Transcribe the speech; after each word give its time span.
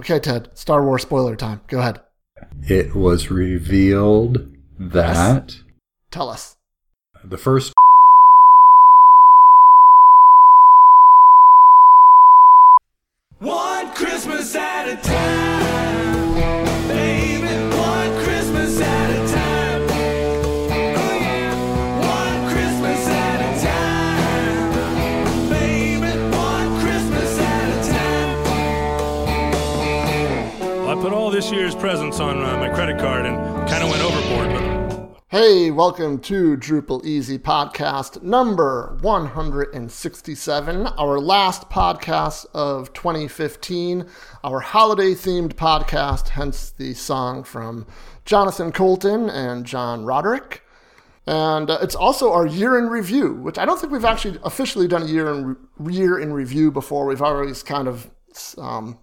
Okay, 0.00 0.18
Ted, 0.18 0.48
Star 0.54 0.82
Wars 0.82 1.02
spoiler 1.02 1.36
time. 1.36 1.60
Go 1.66 1.80
ahead. 1.80 2.00
It 2.66 2.94
was 2.96 3.30
revealed 3.30 4.56
that 4.78 5.50
Yes. 5.50 5.62
Tell 6.10 6.30
us. 6.30 6.56
the 7.22 7.36
first 7.36 7.74
One 13.40 13.92
Christmas 13.92 14.54
at 14.54 14.88
a 14.88 14.96
time, 14.96 15.49
presents 31.80 32.20
on 32.20 32.42
uh, 32.42 32.58
my 32.58 32.68
credit 32.68 32.98
card 32.98 33.24
and 33.24 33.38
kind 33.66 33.82
of 33.82 33.88
went 33.88 34.02
overboard 34.02 34.50
them. 34.50 35.14
Hey, 35.28 35.70
welcome 35.70 36.18
to 36.20 36.58
Drupal 36.58 37.02
Easy 37.06 37.38
Podcast 37.38 38.22
number 38.22 38.98
167, 39.00 40.86
our 40.86 41.18
last 41.18 41.70
podcast 41.70 42.44
of 42.52 42.92
2015, 42.92 44.06
our 44.44 44.60
holiday 44.60 45.12
themed 45.12 45.54
podcast, 45.54 46.28
hence 46.28 46.70
the 46.70 46.92
song 46.92 47.44
from 47.44 47.86
Jonathan 48.26 48.72
Coulton 48.72 49.30
and 49.30 49.64
John 49.64 50.04
Roderick. 50.04 50.62
And 51.26 51.70
uh, 51.70 51.78
it's 51.80 51.94
also 51.94 52.30
our 52.30 52.46
year 52.46 52.78
in 52.78 52.88
review, 52.88 53.32
which 53.36 53.56
I 53.56 53.64
don't 53.64 53.80
think 53.80 53.90
we've 53.90 54.04
actually 54.04 54.38
officially 54.44 54.86
done 54.86 55.04
a 55.04 55.06
year 55.06 55.32
in 55.32 55.56
year 55.90 56.18
in 56.18 56.34
review 56.34 56.70
before. 56.70 57.06
We've 57.06 57.22
always 57.22 57.62
kind 57.62 57.88
of 57.88 58.10
um, 58.58 58.98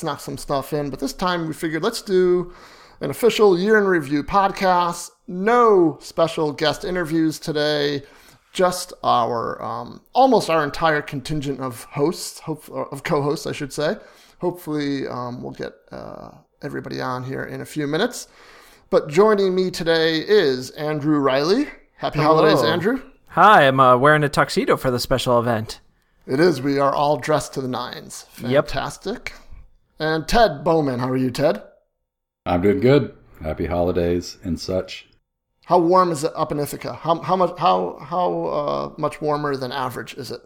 snuck 0.00 0.20
some 0.20 0.38
stuff 0.38 0.72
in, 0.72 0.90
but 0.90 0.98
this 0.98 1.12
time 1.12 1.46
we 1.46 1.52
figured 1.52 1.82
let's 1.82 2.02
do 2.02 2.52
an 3.00 3.10
official 3.10 3.58
year 3.58 3.78
in 3.78 3.84
review 3.84 4.22
podcast. 4.24 5.10
No 5.28 5.98
special 6.00 6.52
guest 6.52 6.84
interviews 6.84 7.38
today. 7.38 8.02
Just 8.52 8.92
our 9.04 9.62
um, 9.62 10.00
almost 10.12 10.50
our 10.50 10.64
entire 10.64 11.02
contingent 11.02 11.60
of 11.60 11.84
hosts, 11.84 12.40
hope, 12.40 12.68
of 12.68 13.04
co-hosts, 13.04 13.46
I 13.46 13.52
should 13.52 13.72
say. 13.72 13.96
Hopefully, 14.40 15.06
um, 15.06 15.42
we'll 15.42 15.52
get 15.52 15.74
uh, 15.92 16.30
everybody 16.62 17.00
on 17.00 17.22
here 17.22 17.44
in 17.44 17.60
a 17.60 17.66
few 17.66 17.86
minutes. 17.86 18.26
But 18.88 19.08
joining 19.08 19.54
me 19.54 19.70
today 19.70 20.18
is 20.18 20.70
Andrew 20.70 21.18
Riley. 21.18 21.68
Happy 21.96 22.18
holidays, 22.18 22.62
Andrew. 22.62 23.02
Hi, 23.28 23.68
I'm 23.68 23.78
uh, 23.78 23.96
wearing 23.96 24.24
a 24.24 24.28
tuxedo 24.28 24.76
for 24.76 24.90
the 24.90 24.98
special 24.98 25.38
event. 25.38 25.78
It 26.26 26.40
is. 26.40 26.60
We 26.60 26.80
are 26.80 26.92
all 26.92 27.18
dressed 27.18 27.54
to 27.54 27.60
the 27.60 27.68
nines. 27.68 28.26
Yep. 28.42 28.68
Fantastic. 30.00 30.02
And 30.02 30.28
Ted 30.28 30.64
Bowman. 30.64 30.98
How 30.98 31.10
are 31.10 31.16
you, 31.16 31.30
Ted? 31.30 31.62
I'm 32.46 32.62
doing 32.62 32.80
good. 32.80 33.14
Happy 33.42 33.66
holidays 33.66 34.38
and 34.42 34.58
such. 34.58 35.06
How 35.66 35.78
warm 35.78 36.10
is 36.10 36.24
it 36.24 36.32
up 36.34 36.50
in 36.52 36.58
Ithaca? 36.58 36.94
How, 36.94 37.20
how 37.20 37.36
much 37.36 37.58
how 37.58 37.98
how 38.00 38.44
uh, 38.44 38.92
much 38.98 39.20
warmer 39.20 39.56
than 39.56 39.72
average 39.72 40.14
is 40.14 40.30
it? 40.30 40.40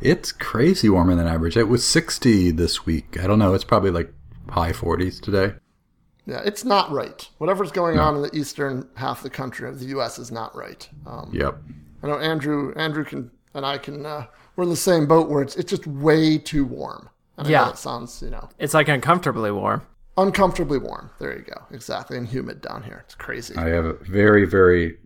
It's 0.00 0.32
crazy 0.32 0.88
warmer 0.88 1.14
than 1.14 1.26
average. 1.26 1.56
It 1.56 1.68
was 1.68 1.86
60 1.86 2.52
this 2.52 2.86
week. 2.86 3.18
I 3.22 3.26
don't 3.26 3.38
know. 3.38 3.52
It's 3.54 3.64
probably 3.64 3.90
like 3.90 4.12
high 4.48 4.72
40s 4.72 5.20
today. 5.20 5.54
Yeah, 6.26 6.40
it's 6.44 6.64
not 6.64 6.90
right. 6.90 7.28
Whatever's 7.38 7.70
going 7.70 7.98
on 7.98 8.16
in 8.16 8.22
the 8.22 8.34
eastern 8.34 8.88
half 8.96 9.18
of 9.18 9.24
the 9.24 9.30
country 9.30 9.68
of 9.68 9.78
the 9.78 9.86
U.S. 9.86 10.18
is 10.18 10.32
not 10.32 10.54
right. 10.56 10.88
Um, 11.06 11.30
Yep. 11.32 11.58
I 12.02 12.06
know 12.06 12.18
Andrew 12.18 12.72
Andrew 12.76 13.04
can 13.04 13.30
and 13.52 13.66
I 13.66 13.76
can 13.76 14.06
uh, 14.06 14.26
we're 14.56 14.64
in 14.64 14.70
the 14.70 14.76
same 14.76 15.06
boat 15.06 15.28
where 15.28 15.42
it's 15.42 15.56
it's 15.56 15.70
just 15.70 15.86
way 15.86 16.38
too 16.38 16.64
warm. 16.64 17.10
And 17.40 17.48
I 17.48 17.50
know 17.50 17.58
Yeah. 17.58 17.64
that 17.70 17.78
sounds 17.78 18.22
you 18.22 18.30
know 18.30 18.48
It's 18.58 18.74
like 18.74 18.88
uncomfortably 18.88 19.50
warm. 19.50 19.82
uncomfortably 20.16 20.78
warm. 20.78 21.10
There 21.18 21.36
you 21.36 21.42
go. 21.44 21.62
Exactly, 21.70 22.16
and 22.18 22.26
humid 22.28 22.60
down 22.60 22.82
here. 22.82 23.02
It's 23.04 23.14
crazy. 23.14 23.56
I 23.56 23.68
have 23.68 23.84
a 23.84 23.94
very, 23.94 24.44
very, 24.44 24.98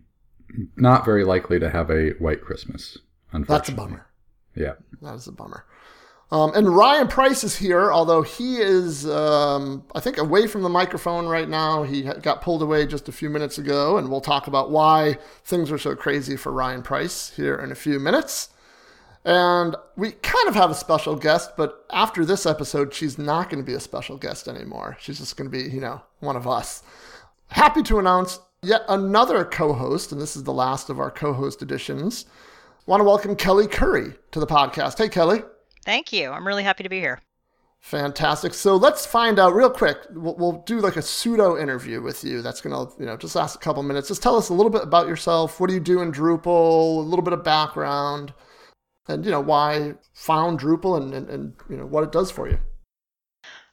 not 0.75 1.05
very 1.05 1.23
likely 1.23 1.59
to 1.59 1.69
have 1.69 1.89
a 1.89 2.11
white 2.19 2.41
Christmas. 2.41 2.97
Unfortunately. 3.31 3.55
That's 3.57 3.69
a 3.69 3.73
bummer. 3.73 4.07
Yeah. 4.55 4.73
That 5.01 5.15
is 5.15 5.27
a 5.27 5.31
bummer. 5.31 5.65
Um, 6.31 6.51
and 6.55 6.75
Ryan 6.75 7.07
Price 7.07 7.43
is 7.43 7.55
here, 7.57 7.91
although 7.93 8.23
he 8.23 8.57
is, 8.57 9.07
um, 9.07 9.83
I 9.93 9.99
think, 9.99 10.17
away 10.17 10.47
from 10.47 10.63
the 10.63 10.69
microphone 10.69 11.27
right 11.27 11.47
now. 11.47 11.83
He 11.83 12.01
got 12.01 12.41
pulled 12.41 12.61
away 12.63 12.87
just 12.87 13.07
a 13.07 13.11
few 13.11 13.29
minutes 13.29 13.57
ago, 13.57 13.97
and 13.97 14.09
we'll 14.09 14.21
talk 14.21 14.47
about 14.47 14.71
why 14.71 15.17
things 15.43 15.71
are 15.71 15.77
so 15.77 15.95
crazy 15.95 16.35
for 16.35 16.51
Ryan 16.51 16.81
Price 16.81 17.31
here 17.35 17.55
in 17.55 17.71
a 17.71 17.75
few 17.75 17.99
minutes. 17.99 18.49
And 19.25 19.75
we 19.95 20.11
kind 20.11 20.47
of 20.47 20.53
have 20.53 20.69
a 20.69 20.75
special 20.75 21.15
guest, 21.15 21.57
but 21.57 21.83
after 21.91 22.23
this 22.23 22.45
episode, 22.45 22.93
she's 22.93 23.17
not 23.17 23.49
going 23.49 23.61
to 23.61 23.65
be 23.65 23.73
a 23.73 23.79
special 23.79 24.17
guest 24.17 24.47
anymore. 24.47 24.97
She's 24.99 25.17
just 25.17 25.35
going 25.35 25.49
to 25.49 25.57
be, 25.57 25.63
you 25.63 25.81
know, 25.81 26.03
one 26.19 26.35
of 26.35 26.47
us. 26.47 26.83
Happy 27.47 27.81
to 27.83 27.97
announce 27.97 28.39
yet 28.61 28.83
another 28.87 29.43
co 29.43 29.73
host, 29.73 30.11
and 30.11 30.21
this 30.21 30.35
is 30.35 30.43
the 30.43 30.53
last 30.53 30.91
of 30.91 30.99
our 30.99 31.09
co 31.09 31.33
host 31.33 31.63
editions. 31.63 32.25
Want 32.85 32.99
to 32.99 33.03
welcome 33.03 33.35
Kelley 33.35 33.65
Curry 33.65 34.13
to 34.29 34.39
the 34.39 34.45
podcast. 34.45 34.99
Hey, 34.99 35.09
Kelley. 35.09 35.41
Thank 35.85 36.13
you. 36.13 36.29
I'm 36.29 36.45
really 36.45 36.63
happy 36.63 36.83
to 36.83 36.89
be 36.89 36.99
here. 36.99 37.19
Fantastic. 37.79 38.53
So 38.53 38.75
let's 38.75 39.07
find 39.07 39.39
out 39.39 39.55
real 39.55 39.71
quick. 39.71 39.97
We'll, 40.11 40.35
we'll 40.35 40.63
do 40.67 40.79
like 40.79 40.97
a 40.97 41.01
pseudo 41.01 41.57
interview 41.57 41.99
with 42.01 42.23
you. 42.23 42.43
That's 42.43 42.61
going 42.61 42.75
to, 42.75 42.93
you 42.99 43.05
know, 43.07 43.17
just 43.17 43.35
last 43.35 43.55
a 43.55 43.59
couple 43.59 43.81
minutes. 43.81 44.07
Just 44.07 44.21
tell 44.21 44.35
us 44.35 44.49
a 44.49 44.53
little 44.53 44.71
bit 44.71 44.83
about 44.83 45.07
yourself. 45.07 45.59
What 45.59 45.67
do 45.67 45.73
you 45.73 45.79
do 45.79 46.01
in 46.01 46.11
Drupal? 46.11 46.97
A 46.97 47.01
little 47.01 47.23
bit 47.23 47.33
of 47.33 47.43
background, 47.43 48.33
and 49.07 49.25
you 49.25 49.31
know 49.31 49.41
why 49.41 49.93
found 50.13 50.59
Drupal 50.59 50.97
and, 51.01 51.13
and, 51.13 51.29
and 51.29 51.53
you 51.69 51.77
know 51.77 51.85
what 51.85 52.03
it 52.03 52.11
does 52.11 52.31
for 52.31 52.49
you. 52.49 52.59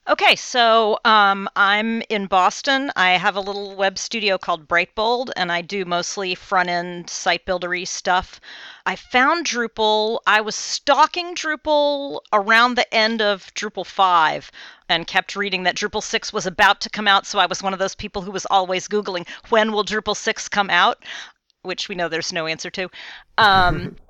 Okay, 0.05 0.35
so 0.35 0.99
um, 1.05 1.47
I'm 1.55 2.01
in 2.09 2.25
Boston. 2.25 2.91
I 2.97 3.11
have 3.11 3.37
a 3.37 3.39
little 3.39 3.73
web 3.73 3.97
studio 3.97 4.37
called 4.37 4.67
Brightbold, 4.67 5.29
and 5.37 5.49
I 5.49 5.61
do 5.61 5.85
mostly 5.85 6.35
front 6.35 6.67
end 6.67 7.09
site 7.09 7.45
buildery 7.45 7.87
stuff. 7.87 8.41
I 8.85 8.97
found 8.97 9.45
Drupal. 9.45 10.19
I 10.27 10.41
was 10.41 10.57
stalking 10.57 11.35
Drupal 11.35 12.19
around 12.33 12.75
the 12.75 12.93
end 12.93 13.21
of 13.21 13.53
Drupal 13.53 13.85
5 13.85 14.51
and 14.89 15.07
kept 15.07 15.37
reading 15.37 15.63
that 15.63 15.77
Drupal 15.77 16.03
6 16.03 16.33
was 16.33 16.45
about 16.45 16.81
to 16.81 16.89
come 16.89 17.07
out. 17.07 17.25
So 17.25 17.39
I 17.39 17.45
was 17.45 17.63
one 17.63 17.71
of 17.71 17.79
those 17.79 17.95
people 17.95 18.21
who 18.23 18.31
was 18.31 18.45
always 18.47 18.89
Googling, 18.89 19.25
when 19.47 19.71
will 19.71 19.85
Drupal 19.85 20.17
6 20.17 20.49
come 20.49 20.69
out? 20.69 21.01
Which 21.61 21.87
we 21.87 21.95
know 21.95 22.09
there's 22.09 22.33
no 22.33 22.45
answer 22.45 22.69
to. 22.71 22.89
Um, 23.37 23.95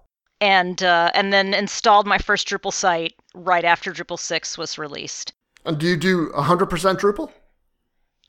and, 0.44 0.84
uh, 0.84 1.10
and 1.14 1.32
then 1.32 1.54
installed 1.54 2.06
my 2.06 2.18
first 2.18 2.50
Drupal 2.50 2.74
site 2.74 3.16
right 3.34 3.64
after 3.64 3.94
Drupal 3.94 4.20
6 4.20 4.58
was 4.58 4.78
released. 4.78 5.32
And 5.64 5.78
do 5.78 5.88
you 5.88 5.96
do 5.96 6.32
100% 6.32 6.68
Drupal? 7.00 7.32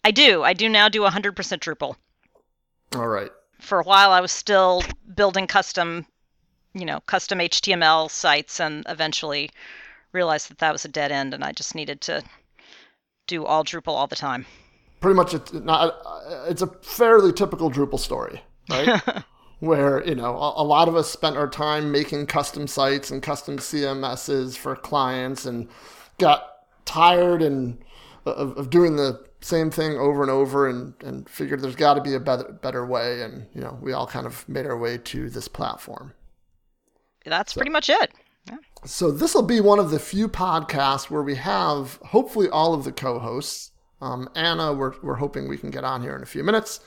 I 0.04 0.12
do. 0.12 0.44
I 0.44 0.52
do 0.52 0.68
now 0.68 0.88
do 0.88 1.00
100% 1.00 1.32
Drupal. 1.34 1.96
All 2.94 3.08
right. 3.08 3.32
For 3.60 3.80
a 3.80 3.82
while, 3.82 4.12
I 4.12 4.20
was 4.20 4.30
still 4.30 4.84
building 5.16 5.48
custom, 5.48 6.06
you 6.72 6.84
know, 6.84 7.00
custom 7.00 7.40
HTML 7.40 8.08
sites, 8.08 8.60
and 8.60 8.84
eventually 8.88 9.50
realized 10.12 10.48
that 10.50 10.58
that 10.58 10.70
was 10.70 10.84
a 10.84 10.88
dead 10.88 11.10
end, 11.10 11.34
and 11.34 11.42
I 11.42 11.50
just 11.50 11.74
needed 11.74 12.00
to 12.02 12.22
do 13.26 13.44
all 13.44 13.64
Drupal 13.64 13.88
all 13.88 14.06
the 14.06 14.14
time. 14.14 14.46
Pretty 15.00 15.16
much, 15.16 15.34
it's 15.34 15.52
not. 15.52 16.00
It's 16.46 16.62
a 16.62 16.68
fairly 16.68 17.32
typical 17.32 17.72
Drupal 17.72 17.98
story, 17.98 18.40
right? 18.70 19.02
Where 19.64 20.06
you 20.06 20.14
know 20.14 20.34
a, 20.34 20.62
lot 20.62 20.88
of 20.88 20.96
us 20.96 21.10
spent 21.10 21.36
our 21.36 21.48
time 21.48 21.90
making 21.90 22.26
custom 22.26 22.66
sites 22.66 23.10
and 23.10 23.22
custom 23.22 23.58
CMSs 23.58 24.56
for 24.56 24.76
clients, 24.76 25.46
and 25.46 25.68
got 26.18 26.66
tired 26.84 27.40
and 27.40 27.78
of, 28.26 28.56
of 28.58 28.68
doing 28.68 28.96
the 28.96 29.24
same 29.40 29.70
thing 29.70 29.96
over 29.98 30.22
and 30.22 30.30
over 30.30 30.68
and, 30.68 30.94
and 31.02 31.28
figured 31.28 31.60
there's 31.60 31.76
got 31.76 31.94
to 31.94 32.02
be 32.02 32.14
a 32.14 32.20
better 32.20 32.52
better 32.60 32.84
way. 32.84 33.22
And 33.22 33.46
you 33.54 33.62
know 33.62 33.78
we 33.80 33.94
all 33.94 34.06
kind 34.06 34.26
of 34.26 34.46
made 34.48 34.66
our 34.66 34.76
way 34.76 34.98
to 34.98 35.30
this 35.30 35.48
platform. 35.48 36.12
That's 37.24 37.54
pretty 37.54 37.70
much 37.70 37.88
it. 37.88 38.12
so 38.84 39.10
this 39.10 39.34
will 39.34 39.42
be 39.42 39.62
one 39.62 39.78
of 39.78 39.90
the 39.90 39.98
few 39.98 40.28
podcasts 40.28 41.08
where 41.08 41.22
we 41.22 41.36
have 41.36 41.98
hopefully 42.04 42.50
all 42.50 42.74
of 42.74 42.84
the 42.84 42.92
co-hosts. 42.92 43.70
Um, 44.02 44.28
anna 44.34 44.74
we're, 44.74 44.92
we're 45.02 45.14
hoping 45.14 45.48
we 45.48 45.56
can 45.56 45.70
get 45.70 45.84
on 45.84 46.02
here 46.02 46.14
in 46.14 46.22
a 46.22 46.26
few 46.26 46.44
minutes 46.44 46.80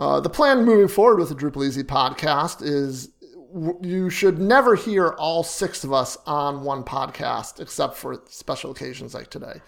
uh, 0.00 0.18
the 0.18 0.28
plan 0.28 0.64
moving 0.64 0.88
forward 0.88 1.20
with 1.20 1.28
the 1.28 1.34
drupal 1.34 1.64
easy 1.64 1.84
podcast 1.84 2.62
is 2.62 3.10
you 3.82 4.10
should 4.10 4.38
never 4.38 4.74
hear 4.74 5.10
all 5.18 5.42
six 5.42 5.84
of 5.84 5.92
us 5.92 6.16
on 6.26 6.64
one 6.64 6.82
podcast 6.82 7.60
except 7.60 7.96
for 7.96 8.20
special 8.26 8.72
occasions 8.72 9.14
like 9.14 9.30
today 9.30 9.60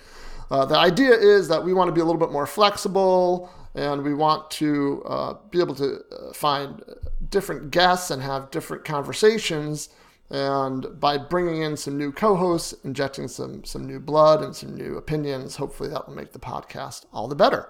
uh, 0.51 0.65
the 0.65 0.77
idea 0.77 1.13
is 1.13 1.49
that 1.49 1.65
we 1.65 1.73
want 1.73 1.89
to 1.89 1.93
be 1.93 2.01
a 2.01 2.05
little 2.05 2.21
bit 2.21 2.31
more 2.33 2.47
flexible 2.47 3.51
and 3.75 4.03
we 4.03 4.15
want 4.15 4.51
to 4.51 5.03
uh, 5.07 5.35
be 5.51 5.61
able 5.61 5.75
to 5.75 6.01
uh, 6.13 6.33
find 6.33 6.83
different 7.31 7.71
guests 7.71 8.11
and 8.11 8.23
have 8.23 8.51
different 8.51 8.85
conversations. 8.85 9.89
And 10.31 11.01
by 11.01 11.19
bringing 11.19 11.63
in 11.63 11.77
some 11.77 11.99
new 11.99 12.13
co-hosts, 12.13 12.75
injecting 12.85 13.29
some 13.29 13.65
some 13.65 13.87
new 13.87 14.01
blood 14.01 14.43
and 14.43 14.55
some 14.55 14.75
new 14.75 14.97
opinions, 14.97 15.57
hopefully 15.57 15.89
that 15.91 16.07
will 16.07 16.15
make 16.15 16.33
the 16.33 16.39
podcast 16.39 17.07
all 17.13 17.29
the 17.29 17.35
better. 17.35 17.69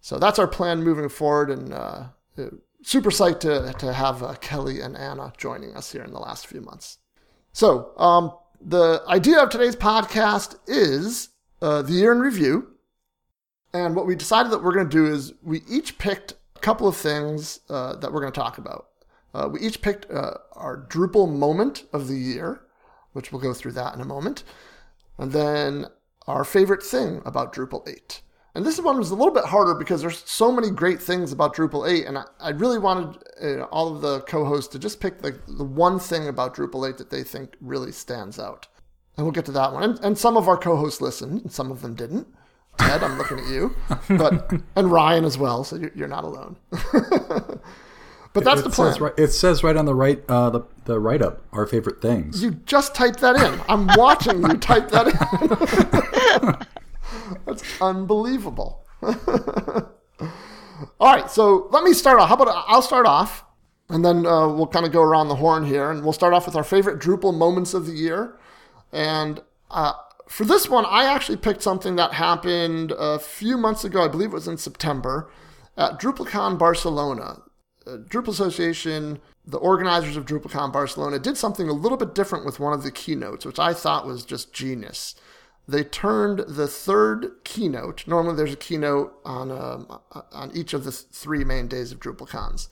So 0.00 0.18
that's 0.18 0.38
our 0.38 0.46
plan 0.46 0.82
moving 0.82 1.08
forward, 1.08 1.50
and 1.50 1.72
uh, 1.72 2.04
super 2.82 3.10
psyched 3.10 3.40
to 3.40 3.74
to 3.78 3.92
have 3.92 4.22
uh, 4.22 4.34
Kelley 4.34 4.80
and 4.80 4.96
Anna 4.96 5.32
joining 5.36 5.76
us 5.76 5.92
here 5.92 6.02
in 6.02 6.12
the 6.12 6.18
last 6.18 6.46
few 6.46 6.60
months. 6.60 6.98
So 7.52 7.92
um, 7.98 8.32
the 8.60 9.02
idea 9.08 9.42
of 9.42 9.50
today's 9.50 9.76
podcast 9.76 10.56
is 10.66 11.30
uh, 11.62 11.82
the 11.82 11.92
year 11.92 12.12
in 12.12 12.20
review. 12.20 12.68
And 13.72 13.94
what 13.94 14.06
we 14.06 14.16
decided 14.16 14.50
that 14.52 14.62
we're 14.62 14.74
going 14.74 14.88
to 14.88 14.96
do 14.96 15.06
is 15.06 15.32
we 15.42 15.62
each 15.68 15.98
picked 15.98 16.32
a 16.56 16.58
couple 16.60 16.88
of 16.88 16.96
things 16.96 17.60
uh, 17.68 17.96
that 17.96 18.12
we're 18.12 18.20
going 18.20 18.32
to 18.32 18.40
talk 18.40 18.58
about. 18.58 18.86
Uh, 19.32 19.48
we 19.50 19.60
each 19.60 19.80
picked 19.80 20.10
uh, 20.10 20.34
our 20.54 20.86
Drupal 20.88 21.32
moment 21.32 21.84
of 21.92 22.08
the 22.08 22.16
year, 22.16 22.62
which 23.12 23.30
we'll 23.30 23.40
go 23.40 23.54
through 23.54 23.72
that 23.72 23.94
in 23.94 24.00
a 24.00 24.04
moment. 24.04 24.42
And 25.18 25.32
then 25.32 25.86
our 26.26 26.44
favorite 26.44 26.82
thing 26.82 27.22
about 27.24 27.54
Drupal 27.54 27.88
8. 27.88 28.22
And 28.54 28.66
this 28.66 28.80
one 28.80 28.98
was 28.98 29.10
a 29.10 29.14
little 29.14 29.32
bit 29.32 29.44
harder 29.44 29.74
because 29.74 30.00
there's 30.02 30.28
so 30.28 30.50
many 30.50 30.70
great 30.70 31.00
things 31.00 31.32
about 31.32 31.54
Drupal 31.54 31.88
8, 31.88 32.06
and 32.06 32.18
I, 32.18 32.24
I 32.40 32.50
really 32.50 32.78
wanted 32.78 33.22
uh, 33.40 33.62
all 33.64 33.94
of 33.94 34.02
the 34.02 34.20
co-hosts 34.22 34.72
to 34.72 34.78
just 34.78 35.00
pick 35.00 35.22
the, 35.22 35.38
the 35.46 35.64
one 35.64 36.00
thing 36.00 36.26
about 36.26 36.56
Drupal 36.56 36.88
8 36.88 36.98
that 36.98 37.10
they 37.10 37.22
think 37.22 37.54
really 37.60 37.92
stands 37.92 38.38
out. 38.40 38.66
And 39.16 39.24
we'll 39.24 39.32
get 39.32 39.44
to 39.46 39.52
that 39.52 39.72
one. 39.72 39.82
And, 39.82 40.00
and 40.00 40.18
some 40.18 40.36
of 40.36 40.48
our 40.48 40.56
co-hosts 40.56 41.00
listened, 41.00 41.42
and 41.42 41.52
some 41.52 41.70
of 41.70 41.82
them 41.82 41.94
didn't. 41.94 42.26
Ted, 42.78 43.02
I'm 43.02 43.18
looking 43.18 43.38
at 43.38 43.46
you, 43.46 43.76
but 44.16 44.52
and 44.74 44.90
Ryan 44.90 45.24
as 45.24 45.36
well. 45.36 45.64
So 45.64 45.76
you're, 45.76 45.92
you're 45.94 46.08
not 46.08 46.24
alone. 46.24 46.56
but 46.70 48.44
that's 48.44 48.60
it 48.60 48.64
the 48.64 48.70
plan. 48.70 48.92
Says 48.92 49.00
right, 49.00 49.12
it 49.18 49.28
says 49.28 49.62
right 49.62 49.76
on 49.76 49.84
the 49.84 49.94
right, 49.94 50.22
uh, 50.28 50.50
the 50.50 50.62
the 50.86 50.98
write 50.98 51.20
up, 51.22 51.42
our 51.52 51.66
favorite 51.66 52.00
things. 52.00 52.42
You 52.42 52.52
just 52.52 52.94
typed 52.94 53.20
that 53.20 53.36
in. 53.36 53.60
I'm 53.68 53.86
watching 53.96 54.42
you 54.42 54.56
type 54.56 54.88
that 54.90 55.08
in. 56.48 56.66
That's 57.46 57.62
unbelievable. 57.80 58.84
All 59.02 59.90
right, 61.00 61.30
so 61.30 61.68
let 61.70 61.84
me 61.84 61.92
start 61.92 62.18
off. 62.18 62.28
How 62.28 62.34
about 62.34 62.64
I'll 62.68 62.82
start 62.82 63.06
off, 63.06 63.44
and 63.88 64.04
then 64.04 64.26
uh, 64.26 64.48
we'll 64.48 64.66
kind 64.66 64.86
of 64.86 64.92
go 64.92 65.02
around 65.02 65.28
the 65.28 65.36
horn 65.36 65.64
here, 65.64 65.90
and 65.90 66.02
we'll 66.02 66.12
start 66.12 66.32
off 66.32 66.46
with 66.46 66.56
our 66.56 66.64
favorite 66.64 67.00
Drupal 67.00 67.36
moments 67.36 67.74
of 67.74 67.86
the 67.86 67.92
year. 67.92 68.38
And 68.92 69.40
uh, 69.70 69.92
for 70.28 70.44
this 70.44 70.68
one, 70.68 70.84
I 70.86 71.04
actually 71.04 71.38
picked 71.38 71.62
something 71.62 71.96
that 71.96 72.14
happened 72.14 72.92
a 72.96 73.18
few 73.18 73.56
months 73.56 73.84
ago. 73.84 74.04
I 74.04 74.08
believe 74.08 74.30
it 74.30 74.34
was 74.34 74.48
in 74.48 74.58
September 74.58 75.30
at 75.76 76.00
DrupalCon 76.00 76.58
Barcelona. 76.58 77.42
Uh, 77.86 77.96
Drupal 77.96 78.28
Association, 78.28 79.20
the 79.46 79.58
organizers 79.58 80.16
of 80.16 80.26
DrupalCon 80.26 80.72
Barcelona, 80.72 81.18
did 81.18 81.36
something 81.36 81.68
a 81.68 81.72
little 81.72 81.98
bit 81.98 82.14
different 82.14 82.44
with 82.44 82.60
one 82.60 82.72
of 82.72 82.82
the 82.82 82.90
keynotes, 82.90 83.46
which 83.46 83.58
I 83.58 83.72
thought 83.72 84.06
was 84.06 84.24
just 84.24 84.52
genius. 84.52 85.14
They 85.70 85.84
turned 85.84 86.40
the 86.48 86.66
third 86.66 87.30
keynote. 87.44 88.04
Normally, 88.06 88.34
there's 88.34 88.52
a 88.52 88.56
keynote 88.56 89.14
on 89.24 89.52
um, 89.52 90.00
on 90.32 90.50
each 90.52 90.74
of 90.74 90.82
the 90.82 90.90
three 90.90 91.44
main 91.44 91.68
days 91.68 91.92
of 91.92 92.00
DrupalCons. 92.00 92.68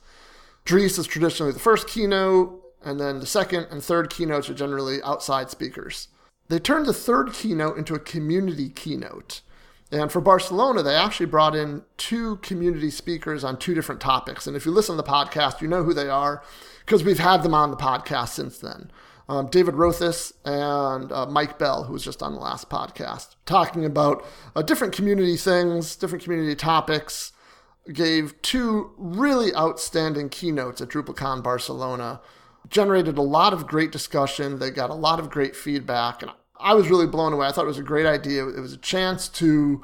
Dries 0.64 0.98
is 0.98 1.06
traditionally 1.06 1.52
the 1.52 1.60
first 1.60 1.86
keynote, 1.86 2.60
and 2.84 2.98
then 2.98 3.20
the 3.20 3.26
second 3.26 3.68
and 3.70 3.82
third 3.82 4.10
keynotes 4.10 4.50
are 4.50 4.54
generally 4.54 5.00
outside 5.04 5.48
speakers. 5.48 6.08
They 6.48 6.58
turned 6.58 6.86
the 6.86 6.92
third 6.92 7.32
keynote 7.32 7.78
into 7.78 7.94
a 7.94 8.00
community 8.00 8.68
keynote. 8.68 9.42
And 9.92 10.10
for 10.10 10.20
Barcelona, 10.20 10.82
they 10.82 10.94
actually 10.94 11.26
brought 11.26 11.54
in 11.54 11.82
two 11.96 12.36
community 12.36 12.90
speakers 12.90 13.44
on 13.44 13.58
two 13.58 13.74
different 13.74 14.00
topics. 14.00 14.46
And 14.46 14.56
if 14.56 14.66
you 14.66 14.72
listen 14.72 14.96
to 14.96 15.02
the 15.02 15.08
podcast, 15.08 15.60
you 15.60 15.68
know 15.68 15.84
who 15.84 15.94
they 15.94 16.08
are 16.08 16.42
because 16.84 17.04
we've 17.04 17.18
had 17.18 17.42
them 17.42 17.54
on 17.54 17.70
the 17.70 17.76
podcast 17.76 18.30
since 18.30 18.58
then. 18.58 18.90
Um, 19.28 19.48
David 19.48 19.74
Rozas 19.74 20.32
and 20.44 21.12
uh, 21.12 21.26
Mike 21.26 21.58
Bell, 21.58 21.84
who 21.84 21.92
was 21.92 22.04
just 22.04 22.22
on 22.22 22.34
the 22.34 22.40
last 22.40 22.70
podcast, 22.70 23.36
talking 23.44 23.84
about 23.84 24.24
uh, 24.56 24.62
different 24.62 24.94
community 24.94 25.36
things, 25.36 25.96
different 25.96 26.24
community 26.24 26.54
topics. 26.54 27.32
Gave 27.92 28.40
two 28.42 28.92
really 28.98 29.54
outstanding 29.54 30.28
keynotes 30.28 30.80
at 30.80 30.88
DrupalCon 30.88 31.42
Barcelona. 31.42 32.20
Generated 32.68 33.16
a 33.16 33.22
lot 33.22 33.54
of 33.54 33.66
great 33.66 33.92
discussion. 33.92 34.58
They 34.58 34.70
got 34.70 34.90
a 34.90 34.94
lot 34.94 35.18
of 35.18 35.30
great 35.30 35.56
feedback. 35.56 36.22
And 36.22 36.30
I 36.58 36.74
was 36.74 36.90
really 36.90 37.06
blown 37.06 37.32
away. 37.32 37.46
I 37.46 37.52
thought 37.52 37.64
it 37.64 37.68
was 37.68 37.78
a 37.78 37.82
great 37.82 38.04
idea. 38.04 38.46
It 38.46 38.60
was 38.60 38.74
a 38.74 38.78
chance 38.78 39.28
to 39.28 39.82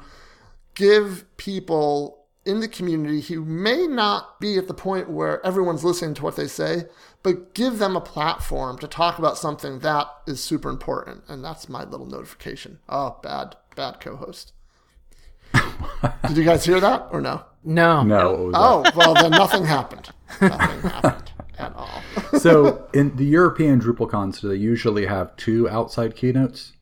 give 0.75 1.25
people 1.37 2.25
in 2.45 2.59
the 2.59 2.67
community 2.67 3.21
who 3.21 3.43
may 3.43 3.87
not 3.87 4.39
be 4.39 4.57
at 4.57 4.67
the 4.67 4.73
point 4.73 5.09
where 5.09 5.43
everyone's 5.45 5.83
listening 5.83 6.13
to 6.13 6.23
what 6.23 6.35
they 6.35 6.47
say, 6.47 6.83
but 7.25 7.55
give 7.55 7.79
them 7.79 7.95
a 7.95 8.01
platform 8.01 8.77
to 8.77 8.87
talk 8.87 9.17
about 9.17 9.35
something 9.35 9.79
that 9.79 10.05
is 10.27 10.43
super 10.43 10.69
important. 10.69 11.23
And 11.27 11.43
that's 11.43 11.67
my 11.67 11.83
little 11.83 12.05
notification. 12.05 12.77
Oh, 12.87 13.17
bad, 13.23 13.55
bad 13.75 13.99
co 13.99 14.15
host. 14.15 14.53
Did 16.27 16.37
you 16.37 16.43
guys 16.43 16.63
hear 16.63 16.79
that 16.79 17.07
or 17.11 17.21
no? 17.21 17.43
No. 17.63 18.03
no, 18.03 18.31
what 18.31 18.39
was 18.39 18.55
oh, 18.55 18.83
that? 18.83 18.93
Oh, 18.93 18.97
well, 18.97 19.13
then 19.15 19.31
nothing 19.31 19.65
happened. 19.65 20.11
Nothing 20.39 20.81
happened 20.91 21.31
at 21.57 21.75
all. 21.75 22.03
so 22.39 22.87
in 22.93 23.15
the 23.15 23.25
European 23.25 23.81
DrupalCons, 23.81 24.41
do 24.41 24.49
they 24.49 24.55
usually 24.55 25.07
have 25.07 25.35
two 25.35 25.67
outside 25.67 26.15
keynotes? 26.15 26.73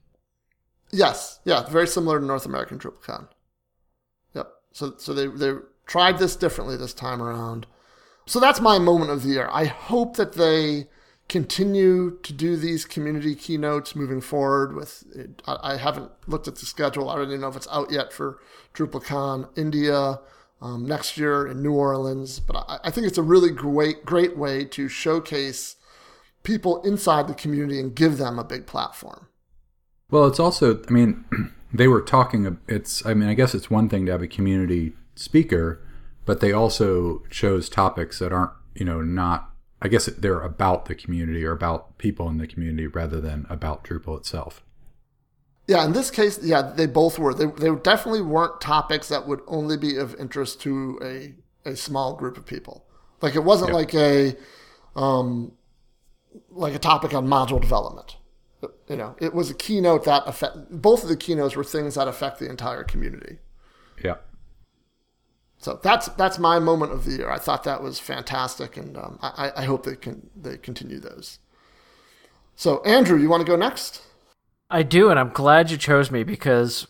Yes, 0.91 1.39
yeah, 1.45 1.69
very 1.69 1.87
similar 1.87 2.19
to 2.19 2.25
North 2.25 2.45
American 2.45 2.79
DrupalCon. 2.79 3.29
Yep. 4.35 4.51
So 4.73 4.95
so 4.97 5.13
they 5.13 5.27
they 5.27 5.57
tried 5.85 6.17
this 6.17 6.35
differently 6.35 6.75
this 6.75 6.93
time 6.93 7.21
around. 7.21 7.65
So 8.25 8.39
that's 8.39 8.61
my 8.61 8.79
moment 8.79 9.11
of 9.11 9.23
the 9.23 9.29
year. 9.29 9.49
I 9.51 9.65
hope 9.65 10.15
that 10.17 10.33
they 10.33 10.87
continue 11.29 12.17
to 12.21 12.33
do 12.33 12.55
these 12.55 12.85
community 12.85 13.35
keynotes 13.35 13.95
moving 13.95 14.21
forward. 14.21 14.75
With 14.75 15.03
I, 15.45 15.77
haven't 15.77 16.11
looked 16.27 16.47
at 16.47 16.55
the 16.55 16.65
schedule. 16.65 17.09
I 17.09 17.15
don't 17.15 17.27
even 17.27 17.41
know 17.41 17.47
if 17.47 17.55
it's 17.55 17.67
out 17.71 17.91
yet 17.91 18.13
for 18.13 18.39
DrupalCon 18.73 19.49
India 19.57 20.19
um, 20.61 20.85
next 20.85 21.17
year 21.17 21.47
in 21.47 21.61
New 21.61 21.73
Orleans. 21.73 22.39
But 22.39 22.65
I, 22.67 22.79
I 22.85 22.91
think 22.91 23.07
it's 23.07 23.17
a 23.17 23.23
really 23.23 23.51
great 23.51 24.05
great 24.05 24.37
way 24.37 24.65
to 24.65 24.87
showcase 24.87 25.75
people 26.43 26.81
inside 26.83 27.27
the 27.27 27.33
community 27.33 27.79
and 27.79 27.95
give 27.95 28.17
them 28.17 28.37
a 28.37 28.43
big 28.43 28.65
platform. 28.67 29.27
Well, 30.11 30.27
it's 30.27 30.39
also, 30.39 30.81
I 30.87 30.91
mean, 30.91 31.25
they 31.73 31.87
were 31.87 32.01
talking. 32.01 32.59
It's, 32.67 33.05
I 33.05 33.13
mean, 33.13 33.29
I 33.29 33.33
guess 33.33 33.55
it's 33.55 33.69
one 33.69 33.89
thing 33.89 34.05
to 34.05 34.11
have 34.11 34.21
a 34.21 34.27
community 34.27 34.93
speaker, 35.15 35.81
but 36.25 36.39
they 36.39 36.51
also 36.51 37.23
chose 37.29 37.69
topics 37.69 38.19
that 38.19 38.31
aren't, 38.31 38.51
you 38.75 38.85
know, 38.85 39.01
not. 39.01 39.49
I 39.81 39.89
guess 39.89 40.05
they're 40.05 40.39
about 40.39 40.85
the 40.85 40.95
community 40.95 41.43
or 41.43 41.51
about 41.51 41.97
people 41.97 42.29
in 42.29 42.37
the 42.37 42.47
community 42.47 42.87
rather 42.87 43.19
than 43.19 43.45
about 43.49 43.83
Drupal 43.83 44.17
itself. 44.17 44.63
Yeah, 45.67 45.83
in 45.85 45.91
this 45.93 46.09
case, 46.09 46.39
yeah, 46.41 46.61
they 46.61 46.85
both 46.87 47.19
were. 47.19 47.33
They, 47.33 47.45
they 47.45 47.73
definitely 47.75 48.21
weren't 48.21 48.61
topics 48.61 49.09
that 49.09 49.27
would 49.27 49.41
only 49.47 49.77
be 49.77 49.97
of 49.97 50.15
interest 50.15 50.61
to 50.61 50.99
a, 51.01 51.69
a 51.69 51.75
small 51.75 52.15
group 52.15 52.37
of 52.37 52.45
people. 52.45 52.85
Like 53.21 53.35
it 53.35 53.43
wasn't 53.43 53.69
Yep. 53.71 53.75
like 53.75 53.93
a 53.93 54.35
um, 54.95 55.53
like 56.49 56.73
a 56.75 56.79
topic 56.79 57.13
on 57.13 57.27
module 57.27 57.61
development. 57.61 58.17
You 58.87 58.95
know, 58.95 59.15
it 59.19 59.33
was 59.33 59.49
a 59.49 59.53
keynote 59.53 60.05
that 60.05 60.23
affect. 60.25 60.55
Both 60.69 61.03
of 61.03 61.09
the 61.09 61.17
keynotes 61.17 61.55
were 61.55 61.63
things 61.63 61.95
that 61.95 62.07
affect 62.07 62.39
the 62.39 62.49
entire 62.49 62.83
community. 62.83 63.39
Yeah. 64.03 64.15
So 65.63 65.79
that's 65.81 66.07
that's 66.09 66.37
my 66.37 66.59
moment 66.59 66.91
of 66.91 67.05
the 67.05 67.11
year. 67.11 67.29
I 67.29 67.37
thought 67.37 67.63
that 67.63 67.81
was 67.81 67.97
fantastic, 67.97 68.75
and 68.75 68.97
um, 68.97 69.17
I, 69.21 69.51
I 69.55 69.63
hope 69.63 69.85
they 69.85 69.95
can 69.95 70.29
they 70.35 70.57
continue 70.57 70.99
those. 70.99 71.39
So 72.55 72.81
Andrew, 72.81 73.17
you 73.17 73.29
want 73.29 73.45
to 73.45 73.47
go 73.47 73.55
next? 73.55 74.01
I 74.69 74.83
do, 74.83 75.09
and 75.09 75.17
I'm 75.17 75.29
glad 75.29 75.71
you 75.71 75.77
chose 75.77 76.11
me 76.11 76.23
because 76.23 76.87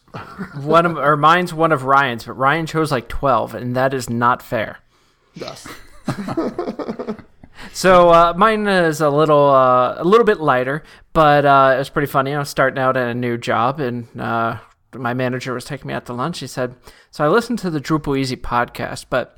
one 0.59 0.87
of 0.87 0.97
or 0.97 1.15
mine's 1.15 1.53
one 1.53 1.71
of 1.71 1.83
Ryan's, 1.83 2.25
but 2.25 2.33
Ryan 2.33 2.65
chose 2.65 2.91
like 2.91 3.07
twelve, 3.07 3.53
and 3.53 3.75
that 3.75 3.93
is 3.93 4.09
not 4.09 4.41
fair. 4.41 4.79
Yes. 5.35 5.67
So 7.71 8.09
uh, 8.09 8.33
mine 8.35 8.67
is 8.67 8.99
a 8.99 9.09
little 9.09 9.49
uh, 9.49 9.95
a 9.97 10.03
little 10.03 10.25
bit 10.25 10.39
lighter, 10.39 10.83
but 11.13 11.45
uh, 11.45 11.73
it 11.75 11.77
was 11.77 11.89
pretty 11.89 12.07
funny. 12.07 12.33
I 12.33 12.39
was 12.39 12.49
starting 12.49 12.79
out 12.79 12.97
at 12.97 13.07
a 13.07 13.13
new 13.13 13.37
job, 13.37 13.79
and 13.79 14.07
uh, 14.19 14.57
my 14.95 15.13
manager 15.13 15.53
was 15.53 15.65
taking 15.65 15.87
me 15.87 15.93
out 15.93 16.05
to 16.07 16.13
lunch. 16.13 16.39
He 16.39 16.47
said, 16.47 16.75
"So 17.11 17.23
I 17.23 17.27
listened 17.27 17.59
to 17.59 17.69
the 17.69 17.79
Drupal 17.81 18.17
Easy 18.17 18.35
podcast, 18.37 19.05
but 19.09 19.37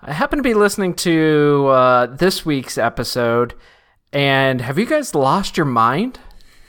I 0.00 0.12
happened 0.12 0.40
to 0.40 0.48
be 0.48 0.54
listening 0.54 0.94
to 0.94 1.66
uh, 1.68 2.06
this 2.06 2.44
week's 2.46 2.78
episode, 2.78 3.54
and 4.12 4.60
have 4.60 4.78
you 4.78 4.86
guys 4.86 5.14
lost 5.14 5.56
your 5.56 5.66
mind?" 5.66 6.18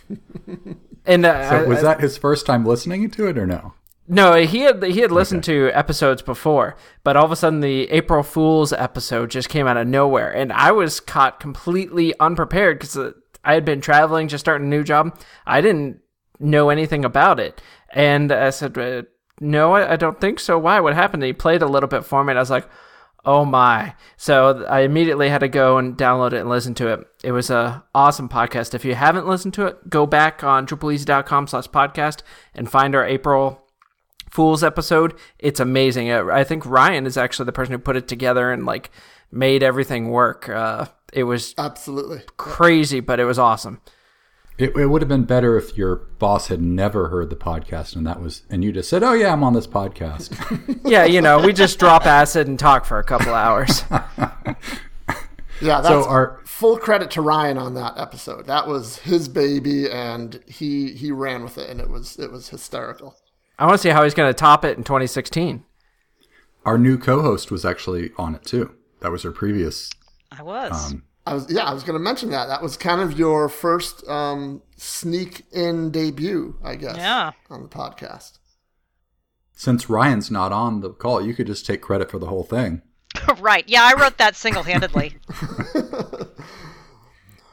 and 1.05 1.25
uh, 1.25 1.49
So 1.49 1.67
was 1.67 1.79
I- 1.79 1.81
that 1.83 1.99
his 2.01 2.17
first 2.17 2.45
time 2.45 2.65
listening 2.65 3.09
to 3.11 3.27
it 3.27 3.37
or 3.37 3.45
no? 3.45 3.73
no, 4.09 4.35
he 4.35 4.61
had 4.61 4.81
he 4.83 5.01
had 5.01 5.11
listened 5.11 5.43
to 5.45 5.69
episodes 5.73 6.21
before, 6.21 6.75
but 7.03 7.17
all 7.17 7.25
of 7.25 7.31
a 7.31 7.35
sudden 7.35 7.59
the 7.59 7.89
April 7.91 8.23
Fool's 8.23 8.71
episode 8.71 9.29
just 9.31 9.49
came 9.49 9.67
out 9.67 9.75
of 9.77 9.85
nowhere, 9.87 10.31
and 10.33 10.51
I 10.53 10.71
was 10.71 10.99
caught 11.01 11.39
completely 11.41 12.13
unprepared 12.19 12.79
because 12.79 13.13
I 13.43 13.53
had 13.53 13.65
been 13.65 13.81
traveling, 13.81 14.27
just 14.29 14.45
starting 14.45 14.67
a 14.67 14.69
new 14.69 14.83
job. 14.83 15.17
I 15.45 15.59
didn't 15.61 15.99
know 16.39 16.69
anything 16.69 17.03
about 17.03 17.39
it, 17.39 17.61
and 17.89 18.31
I 18.31 18.49
said, 18.51 18.77
uh, 18.77 19.03
"No, 19.39 19.73
I, 19.73 19.95
don't 19.95 20.19
think 20.19 20.39
so. 20.39 20.57
Why? 20.57 20.79
What 20.79 20.93
happened?" 20.93 21.23
And 21.23 21.27
he 21.27 21.33
played 21.33 21.61
a 21.61 21.67
little 21.67 21.89
bit 21.89 22.05
for 22.05 22.23
me, 22.23 22.31
and 22.31 22.39
I 22.39 22.41
was 22.41 22.51
like. 22.51 22.67
Oh 23.25 23.43
my. 23.43 23.93
So 24.15 24.63
I 24.69 24.81
immediately 24.81 25.27
had 25.27 25.39
to 25.39 25.49
go 25.49 25.77
and 25.77 25.97
download 25.97 26.31
it 26.31 26.39
and 26.39 26.49
listen 26.49 26.73
to 26.75 26.87
it. 26.87 27.05
It 27.25 27.33
was 27.33 27.49
a 27.49 27.83
awesome 27.93 28.29
podcast. 28.29 28.73
If 28.73 28.85
you 28.85 28.95
haven't 28.95 29.27
listened 29.27 29.53
to 29.55 29.65
it, 29.65 29.89
go 29.89 30.05
back 30.05 30.45
on 30.45 30.65
drupaleasy.com 30.65 31.47
slash 31.47 31.67
podcast 31.67 32.21
and 32.55 32.71
find 32.71 32.95
our 32.95 33.05
April 33.05 33.67
Fools 34.29 34.63
episode. 34.63 35.13
It's 35.39 35.59
amazing. 35.59 36.09
Uh, 36.09 36.27
I 36.31 36.45
think 36.45 36.65
Ryan 36.65 37.05
is 37.05 37.17
actually 37.17 37.47
the 37.47 37.51
person 37.51 37.73
who 37.73 37.79
put 37.79 37.97
it 37.97 38.07
together 38.07 38.49
and 38.49 38.65
like 38.65 38.91
made 39.29 39.61
everything 39.61 40.09
work. 40.09 40.47
Uh, 40.47 40.85
it 41.11 41.23
was 41.23 41.53
Absolutely. 41.57 42.21
crazy, 42.37 43.01
but 43.01 43.19
it 43.19 43.25
was 43.25 43.39
awesome. 43.39 43.81
It, 44.57 44.75
it 44.75 44.87
would 44.87 45.01
have 45.03 45.09
been 45.09 45.25
better 45.25 45.55
if 45.55 45.77
your 45.77 45.97
boss 46.17 46.47
had 46.47 46.61
never 46.61 47.09
heard 47.09 47.29
the 47.29 47.35
podcast 47.35 47.95
and 47.95 48.07
that 48.07 48.19
was 48.19 48.41
and 48.49 48.63
you 48.63 48.71
just 48.71 48.89
said, 48.89 49.03
"Oh 49.03 49.13
yeah, 49.13 49.31
I'm 49.31 49.43
on 49.43 49.53
this 49.53 49.67
podcast." 49.67 50.33
Yeah, 50.85 51.03
you 51.05 51.21
know, 51.21 51.39
we 51.39 51.53
just 51.53 51.77
drop 51.79 52.05
acid 52.05 52.47
and 52.47 52.57
talk 52.57 52.85
for 52.85 52.97
a 52.97 53.03
couple 53.03 53.33
hours. 53.33 53.83
Yeah, 55.59 55.81
that's 55.81 55.87
so 55.87 56.05
our 56.07 56.39
full 56.45 56.77
credit 56.77 57.09
to 57.11 57.21
Ryan 57.21 57.57
on 57.57 57.73
that 57.73 57.93
episode. 57.97 58.45
That 58.45 58.67
was 58.67 58.97
his 58.99 59.27
baby, 59.27 59.89
and 59.89 60.39
he 60.45 60.91
he 60.93 61.11
ran 61.11 61.41
with 61.43 61.57
it, 61.57 61.67
and 61.67 61.81
it 61.81 61.89
was 61.89 62.19
it 62.19 62.31
was 62.31 62.49
hysterical. 62.49 63.15
I 63.57 63.65
want 63.65 63.73
to 63.79 63.81
see 63.81 63.89
how 63.89 64.03
he's 64.03 64.13
going 64.13 64.29
to 64.29 64.35
top 64.35 64.63
it 64.63 64.77
in 64.77 64.83
2016. 64.83 65.65
our 66.63 66.77
new 66.77 66.95
co-host 66.97 67.49
was 67.49 67.65
actually 67.65 68.11
on 68.19 68.35
it 68.35 68.43
too. 68.43 68.75
That 68.99 69.11
was 69.11 69.23
her 69.23 69.31
previous. 69.31 69.89
I 70.31 70.43
was. 70.43 70.91
Um, 70.93 71.03
I 71.27 71.33
was 71.33 71.51
yeah, 71.51 71.63
I 71.63 71.73
was 71.73 71.83
going 71.83 71.93
to 71.97 72.03
mention 72.03 72.29
that. 72.31 72.47
That 72.47 72.61
was 72.61 72.77
kind 72.77 73.01
of 73.01 73.17
your 73.17 73.49
first 73.49 74.07
um, 74.07 74.61
sneak 74.75 75.43
in 75.51 75.91
debut, 75.91 76.57
I 76.63 76.75
guess. 76.75 76.97
Yeah. 76.97 77.31
on 77.49 77.63
the 77.63 77.69
podcast. 77.69 78.39
Since 79.53 79.89
Ryan's 79.89 80.29
not 80.29 80.51
on 80.51 80.81
the 80.81 80.91
call, 80.91 81.25
you 81.25 81.33
could 81.33 81.47
just 81.47 81.65
take 81.65 81.81
credit 81.81 82.11
for 82.11 82.19
the 82.19 82.27
whole 82.27 82.43
thing. 82.43 82.81
right. 83.39 83.63
Yeah, 83.67 83.83
I 83.83 83.99
wrote 83.99 84.17
that 84.19 84.35
single 84.35 84.63
handedly. 84.63 85.15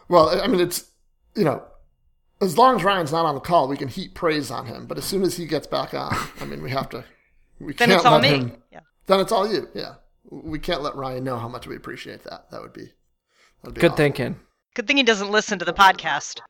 Well, 0.08 0.40
I 0.40 0.46
mean, 0.46 0.60
it's 0.60 0.90
you 1.34 1.44
know, 1.44 1.62
as 2.40 2.58
long 2.58 2.76
as 2.76 2.84
Ryan's 2.84 3.12
not 3.12 3.26
on 3.26 3.34
the 3.34 3.40
call, 3.40 3.68
we 3.68 3.76
can 3.76 3.88
heap 3.88 4.14
praise 4.14 4.50
on 4.50 4.66
him. 4.66 4.86
But 4.86 4.98
as 4.98 5.04
soon 5.04 5.22
as 5.22 5.36
he 5.36 5.46
gets 5.46 5.66
back 5.66 5.94
on, 5.94 6.14
I 6.40 6.44
mean, 6.44 6.62
we 6.62 6.70
have 6.70 6.88
to. 6.90 7.04
We 7.58 7.72
then 7.72 7.88
can't 7.88 7.98
it's 7.98 8.04
all 8.04 8.18
let 8.18 8.22
me. 8.22 8.28
him. 8.28 8.62
Yeah. 8.70 8.80
Then 9.06 9.20
it's 9.20 9.32
all 9.32 9.50
you. 9.50 9.68
Yeah, 9.74 9.94
we 10.30 10.58
can't 10.58 10.82
let 10.82 10.94
Ryan 10.94 11.24
know 11.24 11.38
how 11.38 11.48
much 11.48 11.66
we 11.66 11.76
appreciate 11.76 12.24
that. 12.24 12.50
That 12.50 12.62
would 12.62 12.72
be. 12.72 12.92
That'd 13.64 13.74
be 13.74 13.80
Good 13.80 13.92
awesome. 13.92 13.96
thinking. 13.96 14.40
Good 14.74 14.86
thing 14.86 14.98
he 14.98 15.02
doesn't 15.02 15.30
listen 15.30 15.58
to 15.58 15.64
the 15.64 15.72
podcast. 15.72 16.40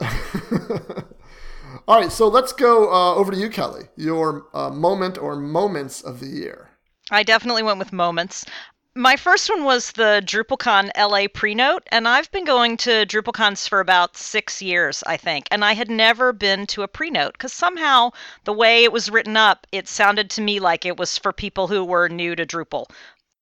All 1.88 1.98
right, 1.98 2.12
so 2.12 2.28
let's 2.28 2.52
go 2.52 2.92
uh, 2.92 3.14
over 3.14 3.32
to 3.32 3.38
you, 3.38 3.48
Kelley. 3.48 3.84
Your 3.96 4.46
uh, 4.52 4.68
moment 4.68 5.16
or 5.16 5.34
moments 5.34 6.02
of 6.02 6.20
the 6.20 6.26
year. 6.26 6.68
I 7.10 7.22
definitely 7.22 7.62
went 7.62 7.78
with 7.78 7.90
moments. 7.90 8.44
My 8.94 9.16
first 9.16 9.48
one 9.48 9.64
was 9.64 9.92
the 9.92 10.22
DrupalCon 10.26 10.90
LA 10.98 11.28
pre-note, 11.32 11.84
and 11.90 12.06
I've 12.06 12.30
been 12.32 12.44
going 12.44 12.76
to 12.78 13.06
DrupalCons 13.06 13.66
for 13.66 13.80
about 13.80 14.16
six 14.16 14.60
years, 14.60 15.02
I 15.06 15.16
think, 15.16 15.46
and 15.50 15.64
I 15.64 15.72
had 15.72 15.88
never 15.88 16.34
been 16.34 16.66
to 16.66 16.82
a 16.82 16.88
pre-note 16.88 17.32
because 17.32 17.52
somehow 17.52 18.10
the 18.44 18.52
way 18.52 18.84
it 18.84 18.92
was 18.92 19.10
written 19.10 19.36
up, 19.36 19.66
it 19.72 19.88
sounded 19.88 20.28
to 20.30 20.42
me 20.42 20.60
like 20.60 20.84
it 20.84 20.98
was 20.98 21.16
for 21.16 21.32
people 21.32 21.68
who 21.68 21.84
were 21.84 22.08
new 22.08 22.36
to 22.36 22.44
Drupal. 22.44 22.90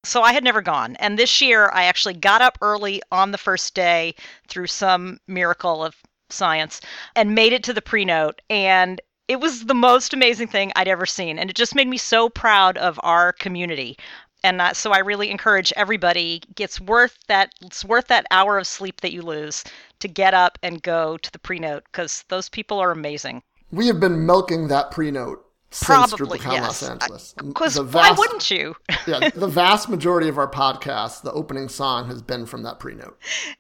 So 0.07 0.23
I 0.23 0.33
had 0.33 0.45
never 0.45 0.63
gone, 0.63 0.95
and 0.97 1.19
this 1.19 1.41
year 1.43 1.69
I 1.75 1.85
actually 1.85 2.15
got 2.15 2.41
up 2.41 2.59
early 2.63 3.03
on 3.11 3.33
the 3.33 3.39
first 3.39 3.75
day 3.75 4.15
through 4.47 4.69
some 4.69 5.19
miracle 5.27 5.85
of 5.85 5.97
science 6.31 6.81
and 7.17 7.35
made 7.35 7.53
it 7.53 7.65
to 7.65 7.73
the 7.73 7.83
pre-note, 7.83 8.41
and 8.49 9.01
it 9.27 9.41
was 9.41 9.65
the 9.65 9.75
most 9.75 10.15
amazing 10.15 10.47
thing 10.47 10.71
I'd 10.77 10.87
ever 10.87 11.07
seen, 11.07 11.41
and 11.41 11.51
it 11.51 11.57
just 11.57 11.75
made 11.75 11.89
me 11.89 11.99
so 11.99 12.29
proud 12.29 12.79
of 12.79 13.01
our 13.03 13.33
community. 13.33 13.99
And 14.45 14.63
so 14.77 14.93
I 14.93 14.99
really 14.99 15.29
encourage 15.29 15.73
everybody. 15.75 16.41
It's 16.57 16.81
worth 16.81 17.19
that. 17.27 17.51
It's 17.61 17.85
worth 17.85 18.07
that 18.07 18.27
hour 18.31 18.59
of 18.59 18.69
sleep 18.69 19.01
that 19.01 19.13
you 19.13 19.23
lose 19.23 19.65
to 19.99 20.07
get 20.07 20.35
up 20.35 20.57
and 20.63 20.81
go 20.83 21.17
to 21.17 21.33
the 21.33 21.41
pre-note 21.41 21.83
because 21.91 22.25
those 22.29 22.49
people 22.49 22.79
are 22.79 22.93
amazing. 22.93 23.43
We 23.73 23.89
have 23.89 23.99
been 23.99 24.25
milking 24.25 24.69
that 24.69 24.93
pre-note 24.93 25.46
Probably 25.83 26.39
DrupalCon 26.39 26.53
yes. 26.53 26.63
Los 26.63 26.83
Angeles. 26.83 27.35
Uh, 27.39 27.43
because 27.45 27.81
why 27.81 28.13
wouldn't 28.13 28.51
you? 28.51 28.75
yeah, 29.07 29.31
the 29.31 29.49
vast 29.49 29.89
majority 29.89 30.29
of 30.29 30.39
our 30.39 30.51
podcast, 30.51 31.23
the 31.23 31.33
opening 31.33 31.69
song 31.69 32.07
has 32.07 32.23
been 32.23 32.47
from 32.47 32.63
that 32.63 32.79
pre-note. 32.79 33.19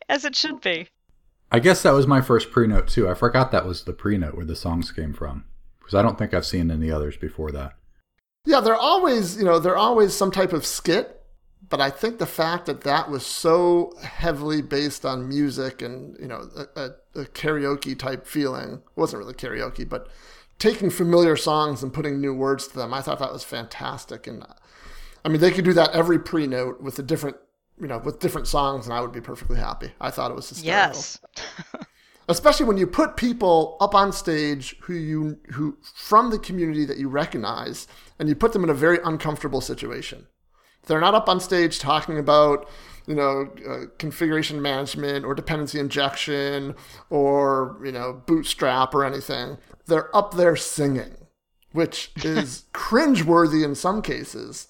As 0.08 0.24
it 0.24 0.34
should 0.34 0.60
be. 0.60 0.88
I 1.50 1.60
guess 1.60 1.82
that 1.82 1.92
was 1.92 2.06
my 2.06 2.20
first 2.20 2.50
pre-note 2.50 2.88
too. 2.88 3.08
I 3.08 3.14
forgot 3.14 3.52
that 3.52 3.66
was 3.66 3.84
the 3.84 3.92
pre-note 3.92 4.34
where 4.34 4.44
the 4.44 4.56
songs 4.56 4.90
came 4.90 5.12
from 5.12 5.44
because 5.78 5.94
I 5.94 6.02
don't 6.02 6.18
think 6.18 6.34
I've 6.34 6.46
seen 6.46 6.70
any 6.70 6.90
others 6.90 7.16
before 7.16 7.52
that. 7.52 7.74
Yeah, 8.44 8.60
they're 8.60 8.74
always, 8.74 9.36
you 9.36 9.44
know, 9.44 9.58
they're 9.58 9.76
always 9.76 10.14
some 10.14 10.30
type 10.30 10.52
of 10.52 10.66
skit, 10.66 11.20
but 11.68 11.80
I 11.80 11.90
think 11.90 12.18
the 12.18 12.26
fact 12.26 12.66
that 12.66 12.82
that 12.82 13.10
was 13.10 13.24
so 13.24 13.92
heavily 14.02 14.62
based 14.62 15.04
on 15.04 15.28
music 15.28 15.82
and, 15.82 16.16
you 16.20 16.28
know, 16.28 16.48
a, 16.56 16.80
a, 16.80 17.20
a 17.20 17.24
karaoke 17.26 17.98
type 17.98 18.26
feeling, 18.26 18.74
it 18.74 18.82
wasn't 18.96 19.20
really 19.20 19.34
karaoke, 19.34 19.88
but 19.88 20.08
taking 20.58 20.90
familiar 20.90 21.36
songs 21.36 21.82
and 21.82 21.92
putting 21.92 22.20
new 22.20 22.34
words 22.34 22.66
to 22.68 22.76
them, 22.76 22.94
I 22.94 23.02
thought 23.02 23.18
that 23.18 23.32
was 23.32 23.44
fantastic. 23.44 24.26
And 24.26 24.44
I 25.24 25.28
mean, 25.28 25.40
they 25.40 25.50
could 25.50 25.64
do 25.64 25.72
that 25.74 25.90
every 25.90 26.18
pre-note 26.18 26.80
with 26.80 26.98
a 26.98 27.02
different, 27.02 27.36
you 27.80 27.86
know, 27.86 27.98
with 27.98 28.20
different 28.20 28.46
songs, 28.46 28.86
and 28.86 28.94
I 28.94 29.00
would 29.00 29.12
be 29.12 29.20
perfectly 29.20 29.58
happy. 29.58 29.92
I 30.00 30.10
thought 30.10 30.30
it 30.30 30.34
was 30.34 30.48
hysterical 30.48 30.94
Yes. 30.94 31.20
especially 32.28 32.66
when 32.66 32.76
you 32.76 32.86
put 32.86 33.16
people 33.16 33.76
up 33.80 33.94
on 33.94 34.12
stage 34.12 34.76
who 34.80 34.94
you 34.94 35.38
who 35.52 35.76
from 35.82 36.30
the 36.30 36.38
community 36.38 36.84
that 36.84 36.98
you 36.98 37.08
recognize 37.08 37.86
and 38.18 38.28
you 38.28 38.34
put 38.34 38.52
them 38.52 38.64
in 38.64 38.70
a 38.70 38.74
very 38.74 38.98
uncomfortable 39.04 39.60
situation 39.60 40.26
they're 40.86 41.00
not 41.00 41.14
up 41.14 41.28
on 41.28 41.40
stage 41.40 41.78
talking 41.78 42.18
about 42.18 42.68
you 43.06 43.14
know 43.14 43.50
uh, 43.68 43.86
configuration 43.98 44.60
management 44.60 45.24
or 45.24 45.34
dependency 45.34 45.78
injection 45.78 46.74
or 47.10 47.78
you 47.84 47.92
know 47.92 48.22
bootstrap 48.26 48.94
or 48.94 49.04
anything. 49.04 49.58
They're 49.86 50.14
up 50.14 50.34
there 50.34 50.56
singing 50.56 51.26
which 51.76 52.10
is 52.24 52.64
cringeworthy 52.72 53.64
in 53.64 53.74
some 53.74 54.02
cases. 54.02 54.68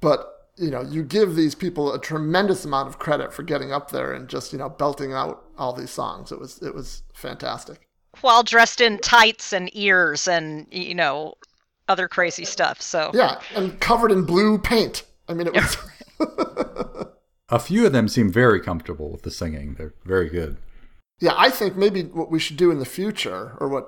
But 0.00 0.28
you 0.56 0.70
know 0.70 0.82
you 0.82 1.04
give 1.04 1.36
these 1.36 1.54
people 1.54 1.92
a 1.92 2.00
tremendous 2.00 2.64
amount 2.64 2.88
of 2.88 2.98
credit 2.98 3.32
for 3.32 3.42
getting 3.42 3.72
up 3.72 3.90
there 3.90 4.12
and 4.12 4.28
just 4.28 4.52
you 4.52 4.58
know 4.58 4.68
belting 4.68 5.12
out 5.12 5.44
all 5.56 5.72
these 5.72 5.90
songs. 5.90 6.32
It 6.32 6.40
was 6.40 6.60
it 6.62 6.74
was 6.74 7.02
fantastic. 7.14 7.88
While 8.20 8.42
dressed 8.42 8.80
in 8.80 8.98
tights 8.98 9.54
and 9.54 9.74
ears 9.74 10.28
and, 10.28 10.66
you 10.70 10.94
know, 10.94 11.32
other 11.88 12.08
crazy 12.08 12.44
stuff. 12.44 12.82
So, 12.82 13.10
yeah 13.14 13.40
and 13.54 13.78
covered 13.80 14.10
in 14.10 14.24
blue 14.24 14.58
paint. 14.58 15.04
I 15.28 15.34
mean 15.34 15.46
it 15.46 15.54
was 15.54 15.76
A 17.52 17.58
few 17.58 17.84
of 17.86 17.92
them 17.92 18.08
seem 18.08 18.32
very 18.32 18.60
comfortable 18.60 19.10
with 19.10 19.22
the 19.22 19.30
singing. 19.30 19.74
They're 19.74 19.94
very 20.04 20.28
good. 20.28 20.56
yeah 21.20 21.34
i 21.36 21.50
think 21.50 21.76
maybe 21.76 22.02
what 22.02 22.30
we 22.30 22.40
should 22.40 22.56
do 22.56 22.70
in 22.72 22.78
the 22.78 22.84
future 22.98 23.56
or 23.60 23.68
what 23.68 23.86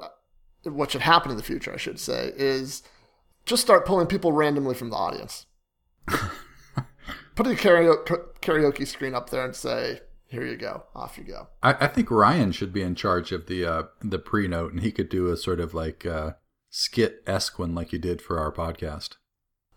what 0.62 0.90
should 0.92 1.00
happen 1.00 1.30
in 1.32 1.36
the 1.36 1.42
future 1.42 1.72
i 1.72 1.76
should 1.84 1.98
say 1.98 2.32
is 2.36 2.82
just 3.46 3.62
start 3.62 3.84
pulling 3.86 4.06
people 4.06 4.30
randomly 4.32 4.74
from 4.74 4.90
the 4.90 4.96
audience 5.06 5.46
put 7.34 7.46
a 7.46 7.50
karaoke, 7.50 8.20
karaoke 8.40 8.86
screen 8.86 9.14
up 9.14 9.30
there 9.30 9.44
and 9.44 9.56
say 9.56 10.00
here 10.28 10.44
you 10.44 10.56
go 10.56 10.84
off 10.94 11.18
you 11.18 11.24
go 11.24 11.48
I, 11.62 11.72
I 11.80 11.86
think 11.88 12.10
Ryan 12.10 12.52
should 12.52 12.72
be 12.72 12.82
in 12.82 12.94
charge 12.94 13.32
of 13.32 13.46
the 13.46 13.64
uh, 13.66 13.82
the 14.00 14.18
pre-note, 14.18 14.72
and 14.72 14.82
he 14.82 14.92
could 14.92 15.08
do 15.08 15.30
a 15.32 15.36
sort 15.36 15.60
of 15.60 15.74
like 15.74 16.04
uh, 16.06 16.32
skit 16.70 17.22
esque 17.26 17.58
one, 17.58 17.74
like 17.74 17.92
you 17.92 17.98
did 17.98 18.20
for 18.20 18.38
our 18.38 18.52
podcast. 18.52 19.10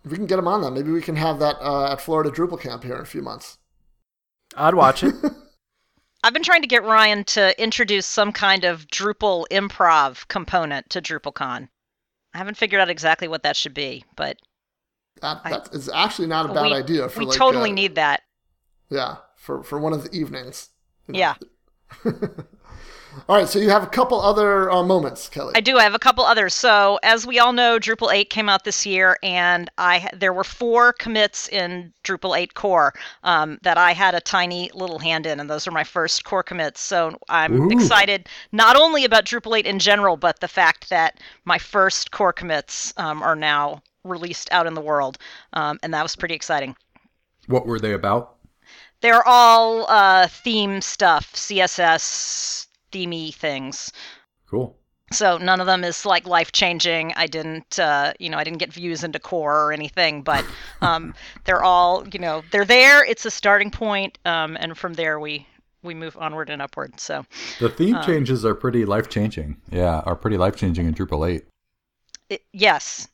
if 0.03 0.11
we 0.11 0.17
can 0.17 0.25
get 0.27 0.39
him 0.39 0.47
on 0.47 0.61
that 0.61 0.71
maybe 0.71 0.91
we 0.91 1.01
can 1.01 1.15
have 1.15 1.39
that 1.39 1.57
uh, 1.61 1.91
at 1.91 2.01
florida 2.01 2.29
drupal 2.29 2.59
camp 2.59 2.83
here 2.83 2.95
in 2.95 3.01
a 3.01 3.05
few 3.15 3.21
months 3.21 3.57
I'd 4.55 4.75
watch 4.75 5.03
it. 5.03 5.15
I've 6.23 6.33
been 6.33 6.43
trying 6.43 6.61
to 6.63 6.67
get 6.67 6.83
Ryan 6.83 7.23
to 7.25 7.61
introduce 7.61 8.05
some 8.05 8.31
kind 8.31 8.63
of 8.63 8.87
Drupal 8.87 9.45
improv 9.51 10.27
component 10.27 10.89
to 10.89 11.01
DrupalCon. 11.01 11.69
I 12.33 12.37
haven't 12.37 12.57
figured 12.57 12.81
out 12.81 12.89
exactly 12.89 13.27
what 13.27 13.43
that 13.43 13.55
should 13.55 13.73
be, 13.73 14.03
but 14.15 14.37
That, 15.21 15.41
I- 15.43 15.49
that 15.51 15.73
is 15.73 15.89
actually 15.89 16.27
not 16.27 16.49
a 16.49 16.53
bad 16.53 16.63
we, 16.63 16.73
idea 16.73 17.09
for 17.09 17.19
we 17.19 17.25
like 17.27 17.37
totally 17.37 17.71
uh, 17.71 17.73
need 17.73 17.95
that. 17.95 18.21
yeah 18.89 19.17
for 19.35 19.63
for 19.63 19.79
one 19.79 19.93
of 19.93 20.03
the 20.03 20.11
evenings. 20.15 20.69
Yeah. 21.07 21.35
All 23.27 23.35
right, 23.35 23.47
so 23.47 23.57
you 23.59 23.69
have 23.69 23.83
a 23.83 23.87
couple 23.87 24.21
other 24.21 24.69
uh, 24.69 24.83
moments, 24.83 25.27
Kelley. 25.27 25.53
I 25.55 25.61
do. 25.61 25.77
I 25.77 25.83
have 25.83 25.95
a 25.95 25.99
couple 25.99 26.23
others. 26.23 26.53
So, 26.53 26.99
as 27.01 27.25
we 27.25 27.39
all 27.39 27.51
know, 27.51 27.79
Drupal 27.79 28.13
8 28.13 28.29
came 28.29 28.47
out 28.47 28.63
this 28.63 28.85
year, 28.85 29.17
and 29.23 29.69
I 29.77 30.09
there 30.13 30.33
were 30.33 30.43
four 30.43 30.93
commits 30.93 31.47
in 31.49 31.93
Drupal 32.03 32.37
8 32.37 32.53
core 32.53 32.93
um, 33.23 33.57
that 33.63 33.77
I 33.77 33.93
had 33.93 34.13
a 34.13 34.21
tiny 34.21 34.69
little 34.73 34.99
hand 34.99 35.25
in, 35.25 35.39
and 35.39 35.49
those 35.49 35.67
are 35.67 35.71
my 35.71 35.83
first 35.83 36.25
core 36.25 36.43
commits. 36.43 36.79
So 36.79 37.17
I'm 37.27 37.59
Ooh. 37.59 37.71
excited 37.71 38.29
not 38.51 38.75
only 38.75 39.03
about 39.03 39.25
Drupal 39.25 39.57
8 39.57 39.65
in 39.65 39.79
general, 39.79 40.15
but 40.15 40.39
the 40.39 40.47
fact 40.47 40.89
that 40.89 41.19
my 41.43 41.57
first 41.57 42.11
core 42.11 42.33
commits 42.33 42.93
um, 42.97 43.23
are 43.23 43.35
now 43.35 43.81
released 44.03 44.47
out 44.51 44.67
in 44.67 44.73
the 44.73 44.81
world, 44.81 45.17
um, 45.53 45.79
and 45.81 45.93
that 45.93 46.03
was 46.03 46.15
pretty 46.15 46.35
exciting. 46.35 46.75
What 47.47 47.65
were 47.65 47.79
they 47.79 47.93
about? 47.93 48.35
They're 49.01 49.27
all 49.27 49.85
uh, 49.89 50.27
theme 50.27 50.81
stuff, 50.81 51.33
CSS 51.33 52.66
themey 52.91 53.33
things. 53.33 53.91
Cool. 54.49 54.77
So 55.11 55.37
none 55.37 55.61
of 55.61 55.67
them 55.67 55.83
is 55.85 56.05
like 56.05 56.27
life 56.27 56.51
changing. 56.51 57.13
I 57.15 57.27
didn't, 57.27 57.79
uh, 57.79 58.13
you 58.19 58.29
know, 58.29 58.37
I 58.37 58.43
didn't 58.43 58.59
get 58.59 58.73
views 58.73 59.03
into 59.05 59.19
core 59.19 59.65
or 59.65 59.71
anything, 59.71 60.21
but 60.21 60.45
um, 60.81 61.13
they're 61.45 61.63
all, 61.63 62.05
you 62.09 62.19
know, 62.19 62.43
they're 62.51 62.65
there. 62.65 63.05
It's 63.05 63.25
a 63.25 63.31
starting 63.31 63.71
point, 63.71 64.17
um, 64.25 64.57
and 64.59 64.77
from 64.77 64.93
there 64.95 65.19
we 65.19 65.47
we 65.83 65.93
move 65.93 66.17
onward 66.17 66.49
and 66.49 66.61
upward. 66.61 66.99
So 66.99 67.25
The 67.59 67.69
theme 67.69 68.01
changes 68.03 68.43
are 68.43 68.55
pretty 68.55 68.83
life 68.83 69.07
changing. 69.09 69.61
Yeah, 69.71 69.99
are 70.05 70.15
pretty 70.15 70.37
life 70.37 70.55
changing 70.57 70.87
in 70.87 70.93
Drupal 70.93 71.29
8. 71.29 71.45
it, 72.29 72.41
yes, 72.51 73.07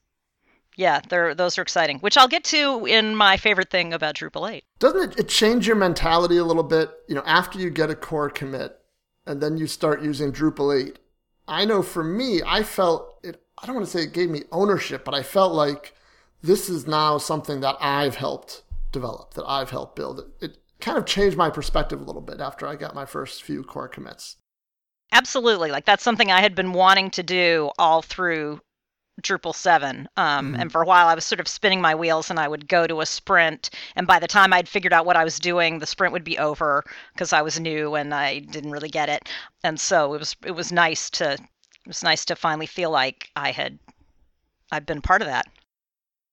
yeah, 0.75 1.01
they're 1.09 1.35
those 1.35 1.57
are 1.59 1.61
exciting, 1.61 1.99
which 1.99 2.17
I'll 2.17 2.27
get 2.27 2.43
to 2.45 2.85
in 2.87 3.15
my 3.15 3.37
favorite 3.37 3.69
thing 3.69 3.93
about 3.93 4.15
Drupal 4.15 4.51
8. 4.51 4.63
Doesn't 4.79 5.11
it, 5.11 5.19
it 5.19 5.29
change 5.29 5.67
your 5.67 5.75
mentality 5.75 6.37
a 6.37 6.43
little 6.43 6.63
bit? 6.63 6.89
You 7.07 7.15
know, 7.15 7.23
after 7.25 7.59
you 7.59 7.69
get 7.69 7.91
a 7.91 7.95
core 7.95 8.29
commit, 8.31 8.79
and 9.25 9.41
then 9.41 9.57
you 9.57 9.67
start 9.67 10.01
using 10.01 10.31
Drupal 10.31 10.87
8. 10.87 10.99
I 11.47 11.65
know 11.65 11.81
for 11.81 12.03
me, 12.03 12.41
I 12.45 12.63
felt 12.63 13.19
it, 13.23 13.41
I 13.61 13.65
don't 13.65 13.75
want 13.75 13.87
to 13.87 13.91
say 13.91 14.03
it 14.03 14.13
gave 14.13 14.29
me 14.29 14.43
ownership, 14.51 15.03
but 15.03 15.13
I 15.13 15.23
felt 15.23 15.53
like 15.53 15.93
this 16.41 16.69
is 16.69 16.87
now 16.87 17.17
something 17.17 17.61
that 17.61 17.77
I've 17.79 18.15
helped 18.15 18.63
develop, 18.91 19.33
that 19.33 19.45
I've 19.45 19.69
helped 19.69 19.95
build. 19.95 20.19
It, 20.19 20.27
it 20.41 20.57
kind 20.79 20.97
of 20.97 21.05
changed 21.05 21.37
my 21.37 21.49
perspective 21.49 22.01
a 22.01 22.03
little 22.03 22.21
bit 22.21 22.39
after 22.39 22.67
I 22.67 22.75
got 22.75 22.95
my 22.95 23.05
first 23.05 23.43
few 23.43 23.63
core 23.63 23.87
commits. 23.87 24.37
Absolutely. 25.11 25.71
Like 25.71 25.85
that's 25.85 26.03
something 26.03 26.31
I 26.31 26.41
had 26.41 26.55
been 26.55 26.73
wanting 26.73 27.11
to 27.11 27.23
do 27.23 27.71
all 27.77 28.01
through 28.01 28.61
Drupal 29.21 29.53
7. 29.53 30.09
Um, 30.17 30.55
And 30.55 30.71
for 30.71 30.81
a 30.81 30.85
while, 30.85 31.07
I 31.07 31.15
was 31.15 31.25
sort 31.25 31.39
of 31.39 31.47
spinning 31.47 31.81
my 31.81 31.93
wheels 31.93 32.29
and 32.29 32.39
I 32.39 32.47
would 32.47 32.67
go 32.67 32.87
to 32.87 33.01
a 33.01 33.05
sprint. 33.05 33.69
And 33.95 34.07
by 34.07 34.19
the 34.19 34.27
time 34.27 34.53
I'd 34.53 34.67
figured 34.67 34.93
out 34.93 35.05
what 35.05 35.15
I 35.15 35.23
was 35.23 35.39
doing, 35.39 35.79
the 35.79 35.85
sprint 35.85 36.13
would 36.13 36.23
be 36.23 36.37
over 36.37 36.83
because 37.13 37.31
I 37.31 37.41
was 37.41 37.59
new 37.59 37.95
and 37.95 38.13
I 38.13 38.39
didn't 38.39 38.71
really 38.71 38.89
get 38.89 39.09
it. 39.09 39.29
And 39.63 39.79
so 39.79 40.13
it 40.13 40.19
was 40.19 40.35
it 40.45 40.51
was 40.51 40.71
nice 40.71 41.09
to 41.11 41.33
it 41.33 41.87
was 41.87 42.03
nice 42.03 42.25
to 42.25 42.35
finally 42.35 42.65
feel 42.65 42.89
like 42.89 43.29
I 43.35 43.51
had 43.51 43.77
I'd 44.71 44.85
been 44.85 45.01
part 45.01 45.21
of 45.21 45.27
that. 45.27 45.47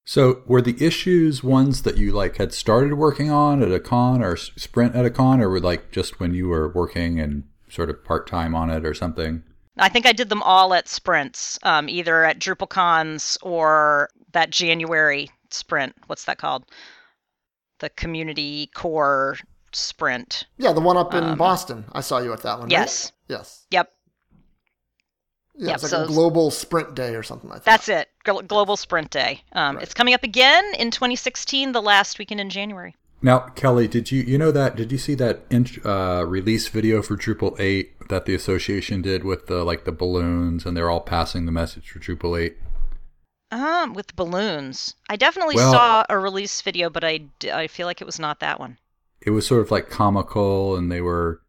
So 0.04 0.42
were 0.46 0.62
the 0.62 0.82
issues 0.84 1.44
ones 1.44 1.82
that 1.82 1.98
you 1.98 2.12
like 2.12 2.38
had 2.38 2.52
started 2.52 2.94
working 2.94 3.30
on 3.30 3.62
at 3.62 3.70
a 3.70 3.78
con 3.78 4.22
or 4.22 4.36
sprint 4.36 4.96
at 4.96 5.04
a 5.04 5.10
con, 5.10 5.40
or 5.40 5.48
were 5.50 5.60
like 5.60 5.92
just 5.92 6.18
when 6.18 6.34
you 6.34 6.48
were 6.48 6.68
working 6.68 7.20
and 7.20 7.44
sort 7.68 7.90
of 7.90 8.04
part 8.04 8.26
time 8.26 8.54
on 8.54 8.70
it 8.70 8.84
or 8.84 8.94
something? 8.94 9.42
I 9.76 9.88
think 9.88 10.06
I 10.06 10.12
did 10.12 10.28
them 10.28 10.42
all 10.42 10.74
at 10.74 10.88
sprints, 10.88 11.58
um, 11.62 11.88
either 11.88 12.24
at 12.24 12.38
DrupalCons 12.38 13.38
or 13.42 14.08
that 14.32 14.50
January 14.50 15.30
sprint. 15.50 15.94
What's 16.06 16.24
that 16.24 16.38
called? 16.38 16.64
The 17.78 17.90
community 17.90 18.70
core 18.74 19.38
sprint. 19.72 20.44
Yeah, 20.58 20.72
the 20.72 20.80
one 20.80 20.96
up 20.96 21.14
in 21.14 21.36
Boston. 21.36 21.84
I 21.92 22.00
saw 22.00 22.18
you 22.18 22.32
at 22.32 22.42
that 22.42 22.54
one. 22.58 22.62
right? 22.62 22.72
Yes. 22.72 23.12
Yes. 23.28 23.66
Yep. 23.70 23.90
Yeah, 25.56 25.66
Yep, 25.66 25.74
it's 25.74 25.82
like 25.84 25.90
so 25.90 26.04
a 26.04 26.06
global 26.06 26.50
sprint 26.50 26.94
day 26.94 27.14
or 27.14 27.22
something 27.22 27.48
like 27.50 27.64
that. 27.64 27.64
That's 27.64 27.88
it. 27.88 28.08
Global 28.24 28.76
Sprint 28.76 29.10
Day. 29.10 29.42
Um, 29.52 29.78
It's 29.78 29.92
coming 29.94 30.14
up 30.14 30.22
again 30.22 30.64
in 30.78 30.90
2016, 30.90 31.72
the 31.72 31.82
last 31.82 32.18
weekend 32.18 32.40
in 32.40 32.48
January. 32.50 32.96
Now, 33.22 33.40
Kelley, 33.40 33.86
did 33.86 34.10
you 34.10 34.22
you 34.22 34.38
know 34.38 34.50
that? 34.50 34.76
Did 34.76 34.90
you 34.90 34.98
see 34.98 35.14
that 35.16 35.42
int- 35.50 35.84
uh, 35.84 36.24
release 36.26 36.68
video 36.68 37.02
for 37.02 37.16
Drupal 37.16 37.58
eight 37.60 37.92
that 38.08 38.24
the 38.24 38.34
association 38.34 39.02
did 39.02 39.24
with 39.24 39.46
the 39.46 39.62
like 39.62 39.84
the 39.84 39.92
balloons 39.92 40.64
and 40.64 40.76
they're 40.76 40.88
all 40.90 41.00
passing 41.02 41.44
the 41.46 41.52
message 41.52 41.90
for 41.90 41.98
Drupal 41.98 42.40
eight? 42.40 42.56
Um, 43.52 43.94
with 43.94 44.14
balloons. 44.16 44.94
I 45.08 45.16
definitely 45.16 45.56
Well- 45.56 45.72
saw 45.72 46.04
a 46.08 46.18
release 46.18 46.60
video, 46.62 46.88
but 46.88 47.04
I 47.04 47.24
I 47.52 47.66
feel 47.66 47.86
like 47.86 48.00
it 48.00 48.06
was 48.06 48.18
not 48.18 48.40
that 48.40 48.58
one. 48.58 48.78
It 49.20 49.30
was 49.30 49.46
sort 49.46 49.60
of 49.60 49.70
like 49.70 49.90
comical, 49.90 50.76
and 50.76 50.90
they 50.90 51.02
were 51.02 51.42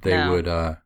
they 0.00 0.16
No. 0.16 0.32
would 0.32 0.48
uh 0.48 0.76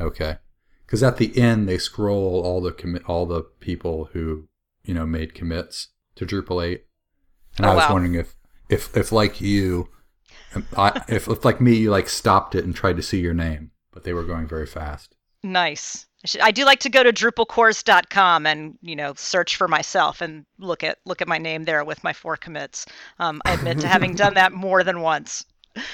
okay 0.00 0.38
because 0.86 1.04
at 1.04 1.18
the 1.18 1.38
end 1.38 1.68
they 1.68 1.78
scroll 1.78 2.42
all 2.44 2.60
the 2.60 2.72
commit 2.72 3.04
all 3.08 3.26
the 3.26 3.42
people 3.60 4.06
who 4.12 4.48
you 4.82 4.92
know 4.92 5.06
made 5.06 5.34
commits 5.34 5.88
to 6.16 6.26
Drupal 6.26 6.64
eight, 6.66 6.86
and 7.56 7.64
Oh, 7.66 7.70
I 7.70 7.74
was 7.76 7.84
wow. 7.84 7.92
wondering 7.92 8.14
if 8.16 8.33
if 8.68 8.96
if 8.96 9.12
like 9.12 9.40
you, 9.40 9.88
I, 10.76 11.02
if 11.08 11.28
if 11.28 11.44
like 11.44 11.60
me, 11.60 11.74
you 11.74 11.90
like 11.90 12.08
stopped 12.08 12.54
it 12.54 12.64
and 12.64 12.74
tried 12.74 12.96
to 12.96 13.02
see 13.02 13.20
your 13.20 13.34
name, 13.34 13.70
but 13.92 14.04
they 14.04 14.12
were 14.12 14.24
going 14.24 14.46
very 14.46 14.66
fast. 14.66 15.14
Nice. 15.42 16.06
I, 16.24 16.26
should, 16.26 16.40
I 16.40 16.50
do 16.52 16.64
like 16.64 16.80
to 16.80 16.88
go 16.88 17.02
to 17.02 17.12
DrupalCores.com 17.12 18.46
and 18.46 18.78
you 18.80 18.96
know 18.96 19.12
search 19.16 19.56
for 19.56 19.68
myself 19.68 20.20
and 20.22 20.46
look 20.58 20.82
at 20.82 20.98
look 21.04 21.20
at 21.20 21.28
my 21.28 21.38
name 21.38 21.64
there 21.64 21.84
with 21.84 22.02
my 22.02 22.12
four 22.12 22.36
commits. 22.36 22.86
Um, 23.18 23.42
I 23.44 23.52
admit 23.52 23.80
to 23.80 23.88
having 23.88 24.14
done 24.14 24.34
that 24.34 24.52
more 24.52 24.82
than 24.84 25.00
once. 25.00 25.44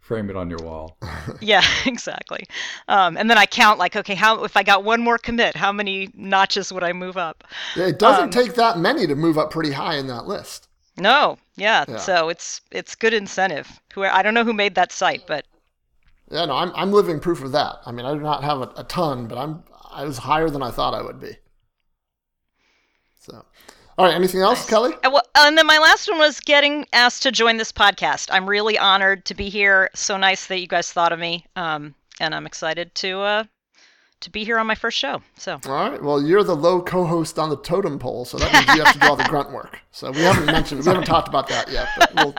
Frame 0.00 0.28
it 0.30 0.36
on 0.36 0.50
your 0.50 0.58
wall. 0.58 0.98
Yeah, 1.40 1.62
exactly. 1.86 2.44
Um, 2.88 3.16
and 3.16 3.30
then 3.30 3.38
I 3.38 3.46
count 3.46 3.78
like, 3.78 3.94
okay, 3.96 4.14
how 4.16 4.42
if 4.44 4.56
I 4.56 4.64
got 4.64 4.82
one 4.84 5.00
more 5.00 5.18
commit, 5.18 5.54
how 5.56 5.70
many 5.72 6.08
notches 6.14 6.72
would 6.72 6.82
I 6.82 6.92
move 6.92 7.16
up? 7.16 7.44
Yeah, 7.76 7.86
it 7.86 7.98
doesn't 8.00 8.24
Um, 8.24 8.30
take 8.30 8.54
that 8.54 8.78
many 8.78 9.06
to 9.06 9.14
move 9.14 9.38
up 9.38 9.50
pretty 9.52 9.70
high 9.72 9.96
in 9.96 10.08
that 10.08 10.26
list. 10.26 10.68
No, 10.96 11.38
yeah. 11.56 11.84
Yeah. 11.88 11.96
So 11.96 12.28
it's 12.28 12.60
it's 12.70 12.94
good 12.94 13.14
incentive. 13.14 13.80
Who 13.94 14.04
I 14.04 14.22
don't 14.22 14.34
know 14.34 14.44
who 14.44 14.52
made 14.52 14.74
that 14.74 14.92
site, 14.92 15.26
but 15.26 15.46
Yeah, 16.30 16.44
no, 16.44 16.54
I'm 16.54 16.72
I'm 16.74 16.92
living 16.92 17.20
proof 17.20 17.42
of 17.42 17.52
that. 17.52 17.80
I 17.86 17.92
mean, 17.92 18.06
I 18.06 18.14
do 18.14 18.20
not 18.20 18.44
have 18.44 18.60
a, 18.60 18.72
a 18.76 18.84
ton, 18.84 19.26
but 19.26 19.38
I'm 19.38 19.62
I 19.90 20.04
was 20.04 20.18
higher 20.18 20.50
than 20.50 20.62
I 20.62 20.70
thought 20.70 20.94
I 20.94 21.02
would 21.02 21.20
be. 21.20 21.36
So, 23.20 23.44
all 23.96 24.06
right, 24.06 24.14
anything 24.14 24.40
else, 24.40 24.68
Kelley? 24.68 24.94
Uh, 25.04 25.10
well, 25.12 25.22
and 25.36 25.56
then 25.56 25.66
my 25.66 25.78
last 25.78 26.08
one 26.08 26.18
was 26.18 26.40
getting 26.40 26.86
asked 26.92 27.22
to 27.22 27.30
join 27.32 27.56
this 27.56 27.70
podcast. 27.72 28.28
I'm 28.32 28.48
really 28.48 28.76
honored 28.76 29.24
to 29.26 29.34
be 29.34 29.48
here. 29.48 29.90
So 29.94 30.16
nice 30.16 30.46
that 30.46 30.58
you 30.58 30.66
guys 30.66 30.92
thought 30.92 31.12
of 31.12 31.18
me, 31.18 31.46
um, 31.56 31.94
and 32.20 32.34
I'm 32.34 32.46
excited 32.46 32.94
to 32.96 33.20
uh, 33.20 33.44
to 34.22 34.30
be 34.30 34.44
here 34.44 34.58
on 34.58 34.66
my 34.66 34.74
first 34.74 34.98
show. 34.98 35.22
So 35.36 35.58
All 35.66 35.72
right. 35.90 36.02
Well, 36.02 36.22
you're 36.22 36.42
the 36.44 36.56
low 36.56 36.80
co-host 36.82 37.38
on 37.38 37.50
the 37.50 37.56
totem 37.58 37.98
pole, 37.98 38.24
so 38.24 38.38
that 38.38 38.52
means 38.52 38.66
you 38.76 38.82
have 38.84 38.92
to 38.94 38.98
do 38.98 39.06
all 39.06 39.16
the 39.16 39.24
grunt 39.24 39.52
work. 39.52 39.78
So 39.90 40.10
we 40.10 40.20
haven't 40.22 40.46
mentioned, 40.46 40.80
we 40.80 40.86
haven't 40.86 41.04
talked 41.04 41.28
about 41.28 41.48
that 41.48 41.70
yet, 41.70 41.88
but 41.98 42.14
we'll, 42.14 42.34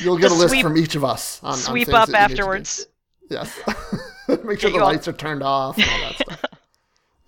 you'll 0.00 0.18
get 0.18 0.30
a 0.30 0.34
list 0.34 0.50
sweep- 0.50 0.62
from 0.64 0.76
each 0.76 0.94
of 0.94 1.04
us 1.04 1.40
on 1.42 1.52
on 1.52 1.56
sweep 1.58 1.86
things 1.86 1.94
up 1.96 2.08
that 2.08 2.22
you 2.22 2.28
need 2.28 2.28
to 2.30 2.34
do. 2.36 2.40
afterwards. 2.42 2.86
Yes. 3.30 3.58
Make 4.28 4.38
sure 4.38 4.54
Get 4.56 4.60
the 4.60 4.68
you 4.70 4.80
all- 4.80 4.86
lights 4.92 5.08
are 5.08 5.12
turned 5.12 5.42
off 5.42 5.76
and 5.78 5.86
all 5.90 5.98
that 6.00 6.14
stuff. 6.16 6.42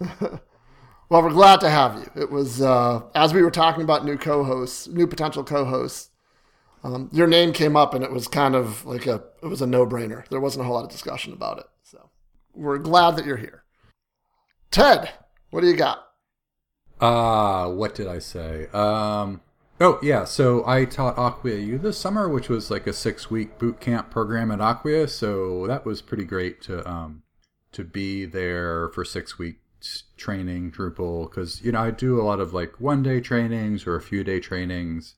well, 1.08 1.22
we're 1.22 1.30
glad 1.30 1.60
to 1.60 1.70
have 1.70 1.96
you. 1.96 2.22
It 2.22 2.30
was 2.30 2.60
uh, 2.60 3.02
as 3.14 3.32
we 3.34 3.42
were 3.42 3.50
talking 3.50 3.82
about 3.82 4.04
new 4.04 4.16
co-hosts, 4.16 4.88
new 4.88 5.06
potential 5.06 5.44
co-hosts. 5.44 6.10
Um, 6.84 7.08
your 7.12 7.26
name 7.26 7.52
came 7.52 7.76
up, 7.76 7.92
and 7.94 8.04
it 8.04 8.12
was 8.12 8.28
kind 8.28 8.54
of 8.54 8.84
like 8.86 9.06
a 9.06 9.22
it 9.42 9.46
was 9.48 9.60
a 9.60 9.66
no-brainer. 9.66 10.26
There 10.28 10.40
wasn't 10.40 10.62
a 10.62 10.64
whole 10.66 10.74
lot 10.76 10.84
of 10.84 10.90
discussion 10.90 11.32
about 11.32 11.58
it. 11.58 11.64
We're 12.58 12.78
glad 12.78 13.14
that 13.16 13.24
you're 13.24 13.36
here. 13.36 13.62
Ted, 14.72 15.10
what 15.50 15.60
do 15.60 15.68
you 15.68 15.76
got? 15.76 16.08
Uh, 17.00 17.68
what 17.70 17.94
did 17.94 18.08
I 18.08 18.18
say? 18.18 18.66
Um, 18.72 19.42
oh 19.80 20.00
yeah, 20.02 20.24
so 20.24 20.66
I 20.66 20.84
taught 20.84 21.16
Acquia 21.16 21.64
U 21.64 21.78
this 21.78 21.96
summer, 21.96 22.28
which 22.28 22.48
was 22.48 22.68
like 22.68 22.88
a 22.88 22.92
six 22.92 23.30
week 23.30 23.60
boot 23.60 23.78
camp 23.78 24.10
program 24.10 24.50
at 24.50 24.58
Acquia. 24.60 25.06
So 25.06 25.68
that 25.68 25.86
was 25.86 26.02
pretty 26.02 26.24
great 26.24 26.60
to 26.62 26.86
um 26.90 27.22
to 27.70 27.84
be 27.84 28.24
there 28.24 28.88
for 28.88 29.04
six 29.04 29.38
weeks 29.38 30.02
training 30.16 30.72
Drupal 30.72 31.30
because 31.30 31.62
you 31.62 31.70
know 31.70 31.80
I 31.80 31.92
do 31.92 32.20
a 32.20 32.24
lot 32.24 32.40
of 32.40 32.52
like 32.52 32.80
one 32.80 33.04
day 33.04 33.20
trainings 33.20 33.86
or 33.86 33.94
a 33.94 34.02
few 34.02 34.24
day 34.24 34.40
trainings, 34.40 35.14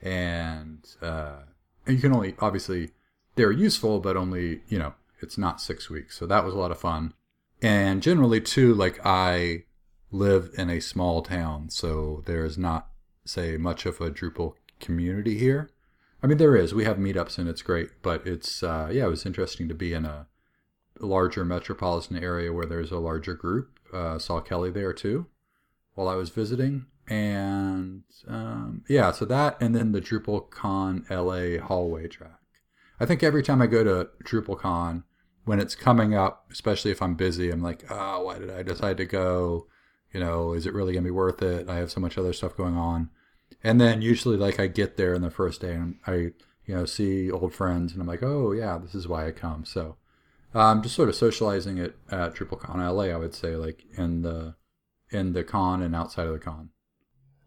and 0.00 0.88
uh, 1.02 1.40
and 1.86 1.96
you 1.96 2.00
can 2.00 2.14
only 2.14 2.34
obviously 2.38 2.92
they're 3.34 3.52
useful, 3.52 4.00
but 4.00 4.16
only 4.16 4.62
you 4.68 4.78
know 4.78 4.94
it's 5.22 5.38
not 5.38 5.60
six 5.60 5.88
weeks. 5.88 6.18
So 6.18 6.26
that 6.26 6.44
was 6.44 6.54
a 6.54 6.58
lot 6.58 6.70
of 6.70 6.78
fun, 6.78 7.14
and 7.60 8.02
generally 8.02 8.40
too 8.40 8.74
like 8.74 9.00
I 9.04 9.64
live 10.10 10.50
in 10.56 10.68
a 10.68 10.80
small 10.80 11.22
town, 11.22 11.70
so 11.70 12.22
there's 12.26 12.58
not, 12.58 12.88
say, 13.24 13.56
much 13.56 13.86
of 13.86 14.00
a 14.00 14.10
Drupal 14.10 14.54
community 14.78 15.38
here. 15.38 15.70
I 16.22 16.26
mean, 16.26 16.38
there 16.38 16.54
is. 16.54 16.74
We 16.74 16.84
have 16.84 16.98
meetups 16.98 17.38
and 17.38 17.48
it's 17.48 17.62
great, 17.62 17.88
but 18.02 18.26
it's 18.26 18.62
uh, 18.62 18.90
yeah, 18.92 19.06
it 19.06 19.10
was 19.10 19.26
interesting 19.26 19.68
to 19.68 19.74
be 19.74 19.92
in 19.92 20.04
a 20.04 20.26
larger 21.00 21.44
metropolitan 21.44 22.22
area 22.22 22.52
where 22.52 22.66
there's 22.66 22.92
a 22.92 22.98
larger 22.98 23.34
group. 23.34 23.78
Uh, 23.92 24.18
saw 24.18 24.40
Kelley 24.40 24.70
there 24.70 24.92
too 24.92 25.26
while 25.94 26.08
I 26.08 26.14
was 26.14 26.30
visiting, 26.30 26.86
and 27.08 28.04
um, 28.28 28.84
yeah, 28.88 29.10
so 29.10 29.24
that 29.24 29.60
and 29.60 29.74
then 29.74 29.92
the 29.92 30.00
DrupalCon 30.00 31.10
LA 31.10 31.64
hallway 31.64 32.06
track. 32.06 32.38
I 33.00 33.06
think 33.06 33.22
every 33.22 33.42
time 33.42 33.60
I 33.60 33.66
go 33.66 33.82
to 33.82 34.08
DrupalCon, 34.24 35.02
when 35.44 35.60
it's 35.60 35.74
coming 35.74 36.14
up, 36.14 36.46
especially 36.50 36.90
if 36.90 37.02
I'm 37.02 37.14
busy, 37.14 37.50
I'm 37.50 37.62
like, 37.62 37.84
oh, 37.90 38.24
why 38.24 38.38
did 38.38 38.50
I 38.50 38.62
decide 38.62 38.96
to 38.98 39.04
go? 39.04 39.66
You 40.12 40.20
know, 40.20 40.52
is 40.52 40.66
it 40.66 40.74
really 40.74 40.92
gonna 40.92 41.04
be 41.04 41.10
worth 41.10 41.42
it? 41.42 41.68
I 41.68 41.76
have 41.76 41.90
so 41.90 42.00
much 42.00 42.16
other 42.16 42.32
stuff 42.32 42.56
going 42.56 42.76
on. 42.76 43.10
And 43.64 43.80
then 43.80 44.02
usually, 44.02 44.36
like, 44.36 44.58
I 44.60 44.66
get 44.66 44.96
there 44.96 45.14
in 45.14 45.22
the 45.22 45.30
first 45.30 45.60
day 45.60 45.74
and 45.74 45.96
I, 46.06 46.14
you 46.66 46.74
know, 46.74 46.84
see 46.84 47.30
old 47.30 47.54
friends 47.54 47.92
and 47.92 48.00
I'm 48.00 48.08
like, 48.08 48.22
oh, 48.22 48.52
yeah, 48.52 48.78
this 48.78 48.94
is 48.94 49.08
why 49.08 49.26
I 49.26 49.32
come. 49.32 49.64
So, 49.64 49.96
um, 50.54 50.82
just 50.82 50.94
sort 50.94 51.08
of 51.08 51.14
socializing 51.14 51.78
it 51.78 51.96
at 52.10 52.34
DrupalCon 52.34 52.76
LA, 52.76 53.04
I 53.04 53.16
would 53.16 53.34
say, 53.34 53.56
like, 53.56 53.84
in 53.96 54.22
the, 54.22 54.54
in 55.10 55.32
the 55.32 55.44
con 55.44 55.82
and 55.82 55.94
outside 55.94 56.26
of 56.26 56.32
the 56.32 56.38
con. 56.38 56.70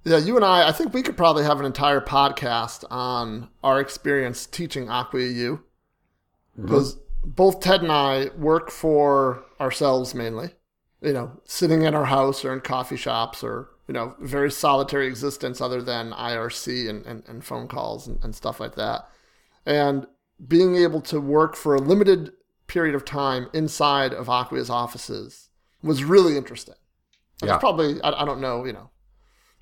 Yeah, 0.03 0.17
you 0.17 0.35
and 0.35 0.45
I, 0.45 0.69
I 0.69 0.71
think 0.71 0.93
we 0.93 1.01
could 1.01 1.17
probably 1.17 1.43
have 1.43 1.59
an 1.59 1.65
entire 1.65 2.01
podcast 2.01 2.83
on 2.91 3.49
our 3.63 3.79
experience 3.79 4.45
teaching 4.45 4.87
Acquia 4.87 5.29
U. 5.29 5.63
Because 6.55 6.97
both 7.25 7.59
Ted 7.59 7.81
and 7.81 7.91
I 7.91 8.29
work 8.37 8.69
for 8.69 9.43
ourselves 9.59 10.13
mainly. 10.13 10.51
You 11.01 11.13
know, 11.13 11.41
sitting 11.45 11.83
in 11.83 11.93
our 11.93 12.05
house 12.05 12.43
or 12.45 12.53
in 12.53 12.61
coffee 12.61 12.97
shops 12.97 13.43
or, 13.43 13.69
you 13.87 13.93
know, 13.93 14.15
very 14.19 14.49
solitary 14.49 15.07
existence 15.07 15.61
other 15.61 15.81
than 15.81 16.11
IRC 16.11 16.89
and, 16.89 17.05
and, 17.05 17.23
and 17.27 17.43
phone 17.43 17.67
calls 17.67 18.07
and, 18.07 18.23
and 18.23 18.33
stuff 18.33 18.59
like 18.59 18.75
that. 18.75 19.07
And 19.65 20.07
being 20.47 20.75
able 20.75 21.01
to 21.01 21.19
work 21.19 21.55
for 21.55 21.75
a 21.75 21.79
limited 21.81 22.31
period 22.67 22.95
of 22.95 23.05
time 23.05 23.49
inside 23.53 24.13
of 24.13 24.27
Acquia's 24.27 24.69
offices 24.69 25.49
was 25.83 26.03
really 26.03 26.37
interesting. 26.37 26.75
And 27.41 27.49
Yeah. 27.49 27.57
Probably, 27.57 28.01
I, 28.01 28.21
I 28.21 28.25
don't 28.25 28.41
know, 28.41 28.65
you 28.65 28.73
know, 28.73 28.89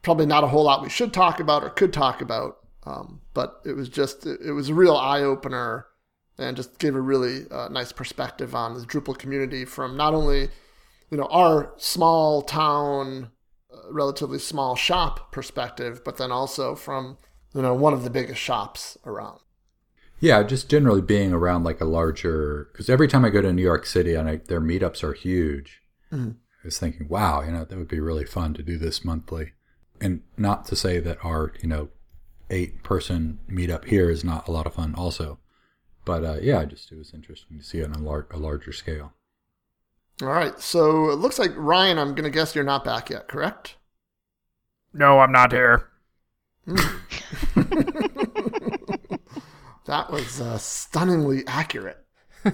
probably 0.03 0.25
not 0.25 0.43
a 0.43 0.47
whole 0.47 0.63
lot 0.63 0.81
we 0.81 0.89
should 0.89 1.13
talk 1.13 1.39
about 1.39 1.63
or 1.63 1.69
could 1.69 1.91
talk 1.91 2.21
about. 2.21 2.57
Um, 2.85 3.21
but 3.33 3.61
it 3.65 3.73
was 3.73 3.89
just, 3.89 4.25
it, 4.25 4.39
it 4.41 4.51
was 4.51 4.69
a 4.69 4.73
real 4.73 4.95
eye 4.95 5.21
opener 5.21 5.87
and 6.37 6.57
just 6.57 6.79
gave 6.79 6.95
a 6.95 7.01
really 7.01 7.49
uh, 7.51 7.69
nice 7.69 7.91
perspective 7.91 8.55
on 8.55 8.73
the 8.73 8.85
Drupal 8.85 9.17
community 9.17 9.65
from 9.65 9.95
not 9.95 10.13
only 10.13 10.49
you 11.09 11.17
know 11.17 11.25
our 11.25 11.73
small 11.77 12.41
town, 12.41 13.31
uh, 13.71 13.91
relatively 13.91 14.39
small 14.39 14.75
shop 14.75 15.31
perspective, 15.31 16.01
but 16.03 16.17
then 16.17 16.31
also 16.31 16.75
from 16.75 17.17
you 17.53 17.61
know 17.61 17.73
one 17.73 17.93
of 17.93 18.03
the 18.03 18.09
biggest 18.09 18.41
shops 18.41 18.97
around. 19.05 19.39
Yeah, 20.19 20.41
just 20.43 20.69
generally 20.69 21.01
being 21.01 21.33
around 21.33 21.65
like 21.65 21.81
a 21.81 21.85
larger 21.85 22.69
because 22.71 22.89
every 22.89 23.07
time 23.07 23.25
I 23.25 23.29
go 23.29 23.41
to 23.41 23.53
New 23.53 23.61
York 23.61 23.85
City 23.85 24.15
and 24.15 24.29
I, 24.29 24.37
their 24.37 24.61
meetups 24.61 25.03
are 25.03 25.13
huge, 25.13 25.81
I 26.63 26.65
was 26.65 26.79
thinking, 26.79 27.07
wow, 27.09 27.41
you 27.41 27.51
know, 27.51 27.65
that 27.65 27.77
would 27.77 27.89
be 27.89 27.99
really 27.99 28.25
fun 28.25 28.53
to 28.53 28.63
do 28.63 28.77
this 28.77 29.03
monthly. 29.03 29.51
And 29.99 30.21
not 30.37 30.65
to 30.67 30.75
say 30.75 30.99
that 30.99 31.23
our 31.23 31.53
you 31.61 31.67
know 31.67 31.89
eight 32.49 32.83
person 32.83 33.39
meetup 33.49 33.85
here 33.85 34.09
is 34.09 34.23
not 34.23 34.47
a 34.47 34.51
lot 34.51 34.65
of 34.65 34.75
fun 34.75 34.95
also, 34.95 35.39
but 36.05 36.23
uh, 36.23 36.37
yeah, 36.41 36.63
just 36.65 36.91
it 36.91 36.97
was 36.97 37.13
interesting 37.13 37.57
to 37.57 37.63
see 37.63 37.79
it 37.79 37.85
on 37.89 37.95
a, 37.95 38.03
lar- 38.03 38.27
a 38.31 38.37
larger 38.37 38.71
scale. 38.71 39.13
All 40.21 40.27
right, 40.29 40.59
so 40.59 41.09
it 41.09 41.15
looks 41.15 41.39
like 41.39 41.51
Ryan. 41.55 41.97
I'm 41.97 42.13
gonna 42.15 42.29
guess 42.29 42.53
you're 42.55 42.63
not 42.63 42.83
back 42.83 43.09
yet, 43.09 43.27
correct? 43.27 43.75
No, 44.93 45.19
I'm 45.19 45.31
not 45.31 45.51
here. 45.51 45.89
That 49.85 50.09
was 50.11 50.39
uh, 50.39 50.57
stunningly 50.57 51.43
accurate. 51.45 52.05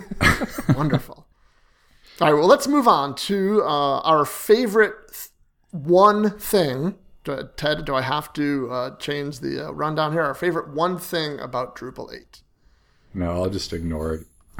Wonderful. 0.75 1.27
All 2.19 2.27
right, 2.27 2.33
well, 2.38 2.47
let's 2.47 2.67
move 2.67 2.88
on 2.88 3.15
to 3.15 3.62
uh, 3.63 3.99
our 3.99 4.25
favorite 4.25 4.95
th- 5.09 5.27
one 5.71 6.38
thing. 6.39 6.95
Do- 7.23 7.49
Ted, 7.55 7.85
do 7.85 7.93
I 7.93 8.01
have 8.01 8.33
to 8.33 8.69
uh, 8.71 8.95
change 8.97 9.41
the 9.41 9.67
uh, 9.67 9.71
rundown 9.71 10.12
here? 10.12 10.23
Our 10.23 10.33
favorite 10.33 10.73
one 10.73 10.97
thing 10.97 11.39
about 11.39 11.75
Drupal 11.75 12.12
8. 12.13 12.41
No, 13.13 13.32
I'll 13.32 13.50
just 13.50 13.74
ignore 13.74 14.13
it. 14.13 14.26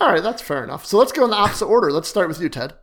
All 0.00 0.12
right, 0.12 0.22
that's 0.22 0.42
fair 0.42 0.62
enough. 0.62 0.86
So 0.86 0.98
let's 0.98 1.12
go 1.12 1.24
in 1.24 1.30
the 1.30 1.36
opposite 1.36 1.66
order. 1.66 1.90
Let's 1.90 2.08
start 2.08 2.28
with 2.28 2.40
you, 2.40 2.48
Ted. 2.48 2.74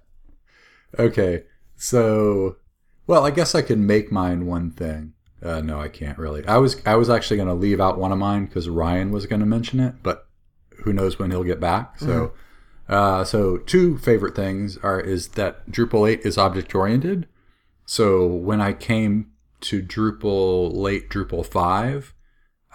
Okay, 0.98 1.44
so 1.76 2.58
well, 3.06 3.26
I 3.26 3.32
guess 3.32 3.56
I 3.56 3.62
can 3.62 3.88
make 3.88 4.12
mine 4.12 4.46
one 4.46 4.72
thing. 4.72 5.14
Uh, 5.42 5.62
no, 5.62 5.80
I 5.80 5.88
can't 5.88 6.18
really. 6.18 6.46
I 6.46 6.58
was 6.58 6.82
I 6.86 6.96
was 6.96 7.10
actually 7.10 7.38
going 7.38 7.48
to 7.48 7.54
leave 7.54 7.80
out 7.80 7.98
one 8.00 8.12
of 8.12 8.18
mine 8.18 8.46
because 8.46 8.68
Ryan 8.70 9.12
was 9.12 9.26
going 9.26 9.40
to 9.40 9.46
mention 9.46 9.80
it, 9.80 9.96
but 10.04 10.28
who 10.84 10.94
knows 10.94 11.20
when 11.20 11.32
he'll 11.32 11.44
get 11.44 11.60
back. 11.60 12.00
So, 12.00 12.34
uh, 12.90 13.24
so 13.24 13.58
two 13.58 13.98
favorite 13.98 14.36
things 14.36 14.78
are 14.78 15.00
is 15.00 15.30
that 15.30 15.70
Drupal 15.70 16.10
eight 16.10 16.22
is 16.22 16.38
object 16.38 16.74
oriented. 16.74 17.28
So 17.86 18.26
when 18.26 18.62
I 18.62 18.74
came 18.74 19.32
to 19.62 19.82
Drupal 19.82 20.74
late 20.76 21.10
Drupal 21.10 21.46
five, 21.46 22.14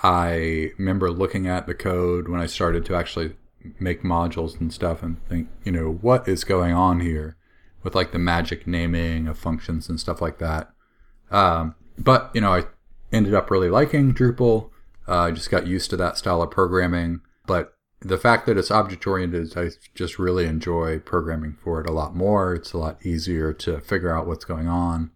I 0.03 0.73
remember 0.79 1.11
looking 1.11 1.47
at 1.47 1.67
the 1.67 1.75
code 1.75 2.29
when 2.29 2.41
I 2.41 2.47
started 2.47 2.85
to 2.87 2.97
actually 2.97 3.37
make 3.79 4.03
modules 4.03 4.61
and 4.61 4.73
stuff 4.73 5.03
and 5.03 5.25
think, 5.29 5.49
you 5.65 5.71
know, 5.71 5.93
what 5.93 6.27
is 6.27 6.43
going 6.45 6.73
on 6.73 7.01
here 7.01 7.37
with 7.83 7.95
like 7.95 8.13
the 8.13 8.19
magic 8.19 8.67
naming 8.67 9.29
of 9.29 9.39
functions 9.39 9.89
and 9.89 10.01
stuff 10.01 10.21
like 10.21 10.39
that. 10.39 10.71
Um, 11.31 11.77
but, 11.97 12.31
you 12.35 12.41
know, 12.41 12.53
I 12.53 12.65
ended 13.13 13.35
up 13.35 13.51
really 13.51 13.71
liking 13.71 14.13
Drupal. 14.13 14.71
Uh, 15.07 15.21
I 15.21 15.31
just 15.31 15.51
got 15.51 15.67
used 15.67 15.91
to 15.91 15.97
that 15.99 16.17
style 16.17 16.43
of 16.43 16.51
programming. 16.51 17.21
But 17.47 17.75
the 18.01 18.19
fact 18.19 18.47
that 18.47 18.59
it's 18.59 18.71
object 18.71 19.07
oriented, 19.07 19.57
I 19.57 19.71
just 19.95 20.19
really 20.19 20.47
enjoy 20.47 20.99
programming 20.99 21.57
for 21.63 21.81
it 21.81 21.89
a 21.89 21.93
lot 21.93 22.17
more. 22.17 22.55
It's 22.55 22.73
a 22.73 22.79
lot 22.79 23.05
easier 23.07 23.53
to 23.55 23.81
figure 23.81 24.17
out 24.17 24.27
what's 24.27 24.45
going 24.45 24.69
on. 24.69 25.13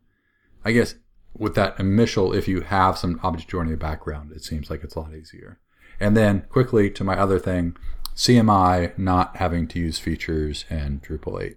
I 0.64 0.72
guess 0.72 0.96
with 1.38 1.54
that 1.54 1.78
initial, 1.78 2.32
if 2.32 2.48
you 2.48 2.62
have 2.62 2.98
some 2.98 3.20
object 3.22 3.52
oriented 3.52 3.78
background, 3.78 4.32
it 4.32 4.42
seems 4.42 4.70
like 4.70 4.82
it's 4.82 4.94
a 4.94 5.00
lot 5.00 5.14
easier. 5.14 5.58
And 6.00 6.16
then 6.16 6.42
quickly 6.48 6.90
to 6.90 7.04
my 7.04 7.18
other 7.18 7.38
thing, 7.38 7.76
CMI 8.14 8.96
not 8.98 9.36
having 9.36 9.66
to 9.68 9.78
use 9.78 9.98
features 9.98 10.64
and 10.70 11.02
Drupal 11.02 11.42
8. 11.42 11.56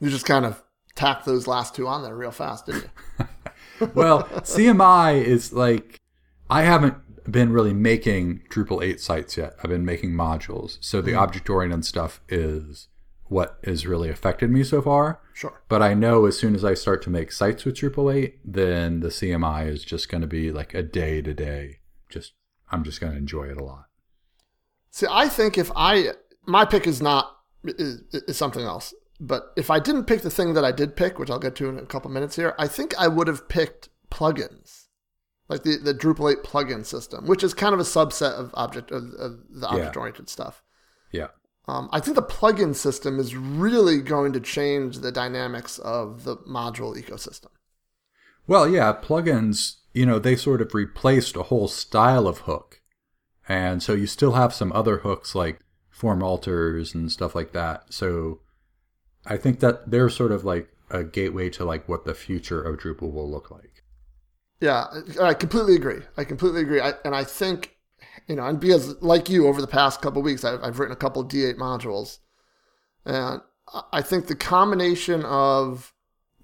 You 0.00 0.10
just 0.10 0.24
kind 0.24 0.46
of 0.46 0.62
tacked 0.94 1.26
those 1.26 1.46
last 1.46 1.74
two 1.74 1.86
on 1.86 2.02
there 2.02 2.16
real 2.16 2.30
fast, 2.30 2.66
didn't 2.66 2.88
you? 3.18 3.26
Well, 3.94 4.24
CMI 4.24 5.24
is 5.24 5.54
like, 5.54 5.96
I 6.50 6.64
haven't 6.64 6.96
been 7.30 7.50
really 7.50 7.72
making 7.72 8.42
Drupal 8.50 8.84
8 8.84 9.00
sites 9.00 9.38
yet. 9.38 9.54
I've 9.62 9.70
been 9.70 9.86
making 9.86 10.12
modules. 10.12 10.76
So 10.82 11.00
the 11.00 11.12
mm-hmm. 11.12 11.20
object 11.20 11.48
oriented 11.48 11.86
stuff 11.86 12.20
is 12.28 12.88
what 13.30 13.60
has 13.64 13.86
really 13.86 14.10
affected 14.10 14.50
me 14.50 14.64
so 14.64 14.82
far. 14.82 15.20
Sure. 15.32 15.62
But 15.68 15.82
I 15.82 15.94
know 15.94 16.26
as 16.26 16.36
soon 16.36 16.54
as 16.54 16.64
I 16.64 16.74
start 16.74 17.00
to 17.02 17.10
make 17.10 17.30
sites 17.30 17.64
with 17.64 17.76
Drupal 17.76 18.12
8, 18.12 18.40
then 18.44 19.00
the 19.00 19.08
CMI 19.08 19.68
is 19.68 19.84
just 19.84 20.08
going 20.08 20.20
to 20.20 20.26
be 20.26 20.50
like 20.50 20.74
a 20.74 20.82
day 20.82 21.22
to 21.22 21.32
day. 21.32 21.78
Just, 22.10 22.32
I'm 22.72 22.82
just 22.82 23.00
going 23.00 23.12
to 23.12 23.18
enjoy 23.18 23.44
it 23.44 23.56
a 23.56 23.64
lot. 23.64 23.84
See, 24.90 25.06
I 25.08 25.28
think 25.28 25.56
if 25.56 25.70
I 25.76 26.08
my 26.44 26.64
pick 26.64 26.88
is 26.88 27.00
not 27.00 27.36
is, 27.62 28.02
is 28.12 28.36
something 28.36 28.64
else, 28.64 28.92
but 29.20 29.52
if 29.56 29.70
I 29.70 29.78
didn't 29.78 30.06
pick 30.06 30.22
the 30.22 30.30
thing 30.30 30.54
that 30.54 30.64
I 30.64 30.72
did 30.72 30.96
pick, 30.96 31.20
which 31.20 31.30
I'll 31.30 31.38
get 31.38 31.54
to 31.56 31.68
in 31.68 31.78
a 31.78 31.86
couple 31.86 32.10
minutes 32.10 32.34
here, 32.34 32.56
I 32.58 32.66
think 32.66 32.98
I 32.98 33.06
would 33.06 33.28
have 33.28 33.48
picked 33.48 33.90
plugins, 34.10 34.88
like 35.48 35.62
the 35.62 35.76
the 35.76 35.94
Drupal 35.94 36.32
8 36.32 36.42
plugin 36.42 36.84
system, 36.84 37.28
which 37.28 37.44
is 37.44 37.54
kind 37.54 37.74
of 37.74 37.78
a 37.78 37.84
subset 37.84 38.32
of 38.32 38.50
object 38.54 38.90
of, 38.90 39.04
of 39.14 39.38
the 39.48 39.68
object 39.68 39.96
oriented 39.96 40.28
stuff. 40.28 40.64
Yeah. 41.12 41.28
Um, 41.70 41.88
I 41.92 42.00
think 42.00 42.16
the 42.16 42.22
plugin 42.22 42.74
system 42.74 43.20
is 43.20 43.36
really 43.36 44.00
going 44.00 44.32
to 44.32 44.40
change 44.40 44.98
the 44.98 45.12
dynamics 45.12 45.78
of 45.78 46.24
the 46.24 46.36
module 46.38 47.00
ecosystem. 47.00 47.50
Well, 48.48 48.68
yeah, 48.68 48.92
plugins, 49.00 49.76
you 49.94 50.04
know, 50.04 50.18
they 50.18 50.34
sort 50.34 50.60
of 50.60 50.74
replaced 50.74 51.36
a 51.36 51.44
whole 51.44 51.68
style 51.68 52.26
of 52.26 52.38
hook. 52.38 52.80
And 53.48 53.82
so 53.84 53.92
you 53.92 54.08
still 54.08 54.32
have 54.32 54.52
some 54.52 54.72
other 54.72 54.98
hooks 54.98 55.36
like 55.36 55.60
form 55.90 56.24
alters 56.24 56.92
and 56.92 57.12
stuff 57.12 57.36
like 57.36 57.52
that. 57.52 57.92
So 57.92 58.40
I 59.24 59.36
think 59.36 59.60
that 59.60 59.92
they're 59.92 60.08
sort 60.08 60.32
of 60.32 60.44
like 60.44 60.68
a 60.90 61.04
gateway 61.04 61.50
to 61.50 61.64
like 61.64 61.88
what 61.88 62.04
the 62.04 62.14
future 62.14 62.60
of 62.60 62.80
Drupal 62.80 63.12
will 63.12 63.30
look 63.30 63.48
like. 63.52 63.84
Yeah, 64.60 64.86
I 65.20 65.34
completely 65.34 65.76
agree. 65.76 66.02
I 66.16 66.24
completely 66.24 66.62
agree. 66.62 66.80
I, 66.80 66.94
and 67.04 67.14
I 67.14 67.22
think, 67.22 67.76
you 68.26 68.36
know, 68.36 68.46
and 68.46 68.60
because 68.60 69.00
like 69.02 69.28
you, 69.28 69.46
over 69.46 69.60
the 69.60 69.66
past 69.66 70.00
couple 70.00 70.20
of 70.20 70.24
weeks, 70.24 70.44
I've, 70.44 70.62
I've 70.62 70.78
written 70.78 70.92
a 70.92 70.96
couple 70.96 71.22
of 71.22 71.28
D8 71.28 71.56
modules, 71.56 72.18
and 73.04 73.40
I- 73.92 74.02
think 74.02 74.26
the 74.26 74.34
combination 74.34 75.24
of 75.24 75.92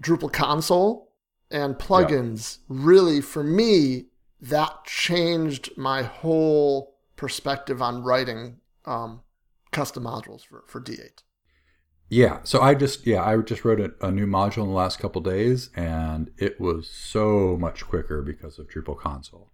Drupal 0.01 0.31
console 0.31 1.11
and 1.51 1.75
plugins 1.75 2.59
really, 2.67 3.21
for 3.21 3.43
me, 3.43 4.05
that 4.39 4.85
changed 4.85 5.71
my 5.77 6.03
whole 6.03 6.95
perspective 7.15 7.81
on 7.81 8.03
writing 8.03 8.57
um, 8.85 9.21
custom 9.71 10.03
modules 10.03 10.45
for, 10.45 10.63
for 10.67 10.79
D8. 10.79 11.23
Yeah, 12.09 12.39
so 12.43 12.61
I 12.61 12.73
just 12.73 13.05
yeah 13.05 13.21
I 13.21 13.35
just 13.37 13.65
wrote 13.65 13.81
a, 13.81 13.91
a 14.05 14.11
new 14.11 14.27
module 14.27 14.63
in 14.63 14.69
the 14.69 14.75
last 14.75 14.97
couple 14.99 15.21
days, 15.21 15.69
and 15.75 16.31
it 16.37 16.59
was 16.59 16.89
so 16.89 17.57
much 17.59 17.85
quicker 17.85 18.21
because 18.21 18.57
of 18.57 18.69
Drupal 18.69 18.97
console. 18.97 19.51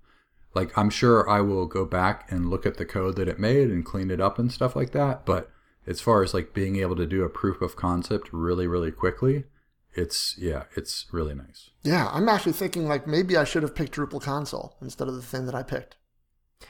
Like 0.53 0.77
I'm 0.77 0.89
sure 0.89 1.29
I 1.29 1.41
will 1.41 1.65
go 1.65 1.85
back 1.85 2.31
and 2.31 2.49
look 2.49 2.65
at 2.65 2.77
the 2.77 2.85
code 2.85 3.15
that 3.15 3.27
it 3.27 3.39
made 3.39 3.69
and 3.69 3.85
clean 3.85 4.11
it 4.11 4.21
up 4.21 4.37
and 4.37 4.51
stuff 4.51 4.75
like 4.75 4.91
that. 4.91 5.25
But 5.25 5.49
as 5.87 5.99
far 5.99 6.23
as 6.23 6.33
like 6.33 6.53
being 6.53 6.77
able 6.77 6.95
to 6.95 7.05
do 7.05 7.23
a 7.23 7.29
proof 7.29 7.61
of 7.61 7.75
concept 7.75 8.29
really 8.31 8.67
really 8.67 8.91
quickly, 8.91 9.45
it's 9.93 10.35
yeah 10.37 10.63
it's 10.75 11.05
really 11.11 11.33
nice. 11.33 11.71
Yeah, 11.83 12.09
I'm 12.11 12.29
actually 12.29 12.53
thinking 12.53 12.87
like 12.87 13.07
maybe 13.07 13.35
I 13.35 13.43
should 13.43 13.63
have 13.63 13.75
picked 13.75 13.95
Drupal 13.95 14.21
console 14.21 14.75
instead 14.81 15.07
of 15.07 15.15
the 15.15 15.21
thing 15.21 15.45
that 15.47 15.55
I 15.55 15.63
picked. 15.63 15.97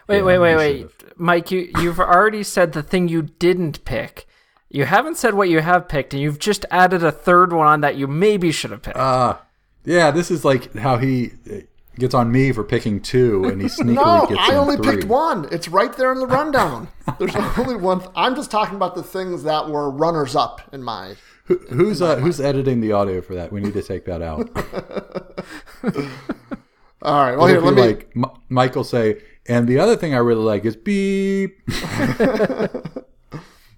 Wait, 0.08 0.17
Yeah, 0.17 0.24
wait, 0.24 0.39
wait, 0.39 0.56
wait, 0.56 0.78
should've. 0.80 1.13
Mike. 1.17 1.52
You 1.52 1.72
you've 1.80 2.00
already 2.00 2.43
said 2.43 2.74
the 2.74 2.84
thing 2.84 3.08
you 3.08 3.22
didn't 3.22 3.86
pick. 3.86 4.26
You 4.69 4.86
haven't 4.86 5.17
said 5.17 5.36
what 5.36 5.50
you 5.50 5.60
have 5.60 5.88
picked, 5.88 6.13
and 6.13 6.22
you've 6.24 6.39
just 6.39 6.65
added 6.72 7.04
a 7.04 7.12
third 7.12 7.54
one 7.54 7.67
on 7.67 7.82
that 7.82 7.96
you 7.96 8.08
maybe 8.08 8.52
should 8.52 8.72
have 8.72 8.82
picked. 8.82 8.98
Ah, 8.98 9.46
yeah, 9.86 10.10
this 10.10 10.32
is 10.32 10.43
like 10.43 10.74
how 10.76 10.98
he 10.98 11.34
uh, 11.52 11.58
gets 11.95 12.13
on 12.13 12.32
me 12.32 12.51
for 12.51 12.63
picking 12.63 13.01
two, 13.01 13.45
and 13.45 13.62
he 13.62 13.67
sneakily 13.69 13.93
No, 13.95 14.25
gets 14.27 14.39
I 14.49 14.56
only 14.56 14.77
three. 14.77 14.95
picked 14.97 15.06
one. 15.08 15.47
It's 15.51 15.67
right 15.67 15.91
there 15.95 16.12
in 16.12 16.19
the 16.19 16.27
rundown. 16.27 16.88
There's 17.19 17.36
only 17.58 17.75
one. 17.75 18.01
I'm 18.15 18.36
just 18.36 18.49
talking 18.51 18.75
about 18.75 18.95
the 18.95 19.03
things 19.03 19.43
that 19.43 19.69
were 19.69 19.89
runners 19.89 20.36
up 20.36 20.62
in 20.73 20.84
my. 20.84 21.15
Who, 21.45 21.58
who's 21.69 22.01
uh, 22.01 22.17
who's 22.17 22.39
editing 22.39 22.79
the 22.79 22.93
audio 22.93 23.21
for 23.21 23.36
that? 23.36 23.51
We 23.51 23.60
need 23.62 23.73
to 23.73 23.84
take 23.84 24.06
that 24.06 24.21
out. 24.21 24.49
All 27.01 27.25
right. 27.25 27.38
Well, 27.38 27.47
here, 27.47 27.60
let 27.60 27.73
me. 27.73 27.82
like 27.82 28.10
M- 28.15 28.25
Michael 28.47 28.86
say, 28.86 29.21
and 29.47 29.67
the 29.67 29.77
other 29.79 29.97
thing 29.97 30.13
I 30.13 30.19
really 30.19 30.43
like 30.43 30.63
is 30.63 30.77
beep. 30.77 31.60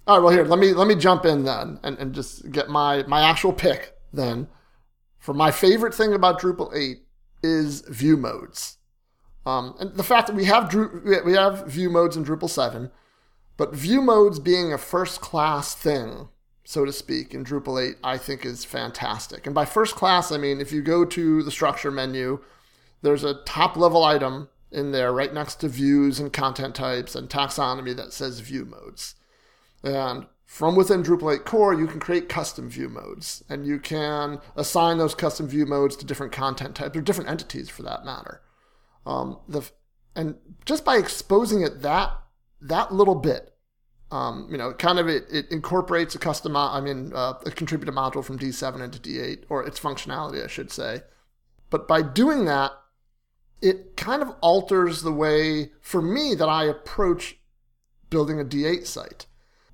All 0.06 0.18
right. 0.18 0.22
Well, 0.22 0.28
here, 0.28 0.44
let 0.44 0.60
me 0.60 0.72
let 0.72 0.86
me 0.86 0.94
jump 0.94 1.24
in 1.24 1.44
then 1.44 1.80
and, 1.82 1.98
and 1.98 2.14
just 2.14 2.50
get 2.52 2.68
my 2.68 3.02
my 3.08 3.22
actual 3.28 3.52
pick 3.52 3.94
then. 4.12 4.46
For 5.18 5.34
my 5.34 5.50
favorite 5.50 5.92
thing 5.92 6.14
about 6.14 6.40
Drupal 6.40 6.72
8 6.72 6.98
is 7.42 7.82
view 7.82 8.16
modes. 8.16 8.78
Um, 9.44 9.74
and 9.78 9.94
the 9.94 10.02
fact 10.02 10.26
that 10.26 10.36
we 10.36 10.44
have 10.46 10.74
we- 10.74 11.20
we 11.20 11.32
have 11.34 11.66
view 11.66 11.88
modes 11.88 12.16
in 12.16 12.24
Drupal 12.24 12.50
7, 12.50 12.90
but 13.56 13.74
view 13.74 14.02
modes 14.02 14.38
being 14.38 14.72
a 14.72 14.78
first 14.78 15.20
class 15.20 15.74
thing, 15.74 16.28
so 16.64 16.84
to 16.84 16.92
speak, 16.92 17.32
in 17.32 17.44
Drupal 17.44 17.80
8, 17.80 17.96
I 18.02 18.18
think 18.18 18.44
is 18.44 18.64
fantastic. 18.64 19.46
And 19.46 19.54
by 19.54 19.64
first 19.64 19.94
class, 19.94 20.32
I 20.32 20.36
mean 20.36 20.60
if 20.60 20.72
you 20.72 20.82
go 20.82 21.04
to 21.04 21.42
the 21.42 21.50
structure 21.52 21.92
menu, 21.92 22.40
there's 23.02 23.24
a 23.24 23.42
top 23.44 23.76
level 23.76 24.02
item 24.02 24.48
in 24.72 24.90
there 24.90 25.12
right 25.12 25.32
next 25.32 25.56
to 25.56 25.68
views 25.68 26.18
and 26.18 26.32
content 26.32 26.74
types 26.74 27.14
and 27.14 27.30
taxonomy 27.30 27.94
that 27.94 28.12
says 28.12 28.40
view 28.40 28.64
modes. 28.64 29.14
And 29.84 30.26
from 30.46 30.76
within 30.76 31.02
Drupal 31.02 31.34
8 31.34 31.44
core, 31.44 31.74
you 31.74 31.88
can 31.88 31.98
create 31.98 32.28
custom 32.28 32.70
view 32.70 32.88
modes 32.88 33.44
and 33.48 33.66
you 33.66 33.80
can 33.80 34.40
assign 34.54 34.96
those 34.96 35.14
custom 35.14 35.48
view 35.48 35.66
modes 35.66 35.96
to 35.96 36.06
different 36.06 36.32
content 36.32 36.76
types 36.76 36.96
or 36.96 37.02
different 37.02 37.28
entities 37.28 37.68
for 37.68 37.82
that 37.82 38.04
matter. 38.04 38.40
Um, 39.04 39.40
the, 39.48 39.68
and 40.14 40.36
just 40.64 40.84
by 40.84 40.96
exposing 40.96 41.62
it 41.62 41.82
that, 41.82 42.12
that 42.60 42.94
little 42.94 43.16
bit, 43.16 43.54
um, 44.12 44.46
you 44.48 44.56
know, 44.56 44.72
kind 44.72 45.00
of 45.00 45.08
it, 45.08 45.24
it 45.32 45.50
incorporates 45.50 46.14
a 46.14 46.18
custom, 46.18 46.56
I 46.56 46.80
mean, 46.80 47.12
uh, 47.12 47.34
a 47.44 47.50
contributor 47.50 47.92
module 47.92 48.24
from 48.24 48.38
D7 48.38 48.80
into 48.80 49.00
D8, 49.00 49.44
or 49.48 49.66
its 49.66 49.80
functionality, 49.80 50.42
I 50.42 50.46
should 50.46 50.70
say. 50.70 51.00
But 51.70 51.88
by 51.88 52.02
doing 52.02 52.44
that, 52.44 52.70
it 53.60 53.96
kind 53.96 54.22
of 54.22 54.32
alters 54.40 55.02
the 55.02 55.12
way, 55.12 55.72
for 55.80 56.00
me, 56.00 56.36
that 56.36 56.48
I 56.48 56.64
approach 56.64 57.36
building 58.10 58.40
a 58.40 58.44
D8 58.44 58.86
site. 58.86 59.26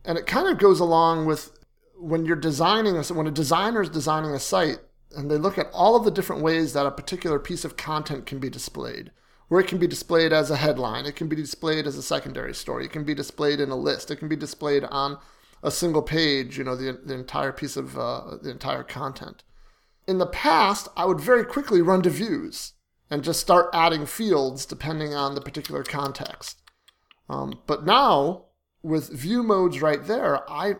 And 0.05 0.19
it 0.19 0.27
kind 0.27 0.49
of 0.49 0.59
goes 0.59 0.81
along 0.81 1.27
with 1.27 1.59
when 1.97 2.25
you're 2.25 2.37
designing, 2.37 2.97
a, 2.97 3.03
when 3.15 3.27
a 3.27 3.33
designer 3.33 3.83
is 3.83 3.88
designing 3.88 4.33
a 4.33 4.41
site 4.41 4.79
and 5.17 5.31
they 5.31 5.37
look 5.38 5.59
at 5.59 5.71
all 5.73 5.95
of 5.95 6.05
the 6.05 6.11
different 6.11 6.43
ways 6.43 6.73
that 6.73 6.87
a 6.87 6.91
particular 6.91 7.38
piece 7.38 7.65
of 7.65 7.77
content 7.77 8.27
can 8.27 8.38
be 8.38 8.51
displayed, 8.51 9.12
where 9.49 9.61
it 9.61 9.69
can 9.69 9.79
be 9.79 9.87
displayed 9.87 10.33
as 10.33 10.51
a 10.51 10.57
headline, 10.57 11.07
it 11.07 11.15
can 11.15 11.29
be 11.29 11.37
displayed 11.37 11.87
as 11.87 11.97
a 11.97 12.03
secondary 12.03 12.55
story, 12.55 12.87
it 12.87 12.93
can 12.93 13.05
be 13.05 13.15
displayed 13.15 13.61
in 13.61 13.71
a 13.71 13.77
list, 13.77 14.11
it 14.11 14.17
can 14.17 14.29
be 14.29 14.37
displayed 14.37 14.85
on 14.85 15.19
a 15.62 15.71
single 15.71 16.03
page, 16.03 16.59
you 16.59 16.65
know, 16.65 16.75
the, 16.75 16.99
the 17.05 17.15
entire 17.15 17.53
piece 17.53 17.77
of 17.77 17.97
uh, 17.97 18.37
the 18.43 18.51
entire 18.51 18.83
content. 18.83 19.45
In 20.09 20.19
the 20.19 20.27
past, 20.27 20.88
I 20.97 21.05
would 21.05 21.21
very 21.21 21.45
quickly 21.45 21.81
run 21.81 22.03
to 22.03 22.11
views 22.11 22.73
and 23.09 23.23
just 23.23 23.41
start 23.41 23.71
adding 23.73 24.07
fields 24.07 24.67
depending 24.67 25.15
on 25.15 25.35
the 25.35 25.41
particular 25.41 25.85
context. 25.85 26.61
Um, 27.29 27.61
but 27.67 27.85
now, 27.87 28.47
with 28.83 29.11
view 29.11 29.42
modes 29.42 29.81
right 29.81 30.05
there, 30.05 30.49
I, 30.51 30.75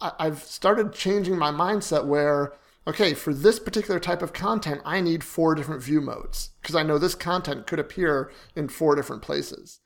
I've 0.00 0.42
started 0.42 0.92
changing 0.92 1.38
my 1.38 1.50
mindset 1.50 2.06
where 2.06 2.52
okay, 2.88 3.12
for 3.12 3.34
this 3.34 3.60
particular 3.60 4.00
type 4.00 4.22
of 4.22 4.32
content, 4.32 4.80
I 4.82 5.02
need 5.02 5.22
four 5.22 5.54
different 5.54 5.82
view 5.82 6.00
modes 6.00 6.52
because 6.62 6.74
I 6.74 6.82
know 6.82 6.96
this 6.98 7.14
content 7.14 7.66
could 7.66 7.78
appear 7.78 8.32
in 8.56 8.68
four 8.68 8.96
different 8.96 9.20
places. 9.20 9.80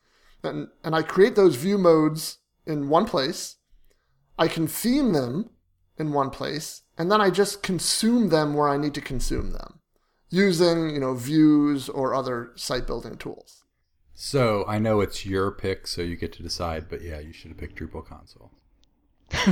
And, 0.45 0.69
and 0.85 0.95
I 0.95 1.03
create 1.03 1.35
those 1.35 1.57
view 1.57 1.79
modes 1.79 2.39
in 2.65 2.89
one 2.89 3.07
place. 3.07 3.57
I 4.39 4.47
can 4.47 4.69
theme 4.69 5.13
them 5.13 5.51
in 5.99 6.13
one 6.13 6.31
place, 6.31 6.83
and 6.97 7.11
then 7.11 7.21
I 7.21 7.31
just 7.31 7.63
consume 7.63 8.29
them 8.29 8.55
where 8.55 8.69
I 8.69 8.77
need 8.77 8.95
to 8.95 9.01
consume 9.01 9.51
them 9.51 9.81
using, 10.31 10.91
you 10.91 11.01
know, 11.01 11.15
views 11.15 11.89
or 11.89 12.15
other 12.15 12.53
site 12.55 12.87
building 12.87 13.17
tools. 13.17 13.62
So 14.25 14.65
I 14.69 14.79
know 14.79 15.01
it's 15.01 15.27
your 15.27 15.51
pick, 15.51 15.89
so 15.89 16.01
you 16.01 16.15
get 16.15 16.33
to 16.35 16.45
decide. 16.45 16.89
But 16.89 17.03
yeah, 17.03 17.19
you 17.19 17.33
should 17.33 17.51
have 17.51 17.59
picked 17.59 17.77
Drupal 17.77 18.07
console. 18.07 18.53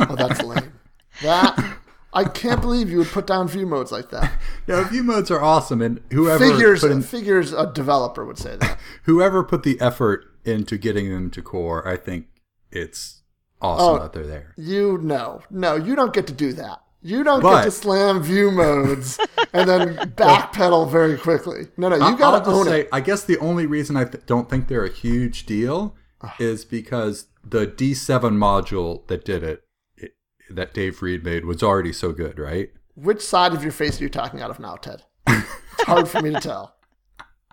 Oh, 0.00 0.14
that's 0.14 0.40
lame. 0.44 0.74
That 1.22 1.78
I 2.12 2.22
can't 2.22 2.60
believe 2.60 2.88
you 2.88 2.98
would 2.98 3.08
put 3.08 3.26
down 3.26 3.48
view 3.48 3.66
modes 3.66 3.90
like 3.90 4.10
that. 4.10 4.32
Yeah, 4.68 4.88
view 4.88 5.02
modes 5.02 5.28
are 5.32 5.42
awesome, 5.42 5.82
and 5.82 6.00
whoever 6.12 6.46
Figures, 6.52 6.82
put 6.82 6.92
in, 6.92 7.02
figures 7.02 7.52
a 7.52 7.72
developer 7.72 8.24
would 8.24 8.38
say 8.38 8.54
that. 8.58 8.78
whoever 9.04 9.42
put 9.42 9.64
the 9.64 9.80
effort 9.80 10.24
into 10.44 10.78
getting 10.78 11.10
them 11.10 11.28
to 11.32 11.42
core, 11.42 11.86
I 11.88 11.96
think 11.96 12.26
it's 12.70 13.22
awesome 13.60 13.96
Oh. 13.96 13.98
that 13.98 14.12
they're 14.12 14.24
there. 14.26 14.54
You 14.56 14.98
know, 14.98 15.40
no, 15.50 15.74
you 15.74 15.96
don't 15.96 16.12
get 16.12 16.28
to 16.28 16.32
do 16.32 16.52
that. 16.52 16.80
You 17.00 17.22
don't 17.22 17.40
But- 17.42 17.58
get 17.60 17.64
to 17.64 17.70
slam 17.70 18.22
view 18.22 18.50
modes 18.50 19.18
and 19.52 19.68
then 19.68 19.96
backpedal 20.16 20.90
very 20.90 21.16
quickly. 21.16 21.68
No, 21.76 21.88
no, 21.88 21.96
you 22.08 22.16
got 22.18 22.44
to 22.44 22.50
own 22.50 22.66
say, 22.66 22.80
it. 22.82 22.88
I 22.92 23.00
guess 23.00 23.24
the 23.24 23.38
only 23.38 23.66
reason 23.66 23.96
I 23.96 24.04
th- 24.04 24.26
don't 24.26 24.50
think 24.50 24.66
they're 24.68 24.84
a 24.84 24.92
huge 24.92 25.46
deal 25.46 25.94
is 26.40 26.64
because 26.64 27.26
the 27.44 27.66
D7 27.66 28.20
module 28.36 29.06
that 29.06 29.24
did 29.24 29.44
it, 29.44 29.62
it, 29.96 30.14
that 30.50 30.74
Dave 30.74 31.00
Reid 31.00 31.22
made, 31.24 31.44
was 31.44 31.62
already 31.62 31.92
so 31.92 32.12
good, 32.12 32.38
right? 32.38 32.70
Which 32.96 33.22
side 33.22 33.54
of 33.54 33.62
your 33.62 33.70
face 33.72 34.00
are 34.00 34.04
you 34.04 34.10
talking 34.10 34.42
out 34.42 34.50
of 34.50 34.58
now, 34.58 34.74
Ted? 34.74 35.04
It's 35.28 35.84
hard 35.84 36.08
for 36.08 36.20
me 36.20 36.32
to 36.32 36.40
tell. 36.40 36.74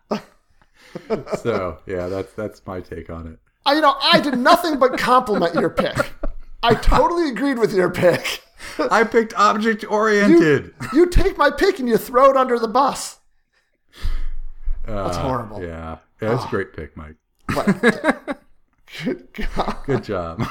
So 1.40 1.80
yeah, 1.86 2.08
that's 2.08 2.32
that's 2.34 2.66
my 2.66 2.80
take 2.80 3.10
on 3.10 3.28
it. 3.28 3.38
I, 3.66 3.74
you 3.74 3.82
know, 3.82 3.96
I 4.02 4.22
did 4.22 4.38
nothing 4.38 4.80
but 4.80 4.98
compliment 4.98 5.54
your 5.56 5.70
pick. 5.70 5.98
I 6.64 6.74
totally 6.76 7.30
agreed 7.30 7.60
with 7.60 7.74
your 7.74 7.90
pick. 7.92 8.42
I 8.92 9.04
picked 9.04 9.34
object 9.36 9.86
oriented. 9.90 10.74
You 10.94 11.08
take 11.08 11.38
my 11.38 11.52
pick 11.52 11.80
and 11.80 11.88
you 11.88 11.98
throw 11.98 12.30
it 12.32 12.38
under 12.38 12.58
the 12.58 12.68
bus. 12.68 13.20
That's 14.86 15.18
horrible. 15.18 15.58
Uh, 15.58 15.62
Yeah, 15.62 15.98
yeah 16.22 16.30
that's 16.30 16.46
a 16.46 16.48
great 16.48 16.74
pick, 16.74 16.96
Mike. 16.98 17.16
Good 19.04 19.28
God. 19.34 19.78
Good 19.86 20.04
job. 20.04 20.44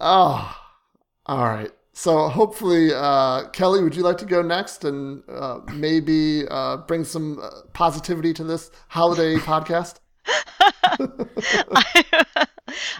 Oh, 0.00 0.56
all 1.26 1.44
right. 1.44 1.70
So 1.92 2.28
hopefully, 2.28 2.90
uh, 2.92 3.48
Kelley, 3.50 3.82
would 3.82 3.94
you 3.94 4.02
like 4.02 4.18
to 4.18 4.24
go 4.24 4.42
next 4.42 4.84
and 4.84 5.22
uh, 5.28 5.60
maybe 5.72 6.44
uh, 6.50 6.78
bring 6.78 7.04
some 7.04 7.38
uh, 7.40 7.50
positivity 7.72 8.32
to 8.34 8.44
this 8.44 8.70
holiday 8.88 9.36
podcast? 9.36 10.00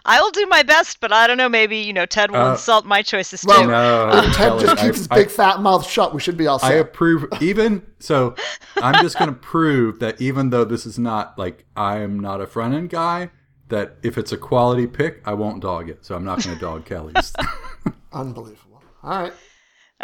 I 0.04 0.20
will 0.20 0.30
do 0.30 0.46
my 0.46 0.62
best, 0.62 1.00
but 1.00 1.12
I 1.12 1.26
don't 1.26 1.37
know. 1.38 1.48
Maybe 1.48 1.78
you 1.78 1.92
know 1.92 2.06
Ted 2.06 2.30
will 2.30 2.38
Uh, 2.40 2.52
insult 2.52 2.84
my 2.84 3.02
choices 3.02 3.40
too. 3.40 3.48
well, 3.48 3.66
no, 3.66 4.10
If 4.18 4.24
Ted 4.26 4.34
Kelley, 4.37 4.62
just 4.64 4.78
I- 4.78 4.87
keeps 4.87 4.98
his 4.98 5.08
I- 5.10 5.14
big 5.16 5.30
fat 5.30 5.60
mouth 5.60 5.88
shut, 5.88 6.14
we 6.14 6.20
should 6.20 6.37
be 6.37 6.46
all 6.46 6.58
I 6.62 6.74
approve. 6.74 7.26
Even 7.40 7.82
so, 7.98 8.34
I'm 8.76 9.02
just 9.02 9.18
going 9.18 9.30
to 9.30 9.37
prove 9.37 9.98
that 10.00 10.20
even 10.20 10.50
though 10.50 10.64
this 10.64 10.84
is 10.87 10.98
not 10.98 11.38
like 11.38 11.64
I 11.76 11.98
am 11.98 12.20
not 12.20 12.40
a 12.40 12.46
front 12.46 12.74
end 12.74 12.90
guy, 12.90 13.30
that 13.68 13.96
if 14.02 14.18
it's 14.18 14.32
a 14.32 14.37
quality 14.37 14.87
pick, 14.87 15.22
I 15.24 15.32
won't 15.34 15.60
dog 15.62 15.88
it. 15.88 16.04
So 16.04 16.14
I'm 16.14 16.24
not 16.24 16.42
going 16.44 16.56
to 16.56 16.60
dog 16.60 16.84
Kelley's. 16.84 17.32
Unbelievable. 18.12 18.82
All 19.02 19.18
right. 19.22 19.32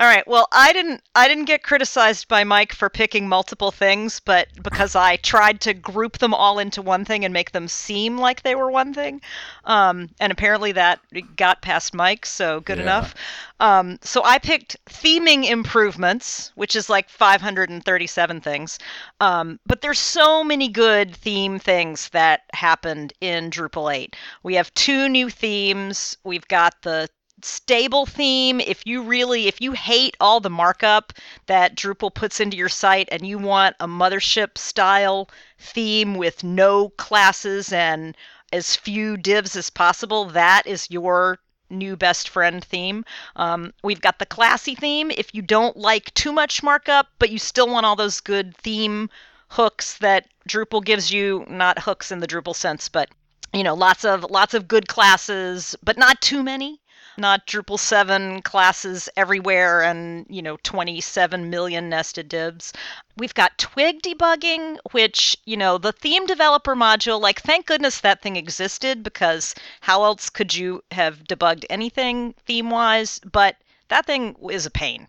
All 0.00 0.06
right. 0.06 0.26
Well, 0.26 0.48
I 0.50 0.72
didn't 0.72 1.02
I 1.14 1.28
didn't 1.28 1.44
get 1.44 1.62
criticized 1.62 2.26
by 2.26 2.42
Mike 2.42 2.72
for 2.72 2.88
picking 2.88 3.28
multiple 3.28 3.70
things, 3.70 4.18
but 4.18 4.48
because 4.62 4.96
I 4.96 5.16
tried 5.16 5.60
to 5.60 5.74
group 5.74 6.16
them 6.18 6.32
all 6.32 6.58
into 6.58 6.80
one 6.80 7.04
thing 7.04 7.22
and 7.22 7.34
make 7.34 7.52
them 7.52 7.68
seem 7.68 8.16
like 8.16 8.40
they 8.42 8.54
were 8.54 8.70
one 8.70 8.94
thing. 8.94 9.20
Um, 9.64 10.08
and 10.18 10.32
apparently 10.32 10.72
that 10.72 11.00
got 11.36 11.60
past 11.60 11.92
Mike, 11.92 12.24
so 12.24 12.60
good 12.60 12.78
Yeah. 12.78 12.84
enough. 12.84 13.14
Um, 13.60 13.98
so 14.00 14.24
I 14.24 14.38
picked 14.38 14.78
theming 14.86 15.44
improvements, 15.50 16.50
which 16.54 16.74
is 16.76 16.88
like 16.88 17.10
537 17.10 18.40
things. 18.40 18.78
Um, 19.20 19.60
but 19.66 19.82
there's 19.82 19.98
so 19.98 20.42
many 20.42 20.68
good 20.68 21.14
theme 21.14 21.58
things 21.58 22.08
that 22.08 22.44
happened 22.54 23.12
in 23.20 23.50
Drupal 23.50 23.94
8. 23.94 24.16
We 24.42 24.54
have 24.54 24.72
two 24.72 25.10
new 25.10 25.28
themes. 25.28 26.16
We've 26.24 26.48
got 26.48 26.80
the 26.80 27.10
stable 27.44 28.06
theme 28.06 28.60
if 28.60 28.86
you 28.86 29.02
really 29.02 29.46
if 29.46 29.60
you 29.60 29.72
hate 29.72 30.16
all 30.20 30.40
the 30.40 30.50
markup 30.50 31.12
that 31.46 31.74
Drupal 31.74 32.14
puts 32.14 32.40
into 32.40 32.56
your 32.56 32.68
site 32.68 33.08
and 33.10 33.26
you 33.26 33.38
want 33.38 33.76
a 33.80 33.86
mothership 33.86 34.58
style 34.58 35.28
theme 35.58 36.14
with 36.14 36.44
no 36.44 36.90
classes 36.90 37.72
and 37.72 38.16
as 38.52 38.76
few 38.76 39.16
divs 39.16 39.56
as 39.56 39.70
possible 39.70 40.24
that 40.26 40.66
is 40.66 40.90
your 40.90 41.38
new 41.70 41.96
best 41.96 42.28
friend 42.28 42.64
theme. 42.64 43.04
Um, 43.36 43.72
we've 43.84 44.00
got 44.00 44.18
the 44.18 44.26
classy 44.26 44.74
theme. 44.74 45.12
If 45.12 45.32
you 45.34 45.40
don't 45.40 45.76
like 45.76 46.12
too 46.14 46.32
much 46.32 46.62
markup 46.62 47.08
but 47.18 47.30
you 47.30 47.38
still 47.38 47.68
want 47.68 47.86
all 47.86 47.96
those 47.96 48.20
good 48.20 48.56
theme 48.56 49.08
hooks 49.48 49.98
that 49.98 50.26
Drupal 50.48 50.84
gives 50.84 51.12
you 51.12 51.44
not 51.48 51.80
hooks 51.80 52.10
in 52.10 52.20
the 52.20 52.26
Drupal 52.26 52.54
sense 52.54 52.88
but 52.88 53.08
you 53.52 53.64
know 53.64 53.74
lots 53.74 54.04
of 54.04 54.24
lots 54.30 54.54
of 54.54 54.68
good 54.68 54.88
classes 54.88 55.76
but 55.82 55.98
not 55.98 56.20
too 56.20 56.42
many 56.42 56.79
not 57.16 57.46
Drupal 57.46 57.78
7 57.78 58.42
classes 58.42 59.08
everywhere 59.16 59.82
and, 59.82 60.26
you 60.28 60.42
know, 60.42 60.58
27 60.62 61.50
million 61.50 61.88
nested 61.88 62.28
divs. 62.28 62.72
We've 63.16 63.34
got 63.34 63.58
Twig 63.58 64.02
debugging, 64.02 64.78
which, 64.92 65.36
you 65.44 65.56
know, 65.56 65.78
the 65.78 65.92
theme 65.92 66.26
developer 66.26 66.74
module, 66.74 67.20
like, 67.20 67.40
thank 67.40 67.66
goodness 67.66 68.00
that 68.00 68.22
thing 68.22 68.36
existed 68.36 69.02
because 69.02 69.54
how 69.80 70.04
else 70.04 70.30
could 70.30 70.54
you 70.54 70.82
have 70.92 71.24
debugged 71.24 71.64
anything 71.68 72.34
theme 72.46 72.70
wise? 72.70 73.20
But 73.20 73.56
that 73.88 74.06
thing 74.06 74.36
is 74.50 74.66
a 74.66 74.70
pain. 74.70 75.08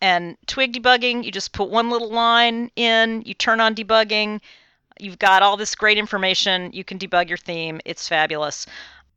And 0.00 0.38
Twig 0.46 0.72
debugging, 0.72 1.24
you 1.24 1.30
just 1.30 1.52
put 1.52 1.68
one 1.68 1.90
little 1.90 2.10
line 2.10 2.70
in, 2.76 3.22
you 3.26 3.34
turn 3.34 3.60
on 3.60 3.74
debugging, 3.74 4.40
you've 4.98 5.18
got 5.18 5.42
all 5.42 5.56
this 5.56 5.74
great 5.74 5.98
information, 5.98 6.70
you 6.72 6.84
can 6.84 6.98
debug 6.98 7.28
your 7.28 7.38
theme, 7.38 7.80
it's 7.84 8.08
fabulous. 8.08 8.66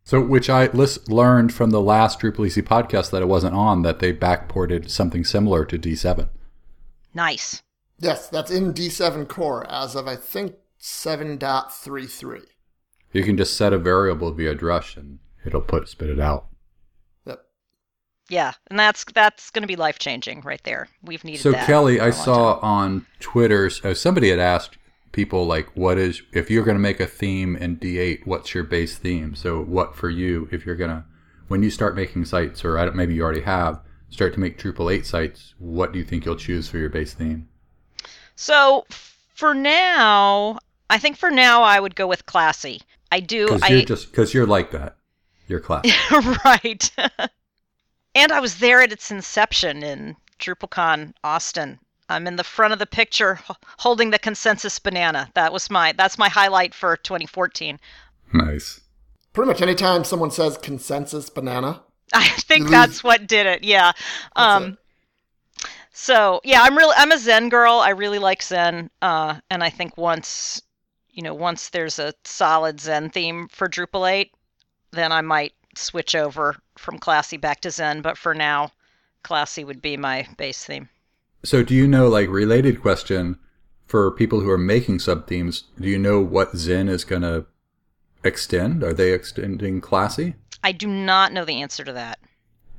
So, 0.05 0.21
which 0.21 0.49
I 0.49 0.67
lis- 0.67 1.07
learned 1.07 1.53
from 1.53 1.69
the 1.69 1.81
last 1.81 2.19
DrupalEasy 2.19 2.61
podcast 2.61 3.11
that 3.11 3.21
it 3.21 3.27
wasn't 3.27 3.55
on 3.55 3.83
that 3.83 3.99
they 3.99 4.11
backported 4.13 4.89
something 4.89 5.23
similar 5.23 5.63
to 5.65 5.79
D7. 5.79 6.27
Nice. 7.13 7.63
Yes, 7.99 8.27
that's 8.27 8.51
in 8.51 8.73
D7 8.73 9.27
core 9.29 9.65
as 9.71 9.95
of, 9.95 10.07
I 10.07 10.17
think, 10.17 10.55
7.33. 10.79 12.41
You 13.13 13.23
can 13.23 13.37
just 13.37 13.55
set 13.55 13.71
a 13.71 13.77
variable 13.77 14.31
via 14.33 14.55
drush 14.55 14.97
and 14.97 15.19
it'll 15.45 15.61
put 15.61 15.87
spit 15.87 16.09
it 16.09 16.19
out. 16.19 16.47
Yep. 17.25 17.45
Yeah, 18.27 18.53
and 18.67 18.77
that's 18.79 19.05
that's 19.13 19.51
going 19.51 19.61
to 19.61 19.67
be 19.67 19.75
life 19.75 19.99
changing 19.99 20.41
right 20.41 20.63
there. 20.63 20.89
We've 21.03 21.23
needed 21.23 21.43
that. 21.43 21.61
So. 21.61 21.65
Kelley, 21.65 21.97
for 21.97 22.03
I 22.03 22.07
a 22.07 22.09
long 22.09 22.19
saw 22.25 22.53
time. 22.55 22.63
on 22.63 23.05
Twitter, 23.19 23.69
so 23.69 23.91
uh, 23.91 23.93
somebody 23.93 24.29
had 24.31 24.39
asked 24.39 24.77
people 25.13 25.45
like 25.45 25.69
what 25.77 25.97
is 25.97 26.21
if 26.33 26.51
you're 26.51 26.65
going 26.65 26.75
to 26.75 26.81
make 26.81 26.99
a 26.99 27.07
theme 27.07 27.55
in 27.55 27.77
D8, 27.77 28.25
what's 28.25 28.53
your 28.53 28.65
base 28.65 28.97
theme? 28.97 29.35
So 29.35 29.63
what 29.63 29.95
for 29.95 30.09
you 30.09 30.49
if 30.51 30.65
you're 30.65 30.75
going 30.75 30.89
to 30.91 31.05
when 31.47 31.63
you 31.63 31.69
start 31.69 31.95
making 31.95 32.25
sites 32.25 32.65
or 32.65 32.77
I 32.77 32.85
don't, 32.85 32.95
maybe 32.95 33.13
you 33.13 33.23
already 33.23 33.41
have 33.41 33.79
start 34.09 34.33
to 34.33 34.39
make 34.39 34.59
Drupal 34.59 34.93
8 34.93 35.05
sites, 35.05 35.55
what 35.57 35.91
do 35.91 35.99
you 35.99 36.05
think 36.05 36.25
you'll 36.25 36.35
choose 36.35 36.67
for 36.69 36.77
your 36.77 36.89
base 36.89 37.13
theme? 37.13 37.47
So 38.35 38.85
for 38.89 39.53
now, 39.53 40.59
I 40.89 40.99
think 40.99 41.17
for 41.17 41.31
now 41.31 41.63
I 41.63 41.79
would 41.79 41.95
go 41.95 42.07
with 42.07 42.25
classy. 42.25 42.81
I 43.11 43.19
do. 43.19 43.45
Because 43.45 43.63
I 43.63 43.67
you're 43.69 43.81
just 43.83 44.11
because 44.11 44.33
you're 44.33 44.47
like 44.47 44.71
that. 44.71 44.97
You're 45.47 45.59
class. 45.59 45.85
right. 46.45 46.91
and 48.15 48.31
I 48.31 48.39
was 48.39 48.57
there 48.57 48.81
at 48.81 48.91
its 48.91 49.11
inception 49.11 49.83
in 49.83 50.15
DrupalCon 50.39 51.13
Austin. 51.23 51.79
I'm 52.13 52.27
in 52.27 52.35
the 52.37 52.43
front 52.43 52.73
of 52.73 52.79
the 52.79 52.85
picture 52.85 53.39
holding 53.79 54.11
the 54.11 54.19
consensus 54.19 54.79
banana. 54.79 55.29
That 55.33 55.51
was 55.51 55.69
my 55.69 55.93
that's 55.93 56.17
my 56.17 56.29
highlight 56.29 56.73
for 56.73 56.97
2014. 56.97 57.79
nice. 58.33 58.79
Pretty 59.33 59.47
much 59.47 59.61
anytime 59.61 60.03
someone 60.03 60.31
says 60.31 60.57
consensus 60.57 61.29
banana, 61.29 61.81
I 62.13 62.27
think 62.29 62.69
that's 62.69 63.03
what 63.03 63.27
did 63.27 63.45
it. 63.47 63.63
Yeah. 63.63 63.91
Um 64.35 64.77
so, 65.91 66.41
yeah, 66.43 66.61
I'm 66.63 66.77
really 66.77 66.95
I'm 66.97 67.11
a 67.11 67.17
Zen 67.17 67.49
girl. 67.49 67.73
I 67.73 67.89
really 67.89 68.19
like 68.19 68.41
Zen. 68.43 68.89
Uh 69.01 69.39
and 69.49 69.63
I 69.63 69.69
think 69.69 69.97
once 69.97 70.61
you 71.11 71.21
know, 71.21 71.33
once 71.33 71.69
there's 71.69 71.99
a 71.99 72.13
solid 72.23 72.79
Zen 72.79 73.09
theme 73.11 73.47
for 73.49 73.69
Drupal 73.69 74.11
8, 74.11 74.31
then 74.91 75.11
I 75.11 75.21
might 75.21 75.53
switch 75.75 76.15
over 76.15 76.55
from 76.77 76.97
classy 76.99 77.37
back 77.37 77.61
to 77.61 77.71
Zen, 77.71 78.01
but 78.01 78.17
for 78.17 78.33
now, 78.33 78.71
classy 79.23 79.63
would 79.63 79.81
be 79.81 79.95
my 79.97 80.27
base 80.37 80.65
theme. 80.65 80.89
So 81.43 81.63
do 81.63 81.75
you 81.75 81.87
know 81.87 82.07
like 82.07 82.29
related 82.29 82.81
question 82.81 83.37
for 83.85 84.09
people 84.11 84.39
who 84.39 84.49
are 84.49 84.57
making 84.57 84.99
sub 84.99 85.27
themes, 85.27 85.65
do 85.79 85.87
you 85.87 85.99
know 85.99 86.19
what 86.19 86.55
Zen 86.55 86.89
is 86.89 87.03
going 87.03 87.21
to 87.21 87.45
extend? 88.23 88.83
Are 88.83 88.93
they 88.93 89.11
extending 89.11 89.81
classy? 89.81 90.35
I 90.63 90.71
do 90.71 90.87
not 90.87 91.33
know 91.33 91.45
the 91.45 91.61
answer 91.61 91.83
to 91.83 91.93
that. 91.93 92.19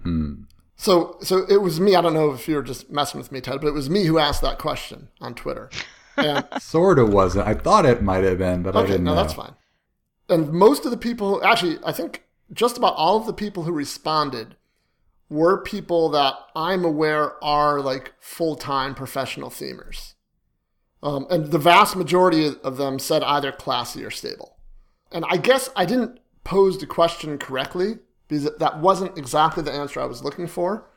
Hmm. 0.03 0.45
So, 0.77 1.19
so 1.21 1.45
it 1.49 1.59
was 1.59 1.79
me. 1.79 1.95
I 1.95 2.01
don't 2.01 2.15
know 2.15 2.33
if 2.33 2.49
you 2.49 2.57
were 2.57 2.63
just 2.63 2.91
messing 2.91 3.19
with 3.19 3.31
me, 3.31 3.41
Ted, 3.41 3.61
but 3.61 3.69
it 3.69 3.75
was 3.75 3.89
me 3.89 4.05
who 4.07 4.19
asked 4.19 4.43
that 4.43 4.59
question 4.59 5.09
on 5.21 5.35
Twitter. 5.35 5.71
And 6.17 6.47
Sort 6.61 6.99
of 6.99 7.13
wasn't. 7.13 7.47
I 7.47 7.55
thought 7.55 7.87
it 7.87 8.03
might 8.03 8.25
have 8.25 8.39
been, 8.39 8.63
but 8.63 8.75
I 8.75 8.81
okay, 8.81 8.93
didn't 8.93 9.05
no, 9.05 9.15
know. 9.15 9.23
that's 9.23 9.35
fine. 9.35 9.55
And 10.29 10.53
most 10.53 10.85
of 10.85 10.91
the 10.91 10.97
people, 10.97 11.45
actually, 11.45 11.79
I 11.85 11.93
think 11.93 12.25
just 12.53 12.77
about 12.77 12.95
all 12.95 13.19
of 13.19 13.27
the 13.27 13.33
people 13.33 13.65
who 13.65 13.73
responded 13.73 14.57
were 15.35 15.61
people 15.61 16.09
that 16.11 16.35
I'm 16.55 16.85
aware 16.85 17.43
are 17.43 17.81
like 17.81 18.15
full 18.21 18.55
time 18.55 18.95
professional 18.95 19.51
themers. 19.51 20.15
Um, 21.03 21.27
and 21.29 21.51
the 21.51 21.59
vast 21.59 21.97
majority 21.97 22.55
of 22.63 22.77
them 22.77 22.99
said 22.99 23.23
either 23.23 23.53
classy 23.53 24.05
or 24.05 24.11
stable. 24.11 24.57
And 25.13 25.25
I 25.29 25.37
guess 25.37 25.69
I 25.77 25.85
didn't 25.85 26.21
pose 26.45 26.79
the 26.79 26.87
question 26.87 27.37
correctly 27.37 27.99
because 28.29 28.49
that 28.59 28.81
wasn't 28.81 29.19
exactly 29.19 29.63
the 29.63 29.73
answer 29.73 30.01
I 30.01 30.07
was 30.07 30.23
looking 30.23 30.47
for. 30.47 30.89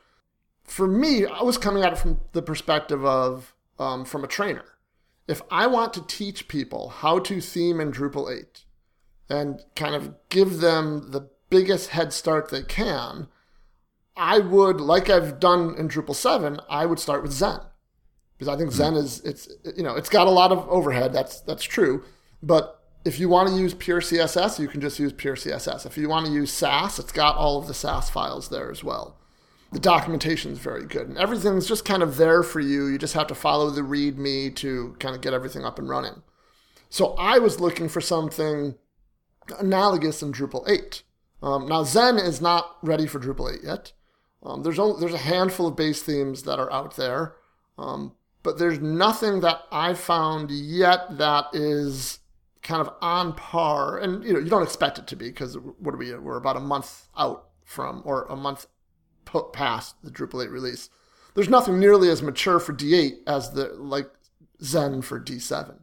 For 0.64 0.86
me, 0.86 1.26
I 1.26 1.42
was 1.42 1.58
coming 1.58 1.82
at 1.82 1.92
it 1.92 1.98
from 1.98 2.20
the 2.32 2.42
perspective 2.42 3.04
of 3.04 3.54
um, 3.78 4.04
from 4.04 4.24
a 4.24 4.28
trainer. 4.28 4.64
If 5.26 5.42
I 5.50 5.66
want 5.66 5.92
to 5.94 6.06
teach 6.06 6.48
people 6.48 6.88
how 6.88 7.18
to 7.20 7.40
theme 7.40 7.80
in 7.80 7.92
Drupal 7.92 8.34
8 8.34 8.64
and 9.28 9.60
kind 9.76 9.94
of 9.94 10.14
give 10.30 10.60
them 10.60 11.10
the 11.10 11.28
biggest 11.50 11.90
head 11.90 12.12
start 12.12 12.50
they 12.50 12.62
can, 12.62 13.28
I 14.18 14.40
would, 14.40 14.80
like 14.80 15.08
I've 15.08 15.40
done 15.40 15.74
in 15.78 15.88
Drupal 15.88 16.14
7, 16.14 16.60
I 16.68 16.86
would 16.86 16.98
start 16.98 17.22
with 17.22 17.32
Zen 17.32 17.60
because 18.38 18.52
I 18.52 18.56
think 18.56 18.70
Zen 18.70 18.94
is 18.94 19.20
it's 19.20 19.48
you 19.76 19.82
know 19.82 19.96
it's 19.96 20.08
got 20.08 20.26
a 20.26 20.30
lot 20.30 20.52
of 20.52 20.66
overhead. 20.68 21.12
That's 21.12 21.40
that's 21.40 21.64
true, 21.64 22.04
but 22.42 22.80
if 23.04 23.18
you 23.18 23.28
want 23.28 23.48
to 23.48 23.56
use 23.56 23.74
pure 23.74 24.00
CSS, 24.00 24.58
you 24.58 24.68
can 24.68 24.80
just 24.80 24.98
use 24.98 25.12
pure 25.12 25.36
CSS. 25.36 25.86
If 25.86 25.96
you 25.96 26.08
want 26.08 26.26
to 26.26 26.32
use 26.32 26.52
Sass, 26.52 26.98
it's 26.98 27.12
got 27.12 27.36
all 27.36 27.58
of 27.58 27.66
the 27.66 27.74
Sass 27.74 28.10
files 28.10 28.48
there 28.48 28.70
as 28.70 28.84
well. 28.84 29.16
The 29.72 29.80
documentation 29.80 30.52
is 30.52 30.58
very 30.58 30.86
good, 30.86 31.08
and 31.08 31.18
everything's 31.18 31.66
just 31.66 31.84
kind 31.84 32.02
of 32.02 32.16
there 32.16 32.42
for 32.42 32.60
you. 32.60 32.86
You 32.86 32.98
just 32.98 33.14
have 33.14 33.26
to 33.26 33.34
follow 33.34 33.70
the 33.70 33.82
README 33.82 34.56
to 34.56 34.96
kind 34.98 35.14
of 35.14 35.20
get 35.20 35.34
everything 35.34 35.64
up 35.64 35.78
and 35.78 35.88
running. 35.88 36.22
So 36.88 37.14
I 37.18 37.38
was 37.38 37.60
looking 37.60 37.88
for 37.88 38.00
something 38.00 38.76
analogous 39.58 40.22
in 40.22 40.32
Drupal 40.32 40.68
8. 40.68 41.02
Um, 41.42 41.66
now 41.66 41.84
Zen 41.84 42.16
is 42.16 42.40
not 42.40 42.76
ready 42.82 43.06
for 43.06 43.20
Drupal 43.20 43.54
8 43.58 43.60
yet. 43.62 43.92
Um, 44.42 44.62
there's 44.62 44.78
only, 44.78 45.00
there's 45.00 45.14
a 45.14 45.18
handful 45.18 45.66
of 45.66 45.76
base 45.76 46.02
themes 46.02 46.44
that 46.44 46.58
are 46.58 46.72
out 46.72 46.96
there, 46.96 47.34
um, 47.76 48.12
but 48.42 48.58
there's 48.58 48.78
nothing 48.78 49.40
that 49.40 49.62
I've 49.72 49.98
found 49.98 50.50
yet 50.50 51.18
that 51.18 51.46
is 51.52 52.20
kind 52.62 52.80
of 52.80 52.92
on 53.00 53.34
par. 53.34 53.98
And 53.98 54.22
you 54.24 54.32
know 54.32 54.38
you 54.38 54.48
don't 54.48 54.62
expect 54.62 54.98
it 54.98 55.06
to 55.08 55.16
be 55.16 55.28
because 55.28 55.56
what 55.78 55.94
are 55.94 55.98
we? 55.98 56.14
We're 56.14 56.36
about 56.36 56.56
a 56.56 56.60
month 56.60 57.08
out 57.16 57.48
from 57.64 58.02
or 58.04 58.24
a 58.24 58.36
month 58.36 58.66
past 59.52 59.96
the 60.02 60.10
Drupal 60.10 60.44
8 60.44 60.50
release. 60.50 60.88
There's 61.34 61.48
nothing 61.48 61.78
nearly 61.78 62.08
as 62.08 62.22
mature 62.22 62.58
for 62.58 62.72
D8 62.72 63.18
as 63.26 63.50
the 63.52 63.66
like 63.74 64.10
Zen 64.62 65.02
for 65.02 65.20
D7. 65.20 65.80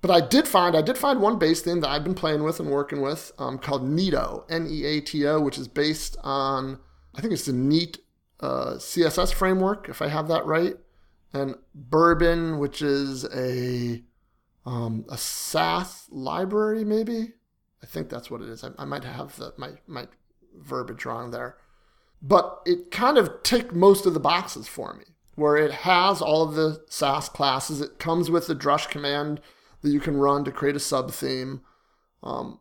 But 0.00 0.10
I 0.10 0.20
did 0.20 0.48
find 0.48 0.76
I 0.76 0.82
did 0.82 0.98
find 0.98 1.20
one 1.20 1.38
base 1.38 1.62
theme 1.62 1.80
that 1.80 1.90
I've 1.90 2.04
been 2.04 2.14
playing 2.14 2.42
with 2.42 2.58
and 2.60 2.70
working 2.70 3.00
with 3.00 3.32
um, 3.38 3.58
called 3.58 3.82
Neato, 3.82 4.44
N-E-A-T-O, 4.50 5.40
which 5.40 5.58
is 5.58 5.68
based 5.68 6.16
on 6.22 6.80
I 7.14 7.20
think 7.20 7.32
it's 7.32 7.46
the 7.46 7.52
Neat 7.52 7.98
uh, 8.40 8.74
CSS 8.74 9.32
framework, 9.32 9.88
if 9.88 10.02
I 10.02 10.08
have 10.08 10.28
that 10.28 10.46
right, 10.46 10.76
and 11.32 11.56
Bourbon, 11.74 12.58
which 12.58 12.82
is 12.82 13.24
a 13.34 14.02
um, 14.64 15.04
a 15.08 15.18
Sass 15.18 16.06
library, 16.10 16.84
maybe. 16.84 17.32
I 17.82 17.86
think 17.86 18.08
that's 18.08 18.30
what 18.30 18.42
it 18.42 18.48
is. 18.48 18.62
I, 18.62 18.70
I 18.78 18.84
might 18.84 19.04
have 19.04 19.36
the, 19.36 19.52
my 19.56 19.72
my 19.86 20.06
verbiage 20.56 21.04
wrong 21.04 21.30
there, 21.30 21.56
but 22.20 22.60
it 22.66 22.90
kind 22.90 23.18
of 23.18 23.42
ticked 23.42 23.72
most 23.72 24.06
of 24.06 24.14
the 24.14 24.20
boxes 24.20 24.68
for 24.68 24.94
me. 24.94 25.04
Where 25.34 25.56
it 25.56 25.72
has 25.72 26.20
all 26.20 26.42
of 26.42 26.54
the 26.54 26.84
Sass 26.88 27.28
classes, 27.28 27.80
it 27.80 27.98
comes 27.98 28.30
with 28.30 28.46
the 28.46 28.54
drush 28.54 28.88
command 28.90 29.40
that 29.80 29.90
you 29.90 29.98
can 29.98 30.16
run 30.16 30.44
to 30.44 30.52
create 30.52 30.76
a 30.76 30.80
sub 30.80 31.10
theme. 31.10 31.62
Um, 32.22 32.60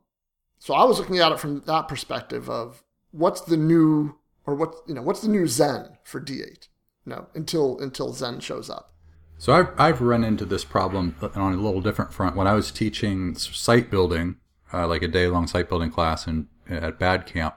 so 0.57 0.73
I 0.73 0.85
was 0.85 0.97
looking 0.97 1.19
at 1.19 1.31
it 1.31 1.39
from 1.39 1.61
that 1.61 1.87
perspective 1.87 2.49
of 2.49 2.81
what's 3.11 3.41
the 3.41 3.57
new 3.57 4.15
or 4.45 4.55
what 4.55 4.75
you 4.87 4.93
know 4.93 5.01
what's 5.01 5.21
the 5.21 5.29
new 5.29 5.47
Zen 5.47 5.97
for 6.03 6.19
D8. 6.19 6.67
You 7.05 7.13
know, 7.13 7.27
until 7.33 7.79
until 7.79 8.13
Zen 8.13 8.39
shows 8.39 8.69
up. 8.69 8.93
So 9.37 9.53
I've, 9.53 9.69
I've 9.79 10.01
run 10.01 10.23
into 10.23 10.45
this 10.45 10.63
problem 10.63 11.15
on 11.33 11.53
a 11.53 11.57
little 11.57 11.81
different 11.81 12.13
front. 12.13 12.35
When 12.35 12.45
I 12.45 12.53
was 12.53 12.69
teaching 12.69 13.33
site 13.33 13.89
building, 13.89 14.35
uh, 14.71 14.87
like 14.87 15.01
a 15.01 15.07
day 15.07 15.25
long 15.25 15.47
site 15.47 15.67
building 15.67 15.89
class 15.89 16.27
in, 16.27 16.47
at 16.69 16.99
Bad 16.99 17.25
Camp, 17.25 17.55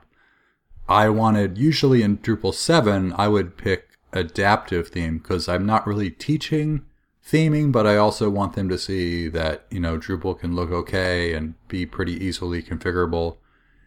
I 0.88 1.10
wanted, 1.10 1.58
usually 1.58 2.02
in 2.02 2.18
Drupal 2.18 2.54
7, 2.54 3.12
I 3.18 3.28
would 3.28 3.58
pick 3.58 3.98
adaptive 4.14 4.88
theme 4.88 5.18
because 5.18 5.46
I'm 5.46 5.66
not 5.66 5.86
really 5.86 6.10
teaching 6.10 6.86
theming, 7.26 7.70
but 7.70 7.86
I 7.86 7.96
also 7.96 8.30
want 8.30 8.54
them 8.54 8.70
to 8.70 8.78
see 8.78 9.28
that, 9.28 9.66
you 9.70 9.80
know, 9.80 9.98
Drupal 9.98 10.38
can 10.38 10.54
look 10.54 10.70
okay 10.70 11.34
and 11.34 11.54
be 11.68 11.84
pretty 11.84 12.12
easily 12.12 12.62
configurable. 12.62 13.36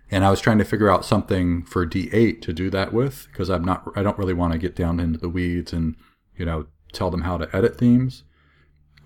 And 0.09 0.23
I 0.23 0.29
was 0.29 0.39
trying 0.39 0.57
to 0.59 0.65
figure 0.65 0.89
out 0.89 1.05
something 1.05 1.63
for 1.63 1.85
D8 1.85 2.41
to 2.41 2.53
do 2.53 2.69
that 2.69 2.93
with 2.93 3.27
because 3.31 3.49
I'm 3.49 3.65
not, 3.65 3.83
I 3.95 4.03
don't 4.03 4.17
really 4.17 4.33
want 4.33 4.53
to 4.53 4.59
get 4.59 4.75
down 4.75 4.99
into 4.99 5.19
the 5.19 5.29
weeds 5.29 5.73
and, 5.73 5.95
you 6.37 6.45
know, 6.45 6.67
tell 6.93 7.11
them 7.11 7.21
how 7.21 7.37
to 7.37 7.53
edit 7.55 7.77
themes. 7.77 8.23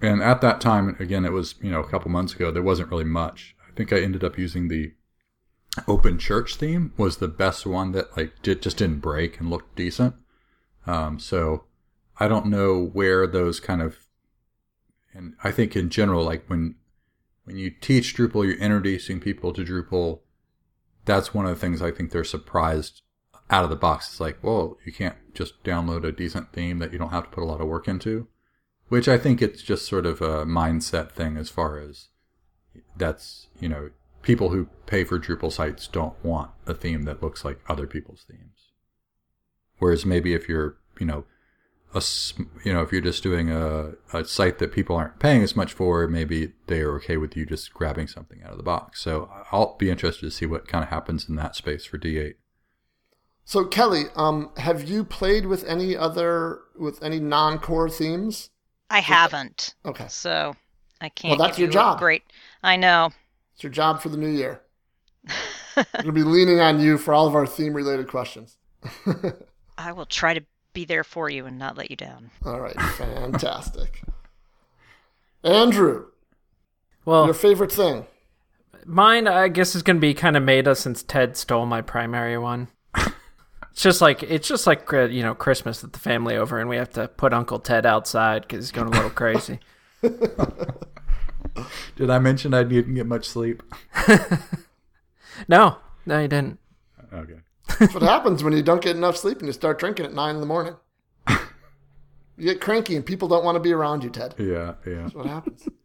And 0.02 0.22
at 0.22 0.42
that 0.42 0.62
time, 0.62 0.96
again, 1.00 1.26
it 1.26 1.32
was, 1.32 1.56
you 1.62 1.72
know, 1.72 1.80
a 1.80 1.88
couple 1.88 2.12
months 2.12 2.34
ago, 2.34 2.52
there 2.52 2.64
wasn't 2.64 2.90
really 2.90 3.04
much. 3.04 3.56
I 3.68 3.74
think 3.74 3.92
I 3.92 4.00
ended 4.00 4.24
up 4.24 4.38
using 4.38 4.68
the 4.68 4.94
open 5.88 6.20
church 6.20 6.56
theme 6.56 6.94
was 6.98 7.18
the 7.18 7.28
best 7.28 7.66
one 7.66 7.94
that 7.94 8.16
like 8.18 8.42
did, 8.42 8.62
just 8.62 8.78
didn't 8.78 9.00
break 9.00 9.40
and 9.40 9.50
looked 9.50 9.76
decent. 9.76 10.16
Um, 10.86 11.20
so 11.20 11.66
I 12.20 12.28
don't 12.28 12.48
know 12.48 12.90
where 12.94 13.26
those 13.26 13.60
kind 13.60 13.82
of, 13.82 13.98
and 15.14 15.36
I 15.44 15.52
think 15.52 15.76
in 15.76 15.90
general, 15.90 16.24
like 16.24 16.46
when, 16.48 16.76
when 17.46 17.58
you 17.58 17.70
teach 17.70 18.16
Drupal, 18.16 18.46
you're 18.46 18.58
introducing 18.58 19.20
people 19.20 19.54
to 19.54 19.64
Drupal. 19.64 20.20
That's 21.06 21.33
one 21.33 21.45
of 21.45 21.52
the 21.52 21.60
things 21.60 21.81
I 21.81 21.91
think 21.91 22.12
they're 22.12 22.23
surprised 22.23 23.02
out 23.49 23.63
of 23.63 23.69
the 23.69 23.75
box. 23.75 24.10
It's 24.10 24.19
like, 24.19 24.43
well, 24.43 24.77
you 24.85 24.93
can't 24.93 25.15
just 25.33 25.63
download 25.63 26.04
a 26.06 26.12
decent 26.12 26.54
theme 26.54 26.79
that 26.79 26.93
you 26.93 26.99
don't 26.99 27.10
have 27.10 27.25
to 27.25 27.29
put 27.29 27.43
a 27.43 27.47
lot 27.47 27.62
of 27.62 27.67
work 27.67 27.87
into, 27.87 28.27
which 28.87 29.08
I 29.08 29.17
think 29.17 29.41
it's 29.41 29.62
just 29.62 29.87
sort 29.87 30.06
of 30.06 30.21
a 30.21 30.45
mindset 30.45 31.12
thing 31.12 31.37
as 31.37 31.49
far 31.49 31.77
as 31.77 32.08
that's, 32.95 33.47
you 33.60 33.67
know, 33.67 33.89
people 34.21 34.49
who 34.49 34.67
pay 34.85 35.04
for 35.04 35.19
Drupal 35.19 35.52
sites 35.52 35.87
don't 35.87 36.23
want 36.23 36.52
a 36.67 36.73
theme 36.73 37.04
that 37.04 37.21
looks 37.21 37.43
like 37.43 37.60
other 37.67 37.87
people's 37.87 38.25
themes. 38.29 38.69
Whereas 39.79 40.06
maybe 40.06 40.33
if 40.33 40.47
you're, 40.47 40.77
you 40.99 41.06
know, 41.06 41.25
a, 41.94 41.98
s- 41.98 42.33
you 42.63 42.73
know, 42.73 42.81
if 42.81 42.92
you're 42.92 43.02
just 43.02 43.23
doing 43.23 43.50
a, 43.52 43.94
a 44.13 44.23
site 44.25 44.60
that 44.60 44.71
people 44.71 44.96
aren't 44.96 45.19
paying 45.19 45.44
as 45.44 45.56
much 45.56 45.73
for, 45.73 46.08
maybe 46.08 46.54
they 46.67 46.81
are 46.81 46.96
okay 46.98 47.17
with 47.17 47.35
you 47.35 47.46
just 47.46 47.73
grabbing 47.73 48.08
something 48.08 48.42
out 48.44 48.52
of 48.52 48.58
the 48.58 48.63
box. 48.63 49.02
So 49.02 49.29
I'll 49.52 49.75
be 49.77 49.89
interested 49.89 50.25
to 50.25 50.31
see 50.31 50.46
what 50.46 50.67
kind 50.67 50.83
of 50.83 50.89
happens 50.89 51.27
in 51.27 51.35
that 51.35 51.56
space 51.56 51.85
for 51.85 51.98
D8. 51.98 52.35
So 53.44 53.65
Kelley, 53.65 54.06
um, 54.15 54.52
have 54.58 54.83
you 54.83 55.04
played 55.04 55.46
with 55.46 55.63
any 55.65 55.98
other 55.98 56.60
with 56.79 57.02
any 57.04 57.19
non-core 57.19 57.89
themes? 57.89 58.50
I 58.89 59.00
haven't. 59.00 59.75
Okay. 59.85 60.06
So 60.08 60.56
I 61.02 61.10
can't. 61.10 61.37
Well 61.37 61.48
that's 61.48 61.58
give 61.58 61.63
your 61.63 61.69
you 61.69 61.73
job. 61.73 62.00
Great. 62.00 62.23
I 62.63 62.77
know. 62.77 63.10
It's 63.56 63.63
your 63.63 63.71
job 63.71 64.02
for 64.02 64.10
the 64.10 64.17
new 64.17 64.29
year. 64.29 64.62
We're 65.75 65.85
gonna 65.94 66.12
be 66.12 66.23
leaning 66.23 66.60
on 66.62 66.79
you 66.79 66.98
for 66.98 67.13
all 67.13 67.27
of 67.27 67.35
our 67.35 67.48
theme 67.48 67.73
related 67.73 68.08
questions. 68.08 68.58
I 69.77 69.92
will 69.92 70.06
try 70.06 70.33
to 70.33 70.44
be 70.74 70.86
there 70.86 71.04
for 71.04 71.30
you 71.30 71.46
and 71.46 71.58
not 71.58 71.78
let 71.78 71.90
you 71.90 71.96
down. 71.98 72.32
All 72.46 72.60
right, 72.60 72.80
fantastic. 72.82 74.02
Andrew, 75.44 76.06
Well, 77.06 77.26
your 77.26 77.34
favorite 77.34 77.72
thing? 77.72 78.06
Mine, 78.86 79.28
I 79.28 79.48
guess, 79.48 79.76
is 79.76 79.84
going 79.84 79.98
to 79.98 80.02
be 80.02 80.13
kind 80.13 80.38
of 80.38 80.44
meta 80.44 80.76
since 80.76 81.04
Ted 81.04 81.36
stole 81.38 81.65
my 81.65 81.82
primary 81.82 82.38
one. 82.38 82.67
it's 82.96 83.82
just 83.82 84.02
like 84.02 84.24
it's 84.24 84.48
just 84.48 84.65
like 84.67 84.92
uh, 84.94 85.04
you 85.06 85.22
know 85.24 85.34
Christmas 85.36 85.82
with 85.82 85.94
the 85.94 86.00
family 86.00 86.36
over, 86.36 86.60
and 86.60 86.69
we 86.69 86.78
have 86.78 86.90
to 86.92 87.08
put 87.08 87.34
Uncle 87.34 87.60
Ted 87.60 87.86
outside 87.86 88.44
because 88.44 88.65
he's 88.65 88.72
going 88.72 88.88
a 88.88 88.92
little 88.92 89.10
crazy. 89.10 89.60
Did 91.96 92.10
I 92.10 92.19
mention 92.19 92.54
I 92.54 92.63
didn't 92.63 92.96
get 92.96 93.06
much 93.06 93.28
sleep? 93.28 93.62
No, 95.48 95.78
no, 96.06 96.22
you 96.22 96.28
didn't. 96.28 96.60
Okay. 97.13 97.40
That's 97.80 97.94
what 97.94 98.04
happens 98.04 98.44
when 98.44 98.54
you 98.54 98.62
don't 98.63 98.82
get 98.82 98.96
enough 98.96 99.17
sleep 99.17 99.40
and 99.40 99.48
you 99.48 99.54
start 99.54 99.80
drinking 99.80 100.06
at 100.06 100.13
nine 100.13 100.36
in 100.36 100.42
the 100.42 100.48
morning. 100.48 100.76
You 102.38 102.46
get 102.46 102.62
cranky 102.62 102.96
and 102.96 103.06
people 103.06 103.28
don't 103.28 103.44
want 103.44 103.56
to 103.56 103.60
be 103.60 103.72
around 103.72 104.04
you, 104.04 104.10
Ted. 104.10 104.34
Yeah, 104.40 104.74
yeah. 104.88 105.04
That's 105.04 105.13
what 105.13 105.26
happens. 105.28 105.67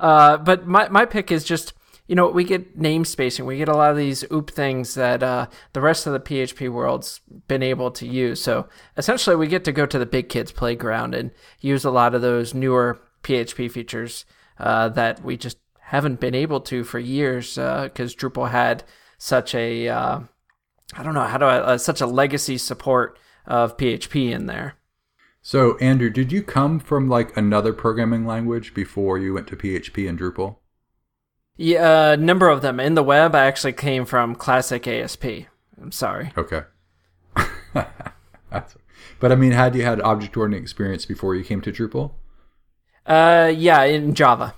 Uh, 0.00 0.36
but 0.36 0.66
my 0.66 0.88
my 0.88 1.04
pick 1.04 1.30
is 1.30 1.44
just 1.44 1.74
you 2.08 2.16
know 2.16 2.28
we 2.28 2.42
get 2.42 2.76
name 2.76 3.04
spacing. 3.04 3.46
We 3.46 3.56
get 3.56 3.68
a 3.68 3.76
lot 3.76 3.92
of 3.92 3.96
these 3.96 4.24
OOP 4.32 4.50
things 4.50 4.94
that 4.94 5.22
uh, 5.22 5.46
the 5.74 5.80
rest 5.80 6.08
of 6.08 6.12
the 6.12 6.18
PHP 6.18 6.68
world's 6.72 7.20
been 7.46 7.62
able 7.62 7.92
to 7.92 8.04
use. 8.04 8.42
So 8.42 8.68
essentially, 8.96 9.36
we 9.36 9.46
get 9.46 9.62
to 9.66 9.70
go 9.70 9.86
to 9.86 9.96
the 9.96 10.06
big 10.06 10.28
kids 10.28 10.50
playground 10.50 11.14
and 11.14 11.30
use 11.60 11.84
a 11.84 11.92
lot 11.92 12.16
of 12.16 12.20
those 12.20 12.52
newer 12.52 13.00
PHP 13.22 13.70
features 13.70 14.24
uh, 14.58 14.88
that 14.88 15.22
we 15.22 15.36
just 15.36 15.58
haven't 15.78 16.18
been 16.18 16.34
able 16.34 16.60
to 16.62 16.82
for 16.82 16.98
years 16.98 17.54
because 17.54 18.16
Drupal 18.16 18.50
had 18.50 18.82
such 19.18 19.54
a 19.54 19.88
uh, 19.88 20.20
I 20.92 21.02
don't 21.02 21.14
know 21.14 21.24
how 21.24 21.38
do 21.38 21.46
I 21.46 21.58
uh, 21.58 21.78
such 21.78 22.00
a 22.00 22.06
legacy 22.06 22.58
support 22.58 23.18
of 23.46 23.76
PHP 23.76 24.30
in 24.30 24.46
there. 24.46 24.76
So, 25.40 25.76
Andrew, 25.78 26.10
did 26.10 26.32
you 26.32 26.42
come 26.42 26.78
from 26.78 27.08
like 27.08 27.36
another 27.36 27.72
programming 27.72 28.26
language 28.26 28.72
before 28.74 29.18
you 29.18 29.34
went 29.34 29.46
to 29.48 29.56
PHP 29.56 30.08
and 30.08 30.18
Drupal? 30.18 30.56
Yeah, 31.56 32.12
a 32.12 32.16
number 32.16 32.48
of 32.48 32.62
them 32.62 32.80
in 32.80 32.94
the 32.94 33.02
web. 33.02 33.34
I 33.34 33.46
actually 33.46 33.74
came 33.74 34.04
from 34.06 34.34
classic 34.34 34.88
ASP. 34.88 35.24
I'm 35.80 35.92
sorry. 35.92 36.32
Okay. 36.38 36.62
But 39.24 39.32
I 39.32 39.36
mean, 39.36 39.52
had 39.52 39.74
you 39.74 39.82
had 39.84 40.02
object 40.02 40.36
oriented 40.36 40.62
experience 40.62 41.06
before 41.06 41.34
you 41.34 41.44
came 41.44 41.60
to 41.62 41.72
Drupal? 41.72 42.12
Uh, 43.06 43.50
yeah, 43.56 43.82
in 43.84 44.14
Java. 44.14 44.54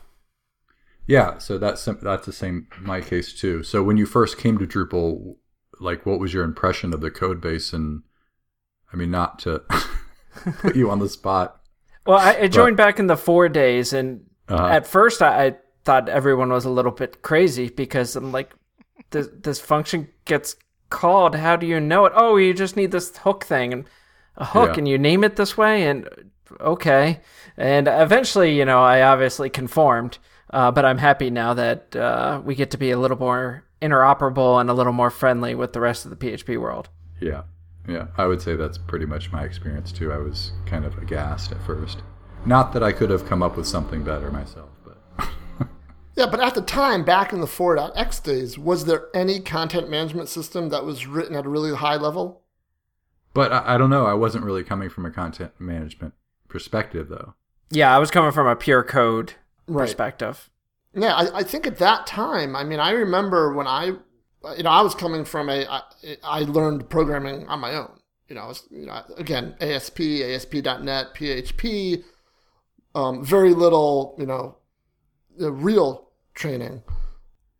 Yeah, 1.06 1.38
so 1.38 1.56
that's 1.56 1.84
that's 1.84 2.26
the 2.26 2.32
same 2.32 2.66
my 2.80 3.00
case 3.00 3.32
too. 3.32 3.62
So 3.62 3.82
when 3.82 3.96
you 3.96 4.06
first 4.06 4.38
came 4.38 4.58
to 4.58 4.66
Drupal, 4.66 5.36
like 5.80 6.06
what 6.06 6.18
was 6.20 6.32
your 6.34 6.44
impression 6.44 6.92
of 6.94 7.00
the 7.00 7.10
code 7.10 7.40
base 7.40 7.72
and 7.72 8.02
I 8.92 8.96
mean 8.96 9.10
not 9.10 9.38
to 9.40 9.62
put 10.60 10.76
you 10.76 10.90
on 10.90 10.98
the 10.98 11.08
spot. 11.08 11.60
Well, 12.06 12.18
I, 12.18 12.42
I 12.42 12.48
joined 12.48 12.76
back 12.76 12.98
in 12.98 13.08
the 13.08 13.16
four 13.16 13.48
days, 13.48 13.92
and 13.92 14.24
Uh-huh. 14.48 14.66
at 14.66 14.86
first 14.86 15.22
I, 15.22 15.46
I 15.46 15.56
thought 15.84 16.08
everyone 16.08 16.50
was 16.50 16.64
a 16.64 16.70
little 16.70 16.92
bit 16.92 17.20
crazy 17.22 17.68
because 17.68 18.14
I'm 18.16 18.30
like, 18.32 18.52
this 19.10 19.28
this 19.42 19.58
function 19.60 20.08
gets 20.24 20.56
called. 20.88 21.34
How 21.34 21.56
do 21.56 21.66
you 21.66 21.80
know 21.80 22.06
it? 22.06 22.12
Oh, 22.14 22.36
you 22.36 22.54
just 22.54 22.76
need 22.76 22.92
this 22.92 23.16
hook 23.18 23.44
thing 23.44 23.72
and 23.72 23.84
a 24.36 24.44
hook, 24.44 24.70
Yeah. 24.74 24.78
and 24.78 24.88
you 24.88 24.98
name 24.98 25.24
it 25.24 25.34
this 25.36 25.56
way, 25.58 25.86
and 25.88 26.08
okay. 26.60 27.20
And 27.56 27.88
eventually, 27.88 28.56
you 28.56 28.64
know, 28.64 28.82
I 28.82 29.02
obviously 29.02 29.50
conformed, 29.50 30.18
uh, 30.52 30.70
but 30.70 30.84
I'm 30.84 30.98
happy 30.98 31.30
now 31.30 31.54
that 31.54 31.96
uh, 31.96 32.40
we 32.44 32.54
get 32.54 32.70
to 32.72 32.78
be 32.78 32.90
a 32.92 32.98
little 32.98 33.18
more 33.18 33.64
interoperable 33.82 34.60
and 34.60 34.68
a 34.70 34.74
little 34.74 34.92
more 34.92 35.10
friendly 35.10 35.54
with 35.54 35.72
the 35.72 35.80
rest 35.80 36.04
of 36.04 36.10
the 36.10 36.16
PHP 36.16 36.58
world. 36.60 36.88
Yeah. 37.20 37.42
Yeah, 37.88 38.08
I 38.16 38.26
would 38.26 38.42
say 38.42 38.56
that's 38.56 38.78
pretty 38.78 39.06
much 39.06 39.30
my 39.30 39.44
experience 39.44 39.92
too. 39.92 40.12
I 40.12 40.18
was 40.18 40.52
kind 40.66 40.84
of 40.84 40.98
aghast 40.98 41.52
at 41.52 41.62
first. 41.64 42.02
Not 42.44 42.72
that 42.72 42.82
I 42.82 42.90
could 42.92 43.10
have 43.10 43.26
come 43.28 43.42
up 43.42 43.56
with 43.56 43.66
something 43.66 44.02
better 44.02 44.30
myself, 44.30 44.70
but 44.84 44.98
Yeah, 46.16 46.26
but 46.26 46.40
at 46.40 46.54
the 46.54 46.62
time, 46.62 47.04
back 47.04 47.32
in 47.32 47.40
the 47.40 47.46
4.x 47.46 48.20
days, 48.20 48.58
was 48.58 48.86
there 48.86 49.06
any 49.14 49.38
content 49.38 49.88
management 49.90 50.28
system 50.28 50.70
that 50.70 50.84
was 50.84 51.06
written 51.06 51.36
at 51.36 51.46
a 51.46 51.48
really 51.48 51.74
high 51.76 51.96
level? 51.96 52.42
but 53.34 53.52
I, 53.52 53.74
I 53.74 53.78
don't 53.78 53.90
know. 53.90 54.06
I 54.06 54.14
wasn't 54.14 54.44
really 54.44 54.64
coming 54.64 54.88
from 54.88 55.04
a 55.04 55.10
content 55.10 55.52
management 55.58 56.14
perspective 56.48 57.08
though. 57.08 57.34
Yeah, 57.70 57.94
I 57.94 57.98
was 57.98 58.10
coming 58.10 58.32
from 58.32 58.46
a 58.46 58.56
pure 58.56 58.82
code 58.82 59.34
Right. 59.68 59.82
perspective. 59.84 60.48
Yeah, 60.96 61.14
I, 61.14 61.38
I 61.38 61.42
think 61.42 61.66
at 61.66 61.78
that 61.78 62.06
time, 62.06 62.56
I 62.56 62.64
mean, 62.64 62.80
I 62.80 62.90
remember 62.90 63.52
when 63.52 63.66
I, 63.66 63.92
you 64.56 64.62
know, 64.62 64.70
I 64.70 64.80
was 64.80 64.94
coming 64.94 65.26
from 65.26 65.50
a, 65.50 65.66
I, 65.66 65.82
I 66.24 66.40
learned 66.40 66.88
programming 66.88 67.46
on 67.48 67.60
my 67.60 67.74
own. 67.74 68.00
You 68.28 68.34
know, 68.34 68.46
was, 68.46 68.66
you 68.70 68.86
know, 68.86 69.02
again, 69.18 69.54
ASP, 69.60 70.00
ASP.NET, 70.00 71.14
PHP, 71.14 72.02
um, 72.94 73.24
very 73.24 73.52
little, 73.52 74.16
you 74.18 74.26
know, 74.26 74.56
real 75.38 76.08
training. 76.34 76.82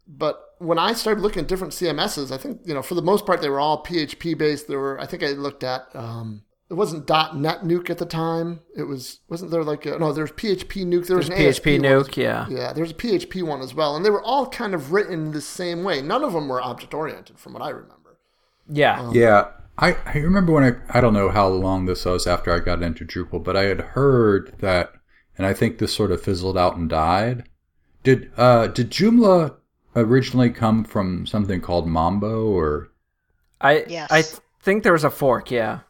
But 0.09 0.43
when 0.59 0.79
I 0.79 0.95
started 0.95 1.21
looking 1.21 1.43
at 1.43 1.49
different 1.49 1.75
CMSs, 1.75 2.33
I 2.33 2.39
think, 2.39 2.63
you 2.65 2.73
know, 2.73 2.83
for 2.83 2.95
the 2.95 3.03
most 3.03 3.27
part, 3.27 3.43
they 3.43 3.51
were 3.51 3.61
all 3.61 3.85
PHP 3.85 4.37
based. 4.39 4.67
There 4.67 4.81
were, 4.81 4.99
I 4.99 5.07
think 5.07 5.23
I 5.23 5.33
looked 5.33 5.63
at, 5.63 5.83
um, 5.95 6.43
it 6.69 6.75
wasn't 6.75 7.09
.NET 7.09 7.63
Nuke 7.63 7.91
at 7.91 7.99
the 7.99 8.07
time. 8.07 8.61
It 8.77 8.85
was, 8.85 9.21
wasn't 9.29 9.51
there 9.51 9.63
like, 9.63 9.87
a, 9.87 9.99
no, 9.99 10.13
there's 10.13 10.33
PHP 10.33 10.85
Nuke. 10.85 11.07
There 11.07 11.17
was 11.17 11.29
There's 11.29 11.39
an 11.41 11.47
ASP 11.47 11.65
PHP 11.65 11.83
one 11.83 11.85
as 11.85 12.09
Nuke, 12.09 12.17
yeah. 12.17 12.47
yeah, 12.49 12.73
there's 12.73 12.91
a 12.91 12.95
PHP 12.95 13.43
one 13.43 13.61
as 13.61 13.75
well, 13.75 13.95
and 13.97 14.05
they 14.05 14.11
were 14.11 14.23
all 14.23 14.49
kind 14.49 14.75
of 14.75 14.93
written 14.93 15.31
the 15.33 15.41
same 15.41 15.85
way. 15.85 16.03
None 16.03 16.25
of 16.25 16.33
them 16.33 16.49
were 16.49 16.61
object 16.63 16.93
oriented, 16.95 17.39
from 17.39 17.53
what 17.53 17.63
I 17.63 17.71
remember. 17.71 18.19
Yeah. 18.69 19.11
Yeah, 19.13 19.49
I, 19.79 19.97
I 20.07 20.19
remember 20.19 20.53
when 20.53 20.65
I 20.65 20.99
I 20.99 21.01
don't 21.01 21.15
know 21.15 21.31
how 21.31 21.49
long 21.49 21.87
this 21.87 22.05
was 22.05 22.27
after 22.27 22.51
I 22.53 22.61
got 22.61 22.83
into 22.83 23.05
Drupal, 23.05 23.45
but 23.45 23.57
I 23.57 23.65
had 23.65 23.81
heard 23.81 24.55
that, 24.61 24.93
and 25.37 25.47
I 25.47 25.53
think 25.53 25.79
this 25.79 25.95
sort 25.95 26.11
of 26.11 26.23
fizzled 26.23 26.57
out 26.57 26.77
and 26.77 26.89
died. 26.89 27.49
Did 28.03 28.31
uh 28.37 28.69
did 28.69 28.91
Joomla 28.91 29.57
originally 29.95 30.51
come 30.51 30.85
from 30.85 31.27
something 31.27 31.61
called 31.61 31.89
Mambo 31.89 32.47
or 32.47 32.91
I 33.61 33.85
Yes. 33.89 34.11
I 34.11 34.23
th- 34.23 34.41
think 34.63 34.83
there 34.83 34.93
was 34.93 35.05
a 35.05 35.11
fork, 35.11 35.51
yeah. 35.51 35.81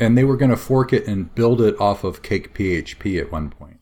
And 0.00 0.16
they 0.16 0.24
were 0.24 0.36
going 0.36 0.50
to 0.50 0.56
fork 0.56 0.92
it 0.92 1.06
and 1.06 1.34
build 1.34 1.60
it 1.60 1.78
off 1.80 2.04
of 2.04 2.22
Cake 2.22 2.54
PHP 2.54 3.20
at 3.20 3.30
one 3.32 3.50
point, 3.50 3.78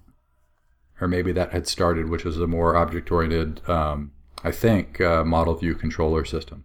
or 1.01 1.09
maybe 1.09 1.33
that 1.33 1.53
had 1.53 1.67
started, 1.67 2.09
which 2.09 2.25
was 2.25 2.39
a 2.39 2.47
more 2.47 2.77
object 2.77 3.11
oriented, 3.11 3.67
um, 3.69 4.13
I 4.45 4.51
think, 4.51 5.01
uh, 5.01 5.25
model 5.25 5.55
view 5.55 5.75
controller 5.75 6.25
system. 6.25 6.65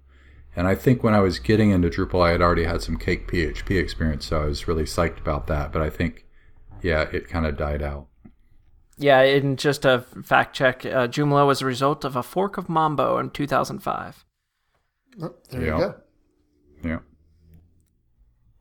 And 0.56 0.68
I 0.68 0.76
think 0.76 1.04
when 1.04 1.14
I 1.14 1.20
was 1.20 1.38
getting 1.40 1.72
into 1.72 1.90
Drupal, 1.90 2.26
I 2.26 2.32
had 2.32 2.42
already 2.42 2.64
had 2.64 2.82
some 2.82 2.98
Cake 2.98 3.28
PHP 3.30 3.78
experience, 3.78 4.26
so 4.26 4.42
I 4.42 4.46
was 4.46 4.68
really 4.68 4.84
psyched 4.86 5.20
about 5.20 5.48
that. 5.48 5.74
But 5.74 5.82
I 5.82 5.90
think, 5.90 6.26
yeah, 6.82 7.02
it 7.12 7.28
kind 7.28 7.46
of 7.46 7.58
died 7.58 7.82
out. 7.82 8.08
Yeah, 8.98 9.20
and 9.20 9.60
just 9.60 9.84
a 9.84 10.06
fact 10.24 10.56
check, 10.56 10.86
uh, 10.86 11.10
Joomla 11.10 11.46
was 11.46 11.62
a 11.62 11.66
result 11.66 12.06
of 12.06 12.16
a 12.16 12.24
fork 12.24 12.58
of 12.58 12.70
Mambo 12.70 13.18
in 13.18 13.30
2005. 13.32 14.24
Oh, 15.22 15.34
there 15.50 15.62
Yeah. 15.62 15.66
you 15.78 15.84
go. 15.84 15.96
Yeah. 16.84 17.00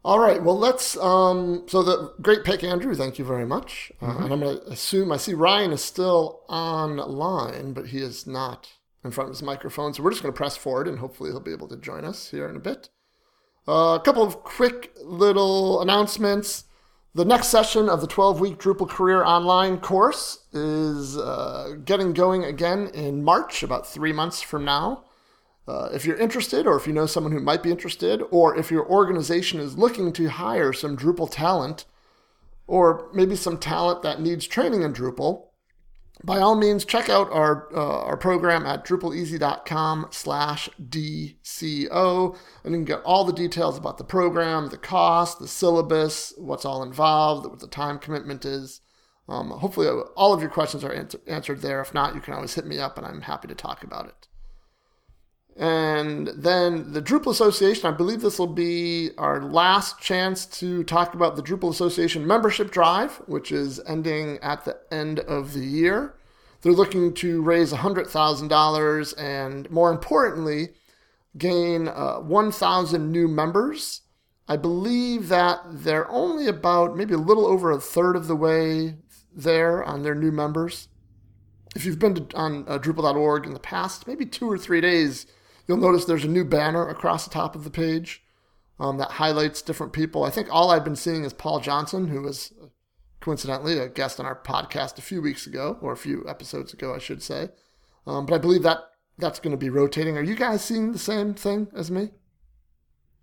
All 0.05 0.18
right, 0.18 0.42
well, 0.42 0.59
let's. 0.59 0.98
Um, 0.98 1.64
so 1.66 1.82
the 1.82 2.12
great 2.20 2.44
pick, 2.44 2.62
Andrew. 2.62 2.94
Thank 2.94 3.18
you 3.18 3.24
very 3.24 3.46
much. 3.46 3.90
Uh, 4.02 4.18
and 4.18 4.32
I'm 4.34 4.40
going 4.40 4.59
to 4.59 4.66
assume 4.66 5.11
I 5.11 5.16
see 5.16 5.32
Ryan 5.32 5.72
is 5.72 5.82
still 5.82 6.42
online, 6.46 7.72
but 7.72 7.86
he 7.86 8.00
is 8.00 8.26
not 8.26 8.68
in 9.02 9.12
front 9.12 9.30
of 9.30 9.36
his 9.36 9.42
microphone. 9.42 9.94
So 9.94 10.02
we're 10.02 10.11
just 10.11 10.22
going 10.22 10.32
to 10.32 10.36
press 10.36 10.59
forward, 10.59 10.88
and 10.88 10.98
hopefully 10.98 11.30
he'll 11.30 11.40
be 11.40 11.52
able 11.52 11.68
to 11.68 11.76
join 11.78 12.05
us 12.05 12.30
here 12.30 12.46
in 12.46 12.57
a 12.57 12.61
bit. 12.61 12.90
Uh, 13.66 13.98
a 13.98 14.02
couple 14.05 14.22
of 14.22 14.44
quick 14.44 14.92
little 15.02 15.80
announcements. 15.80 16.64
The 17.14 17.24
next 17.24 17.46
session 17.46 17.88
of 17.88 18.02
the 18.02 18.07
12 18.07 18.40
week 18.40 18.59
Drupal 18.59 18.88
Career 18.88 19.24
Online 19.24 19.78
course 19.78 20.44
is 20.52 21.16
uh, 21.16 21.76
getting 21.82 22.12
going 22.12 22.44
again 22.44 22.88
in 22.88 23.24
March, 23.24 23.62
about 23.62 23.86
three 23.86 24.12
months 24.12 24.42
from 24.42 24.66
now. 24.66 25.05
Uh, 25.66 25.88
if 25.92 26.04
you're 26.04 26.18
interested, 26.18 26.66
or 26.66 26.76
if 26.76 26.86
you 26.86 26.92
know 26.92 27.06
someone 27.06 27.32
who 27.32 27.40
might 27.40 27.62
be 27.62 27.70
interested, 27.70 28.22
or 28.30 28.56
if 28.56 28.70
your 28.70 28.86
organization 28.86 29.60
is 29.60 29.78
looking 29.78 30.12
to 30.12 30.28
hire 30.28 30.72
some 30.72 30.96
Drupal 30.96 31.30
talent, 31.30 31.86
or 32.66 33.08
maybe 33.14 33.34
some 33.34 33.58
talent 33.58 34.02
that 34.02 34.20
needs 34.20 34.46
training 34.46 34.82
in 34.82 34.92
Drupal, 34.92 35.46
by 36.22 36.38
all 36.38 36.54
means, 36.54 36.84
check 36.84 37.08
out 37.08 37.30
our 37.32 37.68
uh, 37.74 38.02
our 38.02 38.16
program 38.16 38.64
at 38.66 38.84
drupaleasy.com 38.84 40.08
slash 40.10 40.68
DCO, 40.80 42.36
and 42.62 42.72
you 42.72 42.78
can 42.78 42.84
get 42.84 43.02
all 43.02 43.24
the 43.24 43.32
details 43.32 43.76
about 43.76 43.98
the 43.98 44.04
program, 44.04 44.68
the 44.68 44.78
cost, 44.78 45.38
the 45.38 45.48
syllabus, 45.48 46.32
what's 46.38 46.64
all 46.64 46.82
involved, 46.82 47.46
what 47.46 47.60
the 47.60 47.66
time 47.66 47.98
commitment 47.98 48.44
is. 48.44 48.80
Um, 49.28 49.50
hopefully, 49.50 49.88
all 50.16 50.32
of 50.32 50.40
your 50.40 50.50
questions 50.50 50.84
are 50.84 50.92
answer- 50.92 51.20
answered 51.26 51.62
there. 51.62 51.80
If 51.80 51.94
not, 51.94 52.14
you 52.14 52.20
can 52.20 52.34
always 52.34 52.54
hit 52.54 52.66
me 52.66 52.78
up, 52.78 52.96
and 52.96 53.06
I'm 53.06 53.22
happy 53.22 53.48
to 53.48 53.54
talk 53.54 53.82
about 53.82 54.06
it. 54.06 54.28
And 55.57 56.28
then 56.28 56.92
the 56.92 57.02
Drupal 57.02 57.30
Association, 57.30 57.86
I 57.86 57.96
believe 57.96 58.20
this 58.20 58.38
will 58.38 58.48
be 58.48 59.11
our 59.16 59.40
last 59.40 60.00
chance 60.00 60.46
to 60.46 60.82
talk 60.82 61.14
about 61.14 61.36
the 61.36 61.42
Drupal 61.42 61.70
Association 61.70 62.26
membership 62.26 62.72
drive, 62.72 63.22
which 63.26 63.52
is 63.52 63.80
ending 63.86 64.38
at 64.42 64.64
the 64.64 64.78
end 64.90 65.20
of 65.20 65.52
the 65.52 65.64
year. 65.64 66.16
They're 66.62 66.72
looking 66.72 67.14
to 67.14 67.42
raise 67.42 67.72
$100,000 67.72 69.14
and, 69.18 69.70
more 69.70 69.92
importantly, 69.92 70.70
gain 71.38 71.88
uh, 71.88 72.16
1,000 72.16 73.12
new 73.12 73.28
members. 73.28 74.00
I 74.48 74.57
believe 74.57 75.28
that 75.28 75.61
they're 75.66 76.11
only 76.11 76.48
about 76.48 76.96
maybe 76.96 77.14
a 77.14 77.18
little 77.18 77.46
over 77.46 77.70
a 77.70 77.80
third 77.80 78.16
of 78.16 78.26
the 78.26 78.36
way 78.36 78.96
there 79.32 79.84
on 79.84 80.02
their 80.02 80.14
new 80.14 80.32
members. 80.32 80.88
If 81.76 81.84
you've 81.84 81.98
been 81.98 82.14
to, 82.14 82.36
on 82.36 82.64
uh, 82.66 82.78
Drupal.org 82.78 83.46
in 83.46 83.52
the 83.52 83.61
past, 83.61 84.07
maybe 84.07 84.26
two 84.26 84.50
or 84.50 84.59
three 84.59 84.80
days, 84.80 85.26
you'll 85.66 85.76
notice 85.78 86.04
there's 86.04 86.24
a 86.24 86.28
new 86.28 86.44
banner 86.44 86.88
across 86.88 87.24
the 87.24 87.30
top 87.30 87.54
of 87.54 87.64
the 87.64 87.70
page 87.70 88.22
um, 88.78 88.98
that 88.98 89.12
highlights 89.12 89.62
different 89.62 89.92
people. 89.92 90.24
I 90.24 90.30
think 90.30 90.48
all 90.50 90.70
I've 90.70 90.84
been 90.84 90.96
seeing 90.96 91.24
is 91.24 91.32
Paul 91.32 91.60
Johnson, 91.60 92.08
who 92.08 92.22
was 92.22 92.52
uh, 92.62 92.66
coincidentally 93.20 93.78
a 93.78 93.88
guest 93.88 94.18
on 94.20 94.26
our 94.26 94.34
podcast 94.40 94.98
a 94.98 95.02
few 95.02 95.22
weeks 95.22 95.46
ago, 95.46 95.78
or 95.80 95.92
a 95.92 95.96
few 95.96 96.24
episodes 96.28 96.72
ago, 96.72 96.94
I 96.94 96.98
should 96.98 97.22
say. 97.22 97.48
Um, 98.06 98.26
but 98.26 98.34
I 98.34 98.38
believe 98.38 98.62
that 98.64 98.78
that's 99.16 99.38
going 99.40 99.52
to 99.52 99.56
be 99.56 99.70
rotating. 99.70 100.16
Are 100.18 100.22
you 100.22 100.34
guys 100.34 100.62
seeing 100.64 100.92
the 100.92 100.98
same 100.98 101.34
thing 101.34 101.68
as 101.74 101.90
me? 101.90 102.10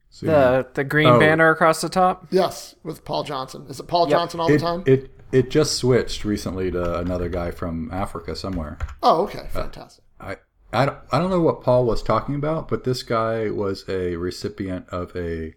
So, 0.10 0.26
The 0.26 0.68
the 0.74 0.84
green 0.84 1.08
Oh. 1.08 1.20
banner 1.20 1.50
across 1.52 1.80
the 1.82 1.88
top. 1.90 2.28
Yes, 2.32 2.76
with 2.84 3.06
Paul 3.06 3.24
Johnson. 3.24 3.66
Is 3.70 3.80
it 3.80 3.88
Paul 3.88 4.08
Yep. 4.10 4.18
Johnson 4.18 4.40
all 4.40 4.50
the 4.50 4.58
time? 4.60 4.84
it 4.86 5.10
it 5.32 5.50
just 5.50 5.78
switched 5.78 6.26
recently 6.26 6.70
to 6.72 6.98
another 7.00 7.30
guy 7.30 7.52
from 7.52 7.90
Africa 7.94 8.36
somewhere. 8.36 8.78
oh, 9.02 9.24
okay, 9.24 9.48
fantastic. 9.52 10.04
I 10.20 10.38
I 10.74 10.86
don't, 10.86 10.98
I 11.12 11.20
don't 11.20 11.30
know 11.30 11.42
what 11.42 11.62
Paul 11.62 11.86
was 11.86 12.02
talking 12.02 12.36
about, 12.36 12.68
but 12.68 12.84
this 12.84 13.04
guy 13.04 13.50
was 13.50 13.84
a 13.90 14.16
recipient 14.16 14.88
of 14.90 15.16
a 15.16 15.56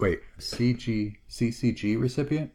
wait 0.00 0.20
CG 0.38 1.16
CCG 1.30 2.00
recipient. 2.00 2.52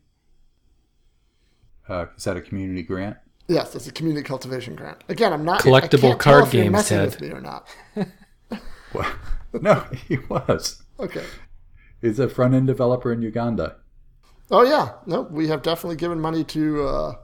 Uh, 1.87 2.07
is 2.17 2.23
that 2.23 2.37
a 2.37 2.41
community 2.41 2.81
grant? 2.81 3.17
Yes, 3.47 3.75
it's 3.75 3.87
a 3.87 3.91
community 3.91 4.23
cultivation 4.23 4.75
grant. 4.75 5.03
Again, 5.09 5.33
I'm 5.33 5.43
not 5.43 5.61
I 5.65 5.69
Collectible 5.69 6.01
can't 6.01 6.19
card 6.19 6.37
tell 6.39 6.47
if 6.47 6.53
you're 6.53 6.63
games, 6.63 6.71
messing 6.73 6.97
Ted. 6.97 7.05
with 7.09 7.21
me 7.21 7.29
or 7.29 7.41
not. 7.41 7.67
Well, 8.93 9.11
no, 9.53 9.85
he 10.07 10.17
was. 10.29 10.83
Okay. 10.99 11.23
He's 11.99 12.19
a 12.19 12.29
front 12.29 12.53
end 12.53 12.67
developer 12.67 13.11
in 13.11 13.23
Uganda. 13.23 13.77
Oh 14.51 14.61
yeah, 14.61 14.93
no, 15.07 15.21
we 15.21 15.47
have 15.47 15.63
definitely 15.63 15.95
given 15.95 16.19
money 16.19 16.43
to 16.43 16.83
uh, 16.83 17.15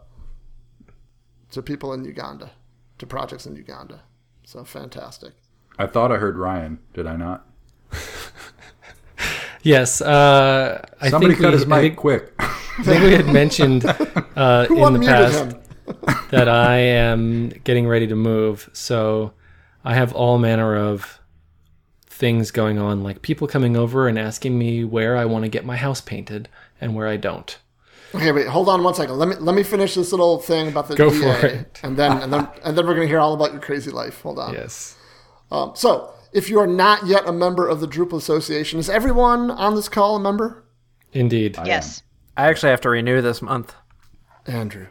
to 1.52 1.62
people 1.62 1.94
in 1.94 2.04
Uganda, 2.06 2.50
to 2.98 3.06
projects 3.06 3.46
in 3.46 3.56
Uganda. 3.56 4.02
So 4.50 4.64
fantastic. 4.64 5.34
I 5.78 5.86
thought 5.86 6.12
I 6.12 6.18
heard 6.18 6.36
Ryan. 6.36 6.80
Did 6.96 7.06
I 7.06 7.16
not? 7.16 7.46
Yes, 9.62 10.00
uh, 10.00 10.82
I 11.02 11.10
Somebody 11.10 11.34
think 11.34 11.42
cut 11.44 11.52
we, 11.52 11.60
his 11.60 11.66
I 11.66 11.68
mic 11.68 11.82
think, 11.82 11.98
quick. 11.98 12.34
I 12.40 12.84
think 12.84 13.04
we 13.04 13.12
had 13.12 13.28
mentioned 13.28 13.86
uh, 13.86 14.66
in 14.70 14.94
the 14.94 15.02
past 15.06 15.58
that 16.32 16.48
I 16.48 16.78
am 16.78 17.50
getting 17.66 17.86
ready 17.86 18.08
to 18.08 18.16
move. 18.16 18.70
So 18.72 19.34
I 19.84 19.96
have 19.96 20.14
all 20.14 20.38
manner 20.38 20.78
of 20.78 21.20
things 22.06 22.52
going 22.52 22.80
on, 22.80 23.04
like 23.04 23.22
people 23.22 23.48
coming 23.48 23.76
over 23.76 24.08
and 24.08 24.18
asking 24.18 24.58
me 24.58 24.86
where 24.86 25.18
I 25.18 25.26
want 25.26 25.44
to 25.44 25.50
get 25.50 25.66
my 25.66 25.76
house 25.76 26.00
painted 26.00 26.48
and 26.80 26.96
where 26.96 27.08
I 27.08 27.18
don't. 27.18 27.58
Okay, 28.16 28.32
wait, 28.32 28.48
hold 28.48 28.70
on 28.70 28.84
one 28.84 28.94
second. 28.96 29.18
Let 29.18 29.30
me 29.30 29.36
let 29.36 29.56
me 29.56 29.64
finish 29.64 29.94
this 29.96 30.12
little 30.12 30.40
thing 30.40 30.68
about 30.70 30.88
the 30.88 30.96
Go 30.96 31.10
DA, 31.10 31.20
for 31.20 31.46
it. 31.46 31.80
and 31.84 31.96
then 31.96 32.18
and 32.22 32.34
then 32.34 32.48
and 32.64 32.78
then 32.78 32.88
we're 32.88 32.96
gonna 32.96 33.08
hear 33.08 33.20
all 33.20 33.34
about 33.34 33.52
your 33.52 33.62
crazy 33.62 33.92
life. 33.92 34.22
Hold 34.22 34.40
on. 34.40 34.54
Yes. 34.54 34.96
Um, 35.52 35.72
so, 35.76 36.12
if 36.34 36.50
you 36.50 36.60
are 36.60 36.68
not 36.68 37.06
yet 37.08 37.28
a 37.28 37.32
member 37.32 37.68
of 37.68 37.80
the 37.82 37.88
Drupal 37.88 38.18
Association, 38.18 38.80
is 38.80 38.90
everyone 38.90 39.52
on 39.52 39.76
this 39.76 39.90
call 39.90 40.16
a 40.16 40.20
member? 40.20 40.64
Indeed. 41.14 41.58
Yes. 41.66 42.04
I 42.38 42.48
actually 42.48 42.70
have 42.70 42.82
to 42.82 42.90
renew 42.90 43.22
this 43.22 43.42
month. 43.42 43.74
Andrew, 44.48 44.88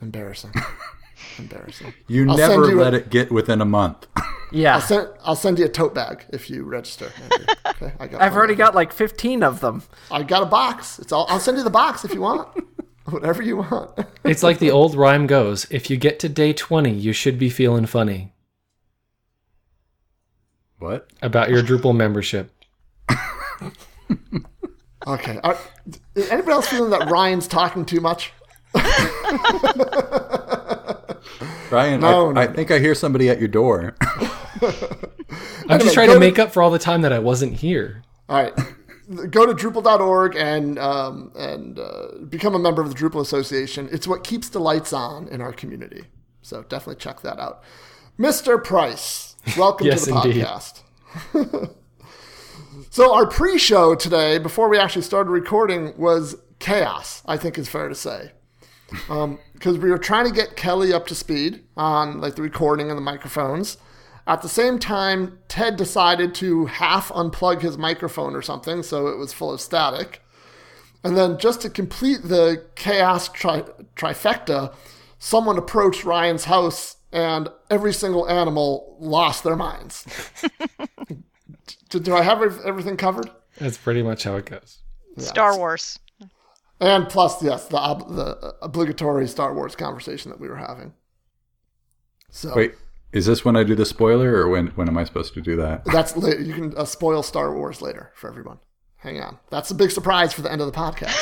embarrassing, 0.00 0.52
embarrassing. 1.38 1.92
You 2.08 2.28
I'll 2.30 2.36
never 2.36 2.52
send 2.54 2.66
you 2.66 2.80
a- 2.80 2.84
let 2.84 2.94
it 2.94 3.10
get 3.10 3.30
within 3.32 3.60
a 3.60 3.64
month. 3.66 4.06
Yeah, 4.52 4.74
I'll 4.76 4.80
send 4.82 5.08
I'll 5.24 5.34
send 5.34 5.58
you 5.58 5.64
a 5.64 5.68
tote 5.68 5.96
bag 5.96 6.26
if 6.32 6.48
you 6.48 6.62
register. 6.62 7.10
Okay, 7.66 7.92
I 7.98 8.06
got. 8.06 8.22
I've 8.22 8.36
already 8.36 8.54
got 8.54 8.72
like 8.76 8.92
15 8.92 9.42
of 9.42 9.58
them. 9.58 9.82
I 10.12 10.22
got 10.22 10.44
a 10.44 10.46
box. 10.46 11.00
It's 11.00 11.10
all. 11.10 11.26
I'll 11.28 11.40
send 11.40 11.56
you 11.58 11.64
the 11.64 11.70
box 11.70 12.04
if 12.04 12.14
you 12.14 12.20
want. 12.20 12.48
Whatever 13.06 13.42
you 13.42 13.56
want. 13.56 13.98
It's 14.22 14.44
like 14.44 14.60
the 14.60 14.70
old 14.70 14.94
rhyme 14.94 15.26
goes 15.26 15.66
if 15.70 15.90
you 15.90 15.96
get 15.96 16.20
to 16.20 16.28
day 16.28 16.52
20, 16.52 16.92
you 16.92 17.12
should 17.12 17.36
be 17.36 17.50
feeling 17.50 17.84
funny 17.86 18.32
What? 20.78 21.08
about 21.20 21.50
your 21.50 21.62
Drupal 21.62 21.96
membership. 21.96 22.52
Okay. 25.06 25.40
Are, 25.42 25.58
is 26.14 26.28
anybody 26.30 26.52
else 26.52 26.68
feeling 26.68 26.90
that 26.90 27.10
Ryan's 27.10 27.48
talking 27.48 27.84
too 27.84 28.00
much? 28.00 28.32
Ryan, 31.70 32.00
No, 32.00 32.30
I, 32.30 32.32
no, 32.32 32.40
I 32.40 32.46
think 32.46 32.70
I 32.70 32.78
hear 32.78 32.94
somebody 32.94 33.28
at 33.28 33.38
your 33.38 33.48
door. 33.48 33.96
I'm 34.02 35.70
Anyway, 35.70 35.78
just 35.84 35.94
trying 35.94 36.06
go 36.08 36.14
to 36.14 36.20
to- 36.20 36.20
make 36.20 36.38
up 36.38 36.52
for 36.52 36.62
all 36.62 36.70
the 36.70 36.78
time 36.78 37.02
that 37.02 37.12
I 37.12 37.18
wasn't 37.18 37.54
here. 37.54 38.02
All 38.28 38.42
right. 38.42 38.52
Go 39.30 39.44
to 39.46 39.52
Drupal.org 39.52 40.34
and 40.36 40.78
um, 40.78 41.30
and 41.36 41.78
uh, 41.78 42.06
become 42.28 42.54
a 42.54 42.58
member 42.58 42.80
of 42.80 42.88
the 42.88 42.94
Drupal 42.94 43.20
Association. 43.20 43.88
It's 43.92 44.06
what 44.08 44.24
keeps 44.24 44.48
the 44.48 44.60
lights 44.60 44.92
on 44.94 45.28
in 45.28 45.40
our 45.42 45.52
community. 45.52 46.04
So 46.42 46.62
definitely 46.62 47.00
check 47.00 47.20
that 47.22 47.38
out. 47.38 47.62
Mr. 48.18 48.62
Price, 48.62 49.36
welcome 49.58 49.86
Yes, 49.88 50.04
to 50.06 50.12
the 50.12 50.22
indeed. 50.22 50.44
podcast. 50.44 50.80
so 52.90 53.12
our 53.14 53.26
pre-show 53.26 53.94
today, 53.94 54.38
before 54.38 54.68
we 54.68 54.78
actually 54.78 55.02
started 55.02 55.30
recording, 55.30 55.92
was 55.98 56.36
chaos. 56.58 57.22
I 57.26 57.36
think 57.36 57.58
is 57.58 57.68
fair 57.68 57.88
to 57.88 57.94
say, 57.94 58.32
Um, 59.08 59.38
because 59.52 59.78
we 59.78 59.90
were 59.90 59.98
trying 59.98 60.26
to 60.26 60.32
get 60.32 60.56
Kelley 60.56 60.92
up 60.92 61.06
to 61.06 61.14
speed 61.14 61.64
on 61.76 62.20
like 62.20 62.34
the 62.36 62.42
recording 62.42 62.90
and 62.90 62.98
the 62.98 63.02
microphones. 63.02 63.78
At 64.26 64.42
the 64.42 64.48
same 64.48 64.78
time, 64.78 65.38
Ted 65.48 65.76
decided 65.76 66.34
to 66.36 66.66
half 66.66 67.10
unplug 67.10 67.60
his 67.60 67.76
microphone 67.76 68.34
or 68.34 68.42
something, 68.42 68.82
so 68.82 69.06
it 69.08 69.18
was 69.18 69.32
full 69.32 69.52
of 69.52 69.60
static. 69.60 70.22
And 71.02 71.16
then, 71.16 71.38
just 71.38 71.60
to 71.60 71.70
complete 71.70 72.22
the 72.22 72.64
chaos 72.74 73.28
tri- 73.28 73.64
trifecta, 73.94 74.74
someone 75.18 75.58
approached 75.58 76.04
Ryan's 76.04 76.44
house 76.44 76.96
and 77.12 77.48
every 77.70 77.92
single 77.92 78.28
animal 78.28 78.96
lost 78.98 79.44
their 79.44 79.56
minds. 79.56 80.06
do, 81.90 82.00
do 82.00 82.16
I 82.16 82.22
have 82.22 82.42
everything 82.64 82.96
covered? 82.96 83.30
That's 83.58 83.76
pretty 83.76 84.02
much 84.02 84.24
how 84.24 84.36
it 84.36 84.46
goes. 84.46 84.78
Star 85.18 85.56
Wars. 85.56 85.98
And 86.84 87.08
plus, 87.08 87.42
yes, 87.42 87.66
the, 87.68 87.78
ob- 87.78 88.14
the 88.14 88.54
obligatory 88.60 89.26
Star 89.26 89.54
Wars 89.54 89.74
conversation 89.74 90.30
that 90.30 90.38
we 90.38 90.48
were 90.48 90.56
having. 90.56 90.92
So 92.30 92.54
Wait, 92.54 92.74
is 93.10 93.24
this 93.24 93.42
when 93.42 93.56
I 93.56 93.64
do 93.64 93.74
the 93.74 93.86
spoiler, 93.86 94.34
or 94.34 94.48
when 94.50 94.66
when 94.68 94.86
am 94.88 94.98
I 94.98 95.04
supposed 95.04 95.32
to 95.32 95.40
do 95.40 95.56
that? 95.56 95.86
that's 95.86 96.14
later. 96.14 96.42
You 96.42 96.52
can 96.52 96.76
uh, 96.76 96.84
spoil 96.84 97.22
Star 97.22 97.54
Wars 97.54 97.80
later 97.80 98.12
for 98.14 98.28
everyone. 98.28 98.58
Hang 98.96 99.18
on, 99.18 99.38
that's 99.48 99.70
a 99.70 99.74
big 99.74 99.92
surprise 99.92 100.34
for 100.34 100.42
the 100.42 100.52
end 100.52 100.60
of 100.60 100.70
the 100.70 100.78
podcast. 100.78 101.16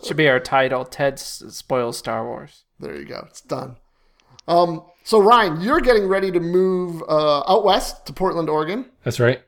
Should 0.04 0.16
be 0.16 0.28
our 0.28 0.40
title. 0.40 0.84
Ted 0.84 1.20
spoils 1.20 1.96
Star 1.96 2.26
Wars. 2.26 2.64
There 2.80 2.98
you 2.98 3.04
go. 3.04 3.24
It's 3.28 3.40
done. 3.40 3.76
Um, 4.48 4.82
so 5.04 5.20
Ryan, 5.20 5.60
you're 5.60 5.80
getting 5.80 6.08
ready 6.08 6.32
to 6.32 6.40
move 6.40 7.02
uh, 7.08 7.44
out 7.48 7.64
west 7.64 8.06
to 8.06 8.12
Portland, 8.12 8.48
Oregon, 8.48 8.86
That's 9.04 9.20
right. 9.20 9.42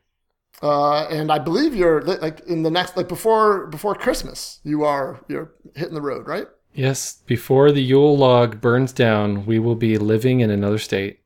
Uh, 0.65 1.07
and 1.11 1.31
I 1.31 1.39
believe 1.39 1.75
you're 1.77 2.01
like 2.03 2.41
in 2.47 2.63
the 2.63 2.71
next 2.71 2.97
like 2.97 3.09
before 3.09 3.67
before 3.67 3.95
Christmas. 3.95 4.61
You 4.65 4.83
are 4.85 5.21
you're 5.29 5.53
hitting 5.77 5.95
the 5.95 6.01
road, 6.01 6.27
right? 6.27 6.47
Yes, 6.73 7.23
before 7.27 7.71
the 7.71 7.83
Yule 7.83 8.17
log 8.17 8.61
burns 8.61 8.93
down, 8.93 9.47
we 9.47 9.59
will 9.61 9.77
be 9.77 9.97
living 9.99 10.41
in 10.41 10.51
another 10.51 10.79
state. 10.79 11.21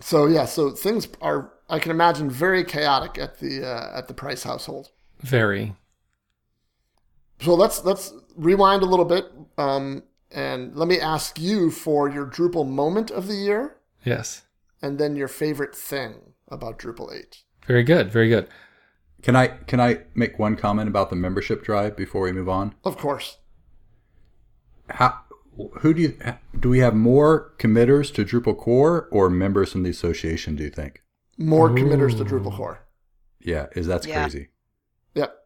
So 0.00 0.26
yeah, 0.26 0.44
so 0.44 0.70
things 0.70 1.08
are 1.20 1.52
I 1.68 1.78
can 1.78 1.90
imagine 1.90 2.30
very 2.30 2.62
chaotic 2.62 3.18
at 3.18 3.40
the 3.40 3.66
uh, 3.66 3.98
at 3.98 4.06
the 4.08 4.14
Price 4.14 4.42
household. 4.44 4.90
Very. 5.20 5.74
So 7.40 7.54
let's 7.54 7.84
let's 7.84 8.12
rewind 8.36 8.82
a 8.82 8.86
little 8.86 9.04
bit, 9.04 9.32
um, 9.58 10.02
and 10.30 10.74
let 10.76 10.88
me 10.88 11.00
ask 11.00 11.38
you 11.40 11.70
for 11.70 12.08
your 12.08 12.26
Drupal 12.26 12.68
moment 12.68 13.10
of 13.10 13.26
the 13.28 13.34
year, 13.34 13.76
Yes. 14.04 14.42
and 14.82 14.98
then 14.98 15.16
your 15.16 15.28
favorite 15.28 15.74
thing 15.74 16.34
about 16.48 16.78
Drupal 16.78 17.12
eight. 17.14 17.42
Very 17.66 17.82
good. 17.82 18.10
Very 18.10 18.28
good. 18.28 18.48
Can 19.22 19.34
I 19.34 19.48
can 19.48 19.80
I 19.80 20.02
make 20.14 20.38
one 20.38 20.56
comment 20.56 20.88
about 20.88 21.10
the 21.10 21.16
membership 21.16 21.64
drive 21.64 21.96
before 21.96 22.22
we 22.22 22.32
move 22.32 22.48
on? 22.48 22.74
Of 22.84 22.96
course, 22.96 23.38
How 24.90 25.20
who 25.80 25.94
do 25.94 26.02
you 26.02 26.16
do 26.58 26.68
we 26.68 26.78
have 26.80 26.94
more 26.94 27.52
committers 27.58 28.10
to 28.12 28.24
Drupal 28.24 28.56
core 28.56 29.08
or 29.10 29.28
members 29.30 29.74
in 29.74 29.82
the 29.82 29.90
association? 29.90 30.54
Do 30.56 30.62
you 30.64 30.70
think? 30.70 31.02
more 31.38 31.68
committers 31.74 32.14
to 32.14 32.24
Drupal 32.24 32.56
core. 32.56 32.80
Yeah, 33.40 33.66
is 33.76 33.86
that's 33.86 34.06
Yeah. 34.06 34.22
crazy. 34.22 34.48
Yep. 35.14 35.36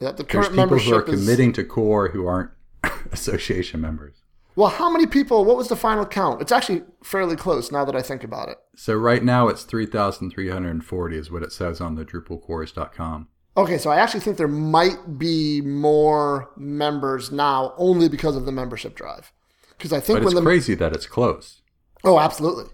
Yeah, 0.00 0.12
the 0.12 0.22
current 0.24 0.28
There's 0.28 0.28
current 0.28 0.50
people 0.50 0.78
who 0.78 0.90
are 0.92 0.96
membership 0.98 1.14
is 1.14 1.20
committing 1.24 1.52
to 1.54 1.64
core 1.64 2.08
who 2.10 2.26
aren't 2.26 2.50
association 3.12 3.80
members. 3.80 4.16
Well, 4.56 4.68
how 4.68 4.90
many 4.90 5.06
people? 5.06 5.44
What 5.44 5.56
was 5.56 5.68
the 5.68 5.76
final 5.76 6.04
count? 6.04 6.42
It's 6.42 6.52
actually 6.52 6.82
fairly 7.02 7.36
close 7.36 7.70
now 7.70 7.84
that 7.84 7.96
I 7.96 8.02
think 8.02 8.24
about 8.24 8.48
it. 8.48 8.58
So 8.76 8.94
right 8.94 9.22
now 9.22 9.48
it's 9.48 9.62
3,340 9.62 11.16
is 11.16 11.30
what 11.30 11.42
it 11.42 11.52
says 11.52 11.80
on 11.80 11.94
the 11.94 12.04
DrupalCores.com. 12.04 13.28
Okay, 13.56 13.78
so 13.78 13.90
I 13.90 13.96
actually 13.96 14.20
think 14.20 14.36
there 14.36 14.48
might 14.48 15.18
be 15.18 15.60
more 15.60 16.50
members 16.56 17.30
now 17.32 17.74
only 17.76 18.08
because 18.08 18.36
of 18.36 18.46
the 18.46 18.52
membership 18.52 18.94
drive. 18.94 19.32
Because 19.76 19.92
I 19.92 20.00
think 20.00 20.18
But 20.18 20.24
when 20.24 20.32
it's 20.32 20.40
the 20.40 20.44
crazy 20.46 20.74
that 20.74 20.92
it's 20.94 21.06
close. 21.06 21.62
oh, 22.04 22.18
absolutely, 22.18 22.66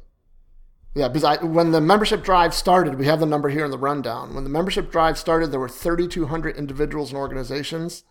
yeah. 0.95 1.09
Because 1.09 1.25
I, 1.25 1.43
when 1.45 1.71
the 1.73 1.81
membership 1.81 2.23
drive 2.25 2.53
started, 2.53 2.97
we 2.99 3.07
have 3.07 3.21
the 3.21 3.27
number 3.27 3.49
here 3.49 3.65
in 3.65 3.71
the 3.71 3.79
rundown. 3.79 4.35
When 4.35 4.45
the 4.45 4.51
membership 4.51 4.91
drive 4.91 5.17
started, 5.19 5.51
there 5.51 5.61
were 5.61 5.69
3,200 5.69 6.57
individuals 6.57 7.11
and 7.11 7.19
organizations, 7.19 8.05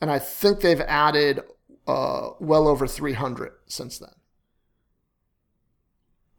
and 0.00 0.10
I 0.10 0.18
think 0.18 0.60
they've 0.60 0.80
added 0.82 1.40
uh, 1.86 2.30
well 2.38 2.68
over 2.68 2.86
300 2.86 3.52
since 3.66 3.98
then 3.98 4.10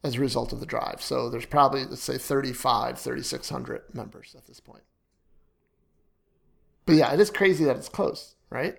as 0.03 0.15
a 0.15 0.19
result 0.19 0.51
of 0.51 0.59
the 0.59 0.65
drive. 0.65 1.01
So 1.01 1.29
there's 1.29 1.45
probably 1.45 1.85
let's 1.85 2.03
say 2.03 2.17
35, 2.17 2.99
3,600 2.99 3.83
members 3.93 4.35
at 4.37 4.45
this 4.45 4.59
point. 4.59 4.83
But 6.85 6.95
yeah, 6.95 7.13
it 7.13 7.19
is 7.19 7.29
crazy 7.29 7.63
that 7.63 7.77
it's 7.77 7.87
close, 7.89 8.35
right? 8.49 8.77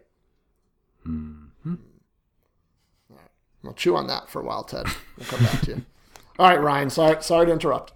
Mm-hmm. 1.06 1.74
All 3.10 3.16
right. 3.16 3.30
I'll 3.64 3.72
chew 3.72 3.96
on 3.96 4.06
that 4.08 4.28
for 4.28 4.42
a 4.42 4.44
while, 4.44 4.64
Ted. 4.64 4.86
We'll 5.16 5.26
come 5.26 5.42
back 5.42 5.60
to 5.62 5.70
you. 5.70 5.84
All 6.38 6.48
right, 6.48 6.60
Ryan. 6.60 6.90
Sorry, 6.90 7.22
sorry 7.22 7.46
to 7.46 7.52
interrupt. 7.52 7.92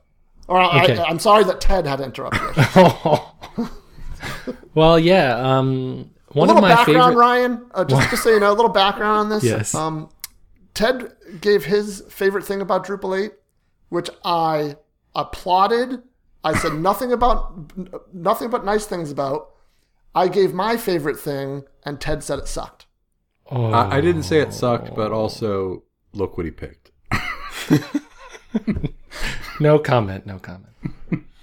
Or 0.46 0.62
Okay. 0.62 0.96
I, 0.96 1.04
I'm 1.04 1.18
sorry 1.18 1.44
that 1.44 1.60
Ted 1.60 1.86
had 1.86 1.96
to 1.96 2.04
interrupt 2.04 2.36
you. 3.56 4.54
well, 4.74 4.98
yeah. 4.98 5.36
Um, 5.36 6.10
A 6.34 6.38
little 6.38 6.56
of 6.56 6.62
my 6.62 6.68
background, 6.68 7.12
favorite. 7.12 7.20
Ryan. 7.20 7.66
Uh, 7.72 7.84
just, 7.84 8.10
just 8.10 8.22
so 8.22 8.30
you 8.30 8.40
know, 8.40 8.52
a 8.52 8.54
little 8.54 8.70
background 8.70 9.18
on 9.18 9.28
this. 9.28 9.44
Yes. 9.44 9.74
Um, 9.74 10.10
Ted 10.74 11.12
gave 11.40 11.64
his 11.64 12.02
favorite 12.08 12.44
thing 12.44 12.60
about 12.60 12.86
Drupal 12.86 13.24
8, 13.26 13.32
which 13.88 14.10
I 14.24 14.76
applauded. 15.14 16.02
I 16.44 16.56
said 16.56 16.74
nothing 16.78 17.12
about 17.12 17.72
nothing 18.12 18.50
but 18.50 18.64
nice 18.64 18.86
things 18.86 19.10
about. 19.10 19.50
I 20.14 20.28
gave 20.28 20.54
my 20.54 20.76
favorite 20.76 21.18
thing, 21.18 21.64
and 21.84 22.00
Ted 22.00 22.22
said 22.22 22.38
it 22.38 22.48
sucked. 22.48 22.86
Oh, 23.50 23.72
I, 23.72 23.96
I 23.96 24.00
didn't 24.00 24.24
say 24.24 24.40
it 24.40 24.52
sucked, 24.52 24.94
but 24.94 25.12
also 25.12 25.84
look 26.12 26.36
what 26.36 26.44
he 26.44 26.52
picked. 26.52 26.90
no 29.60 29.78
comment. 29.78 30.26
No 30.26 30.38
comment. 30.38 30.74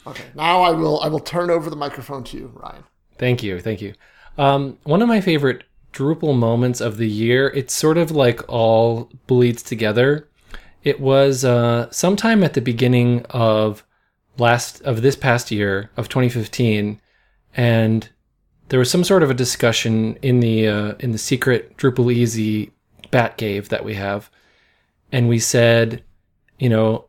Okay, 0.07 0.25
now 0.35 0.61
I 0.61 0.71
will 0.71 1.01
I 1.01 1.07
will 1.07 1.19
turn 1.19 1.49
over 1.49 1.69
the 1.69 1.75
microphone 1.75 2.23
to 2.25 2.37
you, 2.37 2.51
Ryan. 2.53 2.83
Thank 3.17 3.41
you, 3.43 3.59
thank 3.59 3.81
you. 3.81 3.93
Um, 4.37 4.77
one 4.83 5.01
of 5.01 5.07
my 5.07 5.21
favorite 5.21 5.63
Drupal 5.95 6.37
moments 6.37 6.81
of 6.81 6.97
the 6.97 7.07
year. 7.07 7.47
It's 7.55 7.73
sort 7.73 7.97
of 7.97 8.11
like 8.11 8.41
all 8.49 9.09
bleeds 9.27 9.63
together. 9.63 10.27
It 10.83 10.99
was 10.99 11.45
uh, 11.45 11.89
sometime 11.89 12.43
at 12.43 12.53
the 12.53 12.61
beginning 12.61 13.25
of 13.29 13.83
last 14.37 14.81
of 14.81 15.01
this 15.01 15.15
past 15.15 15.51
year 15.51 15.89
of 15.95 16.09
2015, 16.09 16.99
and 17.55 18.09
there 18.67 18.77
was 18.77 18.91
some 18.91 19.05
sort 19.05 19.23
of 19.23 19.29
a 19.29 19.33
discussion 19.33 20.17
in 20.21 20.41
the 20.41 20.67
uh, 20.67 20.93
in 20.99 21.11
the 21.13 21.17
secret 21.17 21.77
Drupal 21.77 22.13
Easy 22.13 22.73
Bat 23.09 23.37
Cave 23.37 23.69
that 23.69 23.85
we 23.85 23.93
have, 23.93 24.29
and 25.13 25.29
we 25.29 25.39
said, 25.39 26.03
you 26.59 26.67
know, 26.67 27.05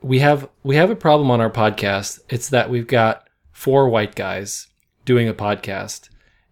we 0.00 0.20
have 0.20 0.48
we 0.62 0.76
have 0.76 0.88
a 0.88 0.96
problem 0.96 1.30
on 1.30 1.42
our 1.42 1.50
podcast. 1.50 2.20
It's 2.30 2.48
that 2.48 2.70
we've 2.70 2.86
got 2.86 3.28
four 3.52 3.90
white 3.90 4.14
guys 4.14 4.68
doing 5.04 5.28
a 5.28 5.34
podcast. 5.34 6.08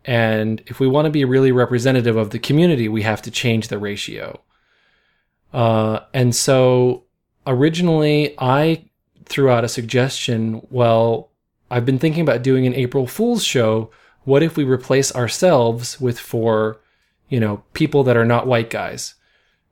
And 0.08 0.62
if 0.64 0.80
we 0.80 0.88
want 0.88 1.04
to 1.04 1.10
be 1.10 1.26
really 1.26 1.52
representative 1.52 2.16
of 2.16 2.30
the 2.30 2.38
community, 2.38 2.88
we 2.88 3.02
have 3.02 3.20
to 3.22 3.30
change 3.30 3.68
the 3.68 3.78
ratio. 3.78 4.40
Uh, 5.52 6.00
and 6.14 6.34
so 6.34 7.04
originally 7.46 8.34
I 8.38 8.86
threw 9.26 9.50
out 9.50 9.64
a 9.64 9.68
suggestion. 9.68 10.66
Well, 10.70 11.30
I've 11.70 11.84
been 11.84 11.98
thinking 11.98 12.22
about 12.22 12.42
doing 12.42 12.66
an 12.66 12.74
April 12.74 13.06
Fool's 13.06 13.44
show. 13.44 13.90
What 14.24 14.42
if 14.42 14.56
we 14.56 14.64
replace 14.64 15.14
ourselves 15.14 16.00
with 16.00 16.18
four, 16.18 16.80
you 17.28 17.38
know, 17.38 17.62
people 17.74 18.02
that 18.04 18.16
are 18.16 18.24
not 18.24 18.46
white 18.46 18.70
guys? 18.70 19.14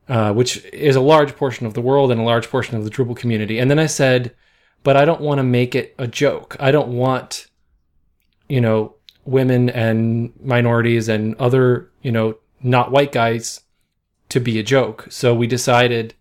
Uh, 0.06 0.34
which 0.34 0.62
is 0.66 0.96
a 0.96 1.00
large 1.00 1.34
portion 1.34 1.66
of 1.66 1.72
the 1.72 1.80
world 1.80 2.12
and 2.12 2.20
a 2.20 2.24
large 2.24 2.50
portion 2.50 2.76
of 2.76 2.84
the 2.84 2.90
Drupal 2.90 3.16
community. 3.16 3.58
And 3.58 3.70
then 3.70 3.78
I 3.78 3.86
said, 3.86 4.34
but 4.82 4.98
I 4.98 5.06
don't 5.06 5.22
want 5.22 5.38
to 5.38 5.42
make 5.42 5.74
it 5.74 5.94
a 5.98 6.06
joke. 6.06 6.56
I 6.60 6.72
don't 6.72 6.88
want, 6.88 7.46
you 8.48 8.60
know, 8.60 8.95
women 9.26 9.68
and 9.70 10.32
minorities 10.42 11.08
and 11.08 11.34
other, 11.36 11.90
you 12.02 12.12
know, 12.12 12.36
not 12.62 12.90
white 12.90 13.12
guys 13.12 13.60
to 14.28 14.40
be 14.40 14.58
a 14.58 14.62
joke. 14.62 15.06
So 15.10 15.34
we 15.34 15.46
decided 15.46 16.14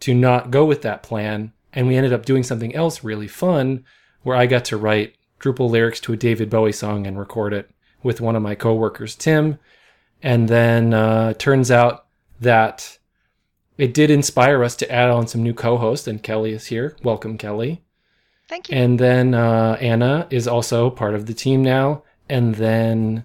to 0.00 0.14
not 0.14 0.50
go 0.50 0.64
with 0.64 0.82
that 0.82 1.02
plan. 1.02 1.52
And 1.72 1.86
we 1.86 1.96
ended 1.96 2.12
up 2.12 2.26
doing 2.26 2.42
something 2.42 2.74
else 2.74 3.04
really 3.04 3.28
fun 3.28 3.84
where 4.22 4.36
I 4.36 4.46
got 4.46 4.64
to 4.66 4.76
write 4.76 5.14
Drupal 5.40 5.70
lyrics 5.70 6.00
to 6.00 6.12
a 6.12 6.16
David 6.16 6.50
Bowie 6.50 6.72
song 6.72 7.06
and 7.06 7.18
record 7.18 7.52
it 7.52 7.70
with 8.02 8.20
one 8.20 8.36
of 8.36 8.42
my 8.42 8.54
coworkers, 8.54 9.14
Tim. 9.14 9.58
And 10.22 10.48
then 10.48 10.92
uh, 10.92 11.34
turns 11.34 11.70
out 11.70 12.06
that 12.40 12.98
it 13.78 13.94
did 13.94 14.10
inspire 14.10 14.62
us 14.62 14.76
to 14.76 14.92
add 14.92 15.08
on 15.08 15.26
some 15.26 15.42
new 15.42 15.54
co-hosts, 15.54 16.06
and 16.06 16.22
Kelley 16.22 16.52
is 16.52 16.66
here. 16.66 16.96
Welcome, 17.02 17.38
Kelley. 17.38 17.82
Thank 18.48 18.68
you. 18.68 18.76
And 18.76 18.98
then 18.98 19.32
uh, 19.32 19.78
Anna 19.80 20.26
is 20.28 20.46
also 20.46 20.90
part 20.90 21.14
of 21.14 21.26
the 21.26 21.32
team 21.32 21.62
now. 21.62 22.02
And 22.30 22.54
then 22.54 23.24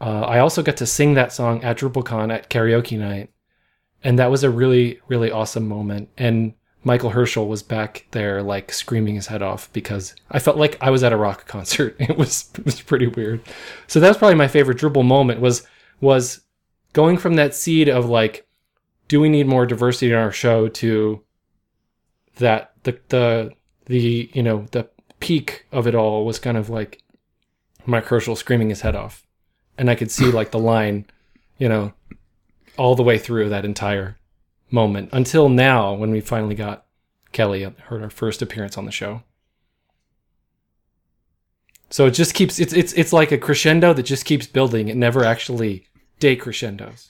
uh, 0.00 0.22
I 0.22 0.38
also 0.38 0.62
got 0.62 0.78
to 0.78 0.86
sing 0.86 1.14
that 1.14 1.32
song 1.32 1.62
at 1.62 1.78
DrupalCon 1.78 2.32
at 2.32 2.48
karaoke 2.48 2.98
night, 2.98 3.30
and 4.02 4.18
that 4.18 4.30
was 4.30 4.42
a 4.42 4.50
really 4.50 5.00
really 5.06 5.30
awesome 5.30 5.68
moment. 5.68 6.08
And 6.16 6.54
Michael 6.82 7.10
Herchel 7.10 7.46
was 7.46 7.62
back 7.62 8.06
there 8.12 8.42
like 8.42 8.72
screaming 8.72 9.16
his 9.16 9.26
head 9.26 9.42
off 9.42 9.70
because 9.74 10.16
I 10.30 10.38
felt 10.38 10.56
like 10.56 10.78
I 10.80 10.88
was 10.88 11.04
at 11.04 11.12
a 11.12 11.16
rock 11.16 11.46
concert. 11.46 11.94
It 12.00 12.16
was 12.16 12.50
it 12.58 12.64
was 12.64 12.80
pretty 12.80 13.06
weird. 13.06 13.42
So 13.86 14.00
that's 14.00 14.16
probably 14.16 14.36
my 14.36 14.48
favorite 14.48 14.78
Drupal 14.78 15.04
moment 15.04 15.40
was 15.40 15.66
was 16.00 16.40
going 16.94 17.18
from 17.18 17.34
that 17.34 17.54
seed 17.54 17.88
of 17.88 18.08
like, 18.08 18.46
do 19.08 19.20
we 19.20 19.28
need 19.28 19.46
more 19.46 19.66
diversity 19.66 20.10
in 20.10 20.16
our 20.16 20.32
show 20.32 20.68
to 20.68 21.22
that 22.36 22.72
the 22.84 22.98
the 23.08 23.52
the 23.84 24.30
you 24.32 24.42
know 24.42 24.66
the 24.70 24.88
peak 25.20 25.66
of 25.70 25.86
it 25.86 25.94
all 25.94 26.24
was 26.24 26.38
kind 26.38 26.56
of 26.56 26.70
like 26.70 27.01
Mike 27.86 28.06
Herchel 28.06 28.36
screaming 28.36 28.68
his 28.68 28.82
head 28.82 28.94
off, 28.94 29.26
and 29.76 29.90
I 29.90 29.94
could 29.94 30.10
see 30.10 30.26
like 30.26 30.50
the 30.50 30.58
line, 30.58 31.06
you 31.58 31.68
know, 31.68 31.92
all 32.76 32.94
the 32.94 33.02
way 33.02 33.18
through 33.18 33.48
that 33.50 33.64
entire 33.64 34.18
moment 34.70 35.10
until 35.12 35.48
now 35.48 35.92
when 35.92 36.10
we 36.10 36.20
finally 36.20 36.54
got 36.54 36.86
Kelley 37.32 37.62
heard 37.62 38.02
our 38.02 38.10
first 38.10 38.42
appearance 38.42 38.78
on 38.78 38.84
the 38.84 38.92
show. 38.92 39.22
So 41.90 42.06
it 42.06 42.12
just 42.12 42.34
keeps 42.34 42.58
it's 42.58 42.72
it's 42.72 42.92
it's 42.94 43.12
like 43.12 43.32
a 43.32 43.38
crescendo 43.38 43.92
that 43.92 44.04
just 44.04 44.24
keeps 44.24 44.46
building. 44.46 44.88
It 44.88 44.96
never 44.96 45.24
actually 45.24 45.86
decrescendos. 46.20 47.08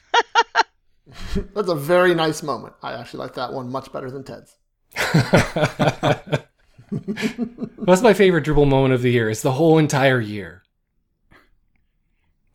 That's 1.54 1.68
a 1.68 1.74
very 1.74 2.14
nice 2.14 2.42
moment. 2.42 2.74
I 2.82 2.94
actually 2.94 3.20
like 3.20 3.34
that 3.34 3.52
one 3.52 3.70
much 3.70 3.92
better 3.92 4.10
than 4.10 4.24
Ted's. 4.24 4.56
That's 6.90 8.02
my 8.02 8.12
favorite 8.12 8.44
dribble 8.44 8.66
moment 8.66 8.94
of 8.94 9.02
the 9.02 9.12
year. 9.12 9.30
It's 9.30 9.42
the 9.42 9.52
whole 9.52 9.78
entire 9.78 10.20
year. 10.20 10.61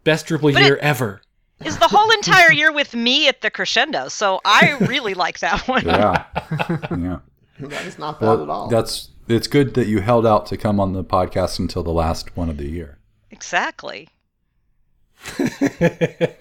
Best 0.07 0.25
Drupal 0.25 0.53
But 0.53 0.61
it- 0.61 0.65
year 0.67 0.77
ever. 0.77 1.21
Is 1.65 1.77
the 1.79 1.87
whole 1.87 2.09
entire 2.11 2.51
year 2.53 2.71
with 2.71 2.93
me 2.93 3.27
at 3.27 3.41
the 3.41 3.49
crescendo, 3.49 4.07
so 4.07 4.39
I 4.45 4.77
really 4.87 5.13
like 5.25 5.39
that 5.39 5.67
one. 5.67 5.83
Yeah. 5.85 6.23
yeah. 6.91 7.19
That 7.59 7.85
is 7.85 7.99
not 7.99 8.19
bad 8.21 8.39
at 8.39 8.47
all. 8.49 8.67
that's 8.69 9.09
it's 9.27 9.47
good 9.47 9.73
that 9.73 9.87
you 9.87 9.99
held 9.99 10.25
out 10.25 10.45
to 10.45 10.55
come 10.55 10.79
on 10.79 10.93
the 10.93 11.03
podcast 11.03 11.59
until 11.59 11.83
the 11.83 11.91
last 11.91 12.37
one 12.37 12.49
of 12.49 12.55
the 12.57 12.69
year. 12.69 12.99
Exactly. 13.31 14.07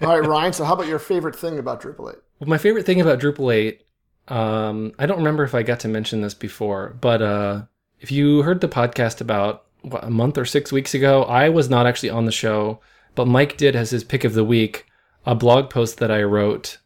All 0.01 0.19
right, 0.19 0.25
Ryan. 0.25 0.53
So, 0.53 0.63
how 0.63 0.73
about 0.73 0.87
your 0.87 0.99
favorite 0.99 1.35
thing 1.35 1.59
about 1.59 1.81
Drupal 1.81 2.11
8? 2.13 2.19
Well, 2.39 2.47
my 2.49 2.57
favorite 2.57 2.85
thing 2.85 3.01
about 3.01 3.19
Drupal 3.19 3.53
8, 3.53 3.81
um, 4.29 4.93
I 4.99 5.05
don't 5.05 5.17
remember 5.17 5.43
if 5.43 5.55
I 5.55 5.63
got 5.63 5.79
to 5.81 5.87
mention 5.87 6.21
this 6.21 6.33
before, 6.35 6.95
but 7.01 7.21
uh, 7.21 7.63
if 7.99 8.11
you 8.11 8.43
heard 8.43 8.61
the 8.61 8.69
podcast 8.69 9.19
about 9.19 9.65
what, 9.81 10.03
a 10.03 10.09
month 10.09 10.37
or 10.37 10.45
six 10.45 10.71
weeks 10.71 10.93
ago, 10.93 11.23
I 11.23 11.49
was 11.49 11.69
not 11.69 11.85
actually 11.87 12.11
on 12.11 12.25
the 12.25 12.31
show, 12.31 12.79
but 13.17 13.27
Mike 13.27 13.57
did 13.57 13.75
as 13.75 13.89
his 13.89 14.03
pick 14.03 14.23
of 14.23 14.35
the 14.35 14.43
week 14.45 14.85
a 15.25 15.33
blog 15.33 15.71
post 15.71 15.97
that 15.97 16.11
I 16.11 16.21
wrote 16.21 16.77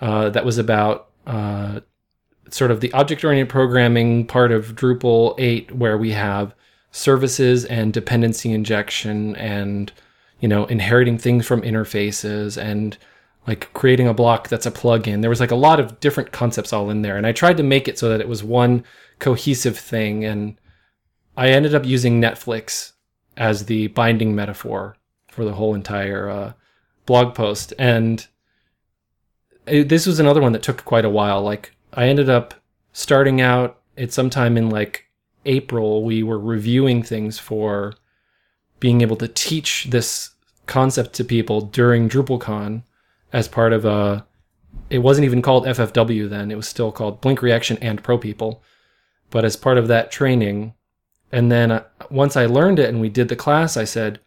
uh, 0.00 0.30
that 0.30 0.44
was 0.44 0.56
about 0.56 1.10
uh, 1.26 1.80
sort 2.48 2.70
of 2.70 2.80
the 2.80 2.92
object 2.92 3.24
oriented 3.24 3.50
programming 3.50 4.24
part 4.24 4.52
of 4.52 4.76
Drupal 4.76 5.34
8, 5.36 5.74
where 5.74 5.98
we 5.98 6.12
have 6.12 6.54
services 6.92 7.64
and 7.64 7.92
dependency 7.92 8.52
injection 8.52 9.34
and 9.34 9.92
you 10.38 10.46
know 10.46 10.64
inheriting 10.66 11.18
things 11.18 11.44
from 11.44 11.60
interfaces 11.62 12.56
and 12.56 12.96
like 13.48 13.72
creating 13.74 14.06
a 14.06 14.14
block 14.14 14.48
that's 14.48 14.66
a 14.66 14.70
plugin. 14.70 15.22
There 15.22 15.30
was 15.30 15.40
like 15.40 15.50
a 15.50 15.56
lot 15.56 15.80
of 15.80 15.98
different 15.98 16.30
concepts 16.30 16.72
all 16.72 16.88
in 16.88 17.02
there, 17.02 17.16
and 17.16 17.26
I 17.26 17.32
tried 17.32 17.56
to 17.56 17.64
make 17.64 17.88
it 17.88 17.98
so 17.98 18.08
that 18.10 18.20
it 18.20 18.28
was 18.28 18.44
one 18.44 18.84
cohesive 19.18 19.76
thing. 19.76 20.24
And 20.24 20.56
I 21.36 21.48
ended 21.48 21.74
up 21.74 21.84
using 21.84 22.20
Netflix 22.20 22.92
as 23.36 23.66
the 23.66 23.88
binding 23.88 24.36
metaphor 24.36 24.96
for 25.34 25.44
the 25.44 25.54
whole 25.54 25.74
entire 25.74 26.30
uh, 26.30 26.52
blog 27.06 27.34
post. 27.34 27.72
And 27.78 28.26
it, 29.66 29.88
this 29.88 30.06
was 30.06 30.20
another 30.20 30.40
one 30.40 30.52
that 30.52 30.62
took 30.62 30.84
quite 30.84 31.04
a 31.04 31.10
while. 31.10 31.42
Like 31.42 31.74
I 31.92 32.06
ended 32.06 32.30
up 32.30 32.54
starting 32.92 33.40
out 33.40 33.80
at 33.98 34.12
sometime 34.12 34.56
in 34.56 34.70
like 34.70 35.06
April. 35.44 36.04
We 36.04 36.22
were 36.22 36.38
reviewing 36.38 37.02
things 37.02 37.38
for 37.38 37.94
being 38.80 39.00
able 39.00 39.16
to 39.16 39.28
teach 39.28 39.88
this 39.90 40.30
concept 40.66 41.14
to 41.14 41.24
people 41.24 41.60
during 41.60 42.08
DrupalCon 42.08 42.82
as 43.32 43.48
part 43.48 43.72
of 43.72 43.84
a. 43.84 44.26
It 44.90 44.98
wasn't 44.98 45.24
even 45.24 45.42
called 45.42 45.66
FFW 45.66 46.28
then. 46.28 46.50
It 46.50 46.56
was 46.56 46.68
still 46.68 46.92
called 46.92 47.20
Blink 47.20 47.42
Reaction 47.42 47.78
and 47.80 48.02
Pro 48.02 48.18
People. 48.18 48.62
But 49.30 49.44
as 49.44 49.56
part 49.56 49.78
of 49.78 49.88
that 49.88 50.10
training, 50.10 50.74
and 51.32 51.50
then 51.50 51.72
uh, 51.72 51.84
once 52.10 52.36
I 52.36 52.46
learned 52.46 52.78
it 52.78 52.88
and 52.88 53.00
we 53.00 53.08
did 53.08 53.28
the 53.28 53.36
class, 53.36 53.76
I 53.76 53.84
said, 53.84 54.20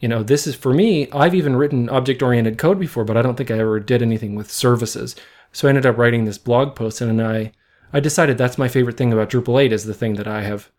you 0.00 0.08
know, 0.08 0.22
this 0.22 0.46
is 0.46 0.54
for 0.54 0.72
me. 0.72 1.10
I've 1.10 1.34
even 1.34 1.56
written 1.56 1.88
object 1.88 2.22
oriented 2.22 2.58
code 2.58 2.78
before, 2.78 3.04
but 3.04 3.16
I 3.16 3.22
don't 3.22 3.36
think 3.36 3.50
I 3.50 3.58
ever 3.58 3.80
did 3.80 4.02
anything 4.02 4.34
with 4.34 4.50
services. 4.50 5.16
So 5.52 5.66
I 5.66 5.70
ended 5.70 5.86
up 5.86 5.98
writing 5.98 6.24
this 6.24 6.38
blog 6.38 6.76
post, 6.76 7.00
and 7.00 7.20
I 7.20 7.52
I 7.92 8.00
decided 8.00 8.38
that's 8.38 8.58
my 8.58 8.68
favorite 8.68 8.96
thing 8.96 9.12
about 9.12 9.30
Drupal 9.30 9.62
8 9.62 9.72
is 9.72 9.84
the 9.84 9.94
thing 9.94 10.14
that 10.14 10.28
I 10.28 10.42
have 10.42 10.70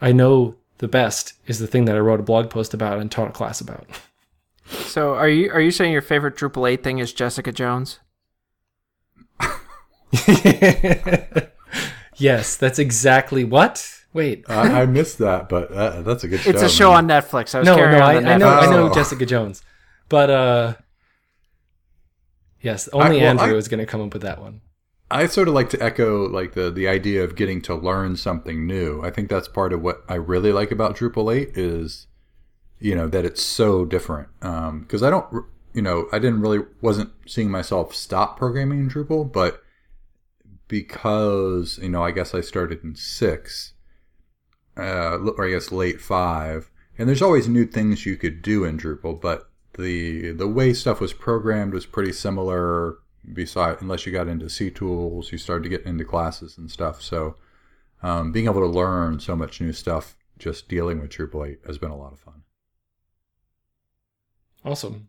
I 0.00 0.12
know 0.12 0.54
the 0.78 0.88
best 0.88 1.32
is 1.46 1.58
the 1.58 1.66
thing 1.66 1.86
that 1.86 1.96
I 1.96 2.00
wrote 2.00 2.20
a 2.20 2.24
blog 2.24 2.50
post 2.50 2.72
about 2.74 2.98
and 2.98 3.10
taught 3.10 3.30
a 3.30 3.32
class 3.32 3.60
about. 3.60 3.86
So 4.66 5.14
are 5.14 5.28
you 5.28 5.50
are 5.50 5.60
you 5.60 5.70
saying 5.70 5.92
your 5.92 6.02
favorite 6.02 6.36
Drupal 6.36 6.70
8 6.70 6.84
thing 6.84 6.98
is 6.98 7.12
Jessica 7.12 7.52
Jones? 7.52 7.98
yes, 12.16 12.56
that's 12.56 12.78
exactly 12.78 13.44
what. 13.44 13.97
Wait, 14.12 14.44
I, 14.48 14.82
I 14.82 14.86
missed 14.86 15.18
that, 15.18 15.48
but 15.48 15.70
uh, 15.70 16.02
that's 16.02 16.24
a 16.24 16.28
good 16.28 16.40
show. 16.40 16.50
It's 16.50 16.62
a 16.62 16.68
show 16.68 16.92
on 16.92 17.06
Netflix. 17.06 17.54
I 17.54 17.58
was 17.60 17.66
no, 17.66 17.76
carrying 17.76 17.98
no, 17.98 18.04
on 18.04 18.10
I, 18.16 18.20
the 18.20 18.28
I 18.30 18.36
know, 18.38 18.48
I 18.48 18.66
know 18.70 18.90
Oh. 18.90 18.94
Jessica 18.94 19.26
Jones, 19.26 19.62
but 20.08 20.30
uh, 20.30 20.74
yes, 22.60 22.88
only 22.92 23.20
I- 23.20 23.34
well, 23.34 23.40
Andrew 23.40 23.54
I- 23.54 23.58
is 23.58 23.68
going 23.68 23.80
to 23.80 23.86
come 23.86 24.00
up 24.00 24.12
with 24.12 24.22
that 24.22 24.40
one. 24.40 24.60
I 25.10 25.26
sort 25.26 25.48
of 25.48 25.54
like 25.54 25.70
to 25.70 25.82
echo 25.82 26.28
like 26.28 26.52
the 26.52 26.70
the 26.70 26.86
idea 26.86 27.24
of 27.24 27.34
getting 27.34 27.62
to 27.62 27.74
learn 27.74 28.16
something 28.16 28.66
new. 28.66 29.02
I 29.02 29.10
think 29.10 29.30
that's 29.30 29.48
part 29.48 29.72
of 29.72 29.80
what 29.80 30.02
I 30.06 30.16
really 30.16 30.52
like 30.52 30.70
about 30.70 30.96
Drupal 30.98 31.34
8 31.34 31.52
is 31.56 32.08
you 32.78 32.94
know 32.94 33.08
that 33.08 33.24
it's 33.24 33.42
so 33.42 33.86
different. 33.86 34.28
Um 34.42 34.84
cuz 34.86 35.02
I 35.02 35.08
don't 35.08 35.46
you 35.72 35.80
know, 35.80 36.08
I 36.12 36.18
didn't 36.18 36.42
really 36.42 36.58
wasn't 36.82 37.10
seeing 37.26 37.50
myself 37.50 37.94
stop 37.94 38.36
programming 38.36 38.80
in 38.80 38.90
Drupal, 38.90 39.32
but 39.32 39.62
because, 40.66 41.78
you 41.82 41.88
know, 41.88 42.02
I 42.04 42.10
guess 42.10 42.34
I 42.34 42.42
started 42.42 42.84
in 42.84 42.94
6 42.94 43.72
uh 44.78 45.18
or 45.18 45.46
I 45.46 45.50
guess 45.50 45.72
late 45.72 46.00
5 46.00 46.70
and 46.98 47.08
there's 47.08 47.22
always 47.22 47.48
new 47.48 47.66
things 47.66 48.06
you 48.06 48.16
could 48.16 48.42
do 48.42 48.64
in 48.64 48.78
Drupal, 48.78 49.20
but 49.20 49.50
the 49.74 50.32
the 50.32 50.48
way 50.48 50.74
stuff 50.74 51.00
was 51.00 51.12
programmed 51.12 51.72
was 51.72 51.86
pretty 51.86 52.12
similar 52.12 52.98
beside 53.32 53.80
unless 53.80 54.06
you 54.06 54.12
got 54.12 54.28
into 54.28 54.48
C 54.48 54.70
tools, 54.70 55.30
you 55.30 55.38
started 55.38 55.62
to 55.64 55.68
get 55.68 55.86
into 55.86 56.04
classes 56.04 56.58
and 56.58 56.70
stuff. 56.70 57.02
So 57.02 57.36
um, 58.02 58.32
being 58.32 58.46
able 58.46 58.60
to 58.60 58.66
learn 58.66 59.20
so 59.20 59.36
much 59.36 59.60
new 59.60 59.72
stuff 59.72 60.16
just 60.38 60.68
dealing 60.68 61.00
with 61.00 61.10
Drupal 61.10 61.48
8 61.50 61.60
has 61.66 61.78
been 61.78 61.90
a 61.90 61.96
lot 61.96 62.12
of 62.12 62.20
fun. 62.20 62.42
Awesome. 64.64 65.08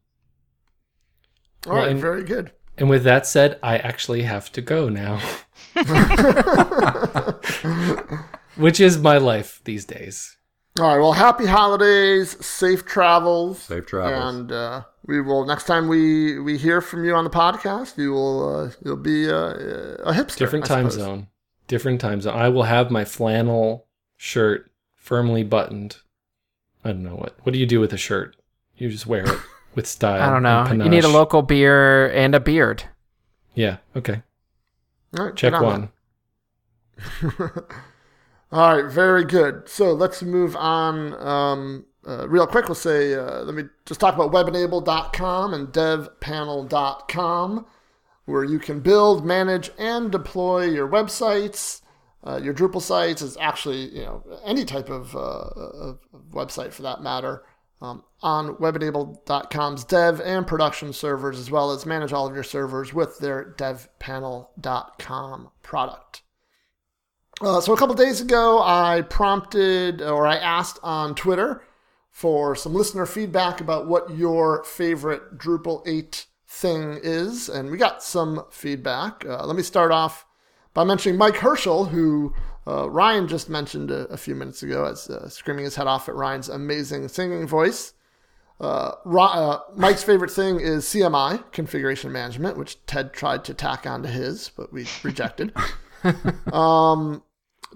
All 1.68 1.76
right, 1.76 1.90
and- 1.90 2.00
very 2.00 2.24
good. 2.24 2.52
And 2.78 2.90
with 2.90 3.04
that 3.04 3.28
said, 3.28 3.60
I 3.62 3.78
actually 3.78 4.22
have 4.22 4.54
to 4.54 4.62
go 4.62 4.88
now, 4.88 5.22
which 8.60 8.80
is 8.80 8.98
my 8.98 9.18
life 9.18 9.62
these 9.64 9.86
days. 9.86 10.38
All 10.80 10.86
right. 10.88 11.00
Well, 11.00 11.14
happy 11.14 11.46
holidays, 11.46 12.44
safe 12.46 12.86
travels, 12.86 13.60
Safe 13.64 13.86
travels. 13.86 14.36
and 14.36 14.52
uh, 14.52 14.84
we 15.06 15.20
will 15.22 15.46
next 15.46 15.66
time 15.66 15.88
we 15.88 16.40
we 16.40 16.58
hear 16.58 16.80
from 16.82 17.04
you 17.04 17.16
on 17.16 17.24
the 17.24 17.30
podcast, 17.30 17.98
you 17.98 18.12
will 18.12 18.58
uh, 18.68 18.72
you'll 18.86 18.96
be 18.96 19.30
uh, 19.30 19.54
a 20.06 20.14
hipster. 20.14 20.38
Different 20.38 20.66
time 20.66 20.90
suppose. 20.90 21.06
zone. 21.06 21.28
Different 21.68 22.00
time 22.00 22.22
zone. 22.22 22.38
I 22.38 22.50
will 22.50 22.64
have 22.64 22.92
my 22.92 23.04
flannel 23.06 23.88
shirt 24.18 24.72
firmly 24.96 25.44
buttoned. 25.44 25.98
I 26.84 26.90
don't 26.90 27.04
know 27.04 27.16
what. 27.16 27.36
What 27.44 27.54
do 27.54 27.60
you 27.60 27.66
do 27.66 27.80
with 27.80 27.92
a 27.94 27.98
shirt? 27.98 28.36
You 28.78 28.90
just 28.90 29.06
wear 29.08 29.26
it 29.26 29.40
with 29.76 29.86
style. 29.86 30.22
I 30.22 30.32
don't 30.32 30.44
know. 30.44 30.64
and 30.64 30.82
You 30.84 30.90
need 30.90 31.04
a 31.04 31.10
local 31.10 31.42
beer 31.42 32.10
and 32.12 32.34
a 32.34 32.40
beard. 32.40 32.84
Yeah. 33.54 33.78
Okay. 33.96 34.22
All 35.18 35.26
right, 35.26 35.36
Check 35.36 35.54
on 35.54 35.64
one. 35.64 35.90
All 38.52 38.76
right, 38.76 38.92
very 38.92 39.26
good. 39.26 39.70
So 39.70 39.94
let's 39.94 40.24
move 40.24 40.56
on. 40.56 41.14
Um, 41.22 41.86
uh, 42.08 42.28
real 42.28 42.48
quick, 42.48 42.68
we'll 42.68 42.74
say, 42.74 43.14
uh, 43.14 43.44
let 43.44 43.54
me 43.54 43.66
just 43.86 44.00
talk 44.00 44.16
about 44.16 44.32
webenable.com 44.32 45.54
and 45.54 45.68
devpanel.com, 45.68 47.66
where 48.26 48.44
you 48.44 48.58
can 48.58 48.80
build, 48.80 49.24
manage, 49.24 49.70
and 49.78 50.12
deploy 50.12 50.64
your 50.66 50.88
websites. 50.88 51.82
Uh, 52.24 52.40
your 52.42 52.56
Drupal 52.56 52.82
sites 52.82 53.22
is 53.22 53.38
actually, 53.38 53.96
you 53.96 54.02
know, 54.02 54.24
any 54.44 54.66
type 54.66 54.90
of, 54.90 55.16
uh, 55.16 55.20
of 55.20 56.00
website 56.32 56.74
for 56.74 56.82
that 56.82 57.04
matter. 57.04 57.44
Um, 57.82 58.04
on 58.22 58.56
webenable.com's 58.56 59.86
dev 59.86 60.20
and 60.20 60.46
production 60.46 60.92
servers, 60.92 61.40
as 61.40 61.50
well 61.50 61.72
as 61.72 61.86
manage 61.86 62.12
all 62.12 62.28
of 62.28 62.34
your 62.34 62.44
servers 62.44 62.94
with 62.94 63.20
their 63.20 63.54
devpanel.com 63.58 65.52
product. 65.62 66.24
Uh, 67.42 67.62
so 67.62 67.72
a 67.72 67.78
couple 67.78 67.96
days 67.96 68.20
ago, 68.20 68.62
I 68.62 69.02
prompted 69.02 70.02
or 70.02 70.28
I 70.28 70.36
asked 70.36 70.80
on 70.84 71.16
Twitter 71.16 71.64
for 72.12 72.54
some 72.54 72.74
listener 72.74 73.06
feedback 73.06 73.62
about 73.62 73.88
what 73.88 74.16
your 74.16 74.64
favorite 74.66 75.38
Drupal 75.38 75.82
8 75.88 76.26
thing 76.50 77.00
is, 77.02 77.48
and 77.48 77.72
we 77.72 77.78
got 77.78 78.04
some 78.04 78.44
feedback. 78.52 79.24
Uh, 79.26 79.46
let 79.46 79.56
me 79.56 79.64
start 79.64 79.92
off 79.92 80.26
by 80.74 80.84
mentioning 80.84 81.18
Mike 81.18 81.36
Herchel, 81.36 81.90
who 81.90 82.34
uh, 82.68 82.90
Ryan 82.90 83.28
just 83.28 83.50
mentioned 83.50 83.90
a, 83.90 84.08
a 84.08 84.18
few 84.18 84.36
minutes 84.36 84.62
ago, 84.62 84.84
as 84.84 85.10
uh, 85.10 85.30
screaming 85.30 85.64
his 85.64 85.76
head 85.76 85.88
off 85.88 86.10
at 86.10 86.16
Ryan's 86.16 86.50
amazing 86.50 87.08
singing 87.08 87.48
voice. 87.48 87.94
Uh, 88.60 88.92
Ri- 89.06 89.22
uh, 89.22 89.60
Mike's 89.78 90.04
favorite 90.04 90.32
thing 90.32 90.60
is 90.60 90.84
CMI, 90.84 91.50
configuration 91.54 92.12
management, 92.12 92.58
which 92.58 92.86
Ted 92.86 93.14
tried 93.14 93.46
to 93.46 93.54
tack 93.54 93.88
onto 93.88 94.10
his, 94.10 94.52
but 94.58 94.74
we 94.74 94.86
rejected. 95.04 95.54
um, 96.52 97.24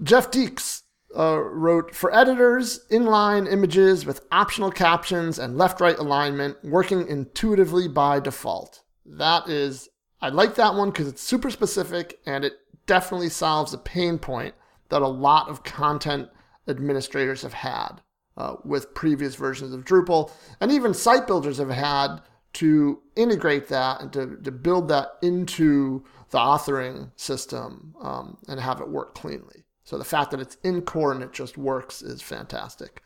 Jeff 0.01 0.31
Deeks 0.31 0.81
uh, 1.15 1.39
wrote 1.39 1.93
for 1.93 2.13
editors, 2.13 2.85
inline 2.89 3.51
images 3.51 4.05
with 4.05 4.25
optional 4.31 4.71
captions 4.71 5.37
and 5.37 5.57
left 5.57 5.79
right 5.79 5.97
alignment 5.97 6.57
working 6.63 7.07
intuitively 7.07 7.87
by 7.87 8.19
default. 8.19 8.81
That 9.05 9.47
is, 9.47 9.89
I 10.21 10.29
like 10.29 10.55
that 10.55 10.73
one 10.73 10.89
because 10.89 11.07
it's 11.07 11.21
super 11.21 11.51
specific 11.51 12.19
and 12.25 12.43
it 12.43 12.53
definitely 12.87 13.29
solves 13.29 13.73
a 13.73 13.77
pain 13.77 14.17
point 14.17 14.55
that 14.89 15.01
a 15.01 15.07
lot 15.07 15.49
of 15.49 15.63
content 15.63 16.29
administrators 16.67 17.41
have 17.41 17.53
had 17.53 18.01
uh, 18.37 18.55
with 18.63 18.93
previous 18.93 19.35
versions 19.35 19.73
of 19.73 19.85
Drupal, 19.85 20.31
and 20.59 20.71
even 20.71 20.93
site 20.93 21.27
builders 21.27 21.57
have 21.57 21.69
had 21.69 22.21
to 22.53 23.01
integrate 23.15 23.67
that 23.67 24.01
and 24.01 24.13
to, 24.13 24.37
to 24.43 24.51
build 24.51 24.87
that 24.89 25.09
into 25.21 26.03
the 26.29 26.37
authoring 26.37 27.11
system 27.15 27.95
um, 28.01 28.37
and 28.47 28.59
have 28.59 28.81
it 28.81 28.89
work 28.89 29.15
cleanly. 29.15 29.62
So 29.83 29.97
the 29.97 30.05
fact 30.05 30.31
that 30.31 30.39
it's 30.39 30.57
in 30.63 30.81
core 30.81 31.11
and 31.11 31.21
it 31.23 31.33
just 31.33 31.57
works 31.57 32.01
is 32.01 32.21
fantastic. 32.21 33.01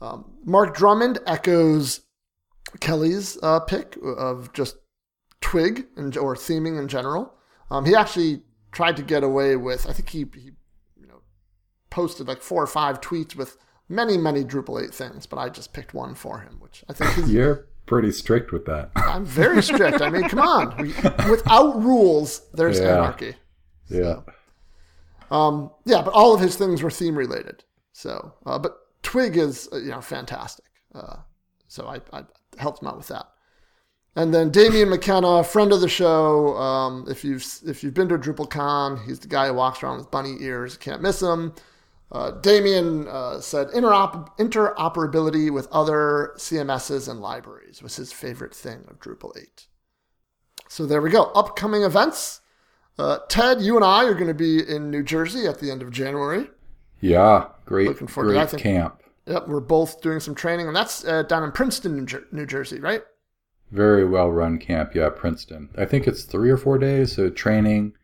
Um, 0.00 0.32
Mark 0.44 0.76
Drummond 0.76 1.18
echoes 1.26 2.00
Kelley's 2.80 3.38
uh, 3.42 3.60
pick 3.60 3.96
of 4.04 4.52
just 4.52 4.76
twig 5.40 5.86
and, 5.96 6.16
or 6.16 6.34
theming 6.34 6.78
in 6.78 6.88
general. 6.88 7.32
Um, 7.70 7.84
he 7.86 7.94
actually 7.94 8.42
tried 8.72 8.96
to 8.98 9.02
get 9.02 9.22
away 9.24 9.56
with. 9.56 9.88
I 9.88 9.92
think 9.92 10.10
he, 10.10 10.26
he, 10.34 10.50
you 11.00 11.06
know, 11.06 11.22
posted 11.88 12.28
like 12.28 12.42
four 12.42 12.62
or 12.62 12.66
five 12.66 13.00
tweets 13.00 13.34
with 13.34 13.56
many, 13.88 14.18
many 14.18 14.44
Drupal 14.44 14.82
eight 14.84 14.92
things, 14.92 15.24
but 15.26 15.38
I 15.38 15.48
just 15.48 15.72
picked 15.72 15.94
one 15.94 16.14
for 16.14 16.40
him, 16.40 16.56
which 16.60 16.84
I 16.90 16.92
think 16.92 17.16
is. 17.18 17.32
You're 17.32 17.68
pretty 17.86 18.12
strict 18.12 18.52
with 18.52 18.66
that. 18.66 18.90
I'm 18.96 19.24
very 19.24 19.62
strict. 19.62 20.02
I 20.02 20.10
mean, 20.10 20.28
come 20.28 20.40
on. 20.40 20.76
We, 20.76 20.88
without 21.30 21.82
rules, 21.82 22.42
there's 22.52 22.78
Yeah. 22.80 22.98
anarchy. 22.98 23.36
yeah. 23.88 24.20
Um, 25.30 25.70
yeah, 25.84 26.02
but 26.02 26.14
all 26.14 26.34
of 26.34 26.40
his 26.40 26.56
things 26.56 26.82
were 26.82 26.90
theme 26.90 27.16
related. 27.16 27.64
So, 27.92 28.34
uh, 28.44 28.58
but 28.58 28.76
Twig 29.02 29.36
is 29.36 29.68
uh, 29.72 29.78
you 29.78 29.90
know 29.90 30.00
fantastic. 30.00 30.66
Uh, 30.94 31.16
so 31.68 31.86
I, 31.86 32.00
I 32.16 32.24
helped 32.58 32.82
him 32.82 32.88
out 32.88 32.96
with 32.96 33.08
that. 33.08 33.26
And 34.14 34.32
then 34.32 34.50
Damien 34.50 34.88
McKenna, 34.88 35.44
friend 35.44 35.72
of 35.72 35.82
the 35.82 35.88
show. 35.88 36.56
Um, 36.56 37.06
if 37.08 37.24
you've 37.24 37.44
if 37.66 37.84
you've 37.84 37.94
been 37.94 38.08
to 38.08 38.18
DrupalCon, 38.18 39.04
he's 39.04 39.18
the 39.18 39.28
guy 39.28 39.48
who 39.48 39.54
walks 39.54 39.82
around 39.82 39.98
with 39.98 40.10
bunny 40.10 40.36
ears. 40.40 40.76
Can't 40.76 41.02
miss 41.02 41.20
him. 41.20 41.54
Uh, 42.10 42.30
Damien 42.30 43.08
uh, 43.08 43.40
said 43.40 43.68
interop- 43.68 44.36
interoperability 44.38 45.52
with 45.52 45.66
other 45.72 46.32
CMSs 46.36 47.08
and 47.08 47.20
libraries 47.20 47.82
was 47.82 47.96
his 47.96 48.12
favorite 48.12 48.54
thing 48.54 48.84
of 48.88 49.00
Drupal 49.00 49.36
8. 49.36 49.66
So 50.68 50.86
there 50.86 51.02
we 51.02 51.10
go. 51.10 51.24
Upcoming 51.34 51.82
events. 51.82 52.40
Uh, 52.98 53.18
Ted, 53.28 53.60
you 53.60 53.76
and 53.76 53.84
I 53.84 54.04
are 54.04 54.14
going 54.14 54.26
to 54.28 54.34
be 54.34 54.58
in 54.66 54.90
New 54.90 55.02
Jersey 55.02 55.46
at 55.46 55.58
the 55.60 55.70
end 55.70 55.82
of 55.82 55.90
January. 55.90 56.48
Yeah. 57.00 57.48
Great, 57.66 57.88
Looking 57.88 58.06
forward 58.06 58.32
to 58.32 58.38
great 58.38 58.50
that. 58.50 58.60
camp. 58.60 59.02
Yep, 59.26 59.48
we're 59.48 59.60
both 59.60 60.00
doing 60.00 60.20
some 60.20 60.34
training, 60.34 60.66
and 60.68 60.76
that's 60.76 61.04
uh, 61.04 61.24
down 61.24 61.42
in 61.42 61.50
Princeton, 61.52 61.96
New, 61.96 62.06
Jer- 62.06 62.26
New 62.32 62.46
Jersey, 62.46 62.78
right? 62.80 63.02
very 63.72 64.04
well 64.06 64.30
run 64.30 64.58
camp. 64.58 64.94
Yeah, 64.94 65.08
Princeton. 65.10 65.68
I 65.76 65.84
think 65.86 66.06
it's 66.06 66.22
three 66.22 66.50
or 66.50 66.56
four 66.56 66.78
days. 66.78 67.16
So 67.16 67.28
training, 67.30 67.94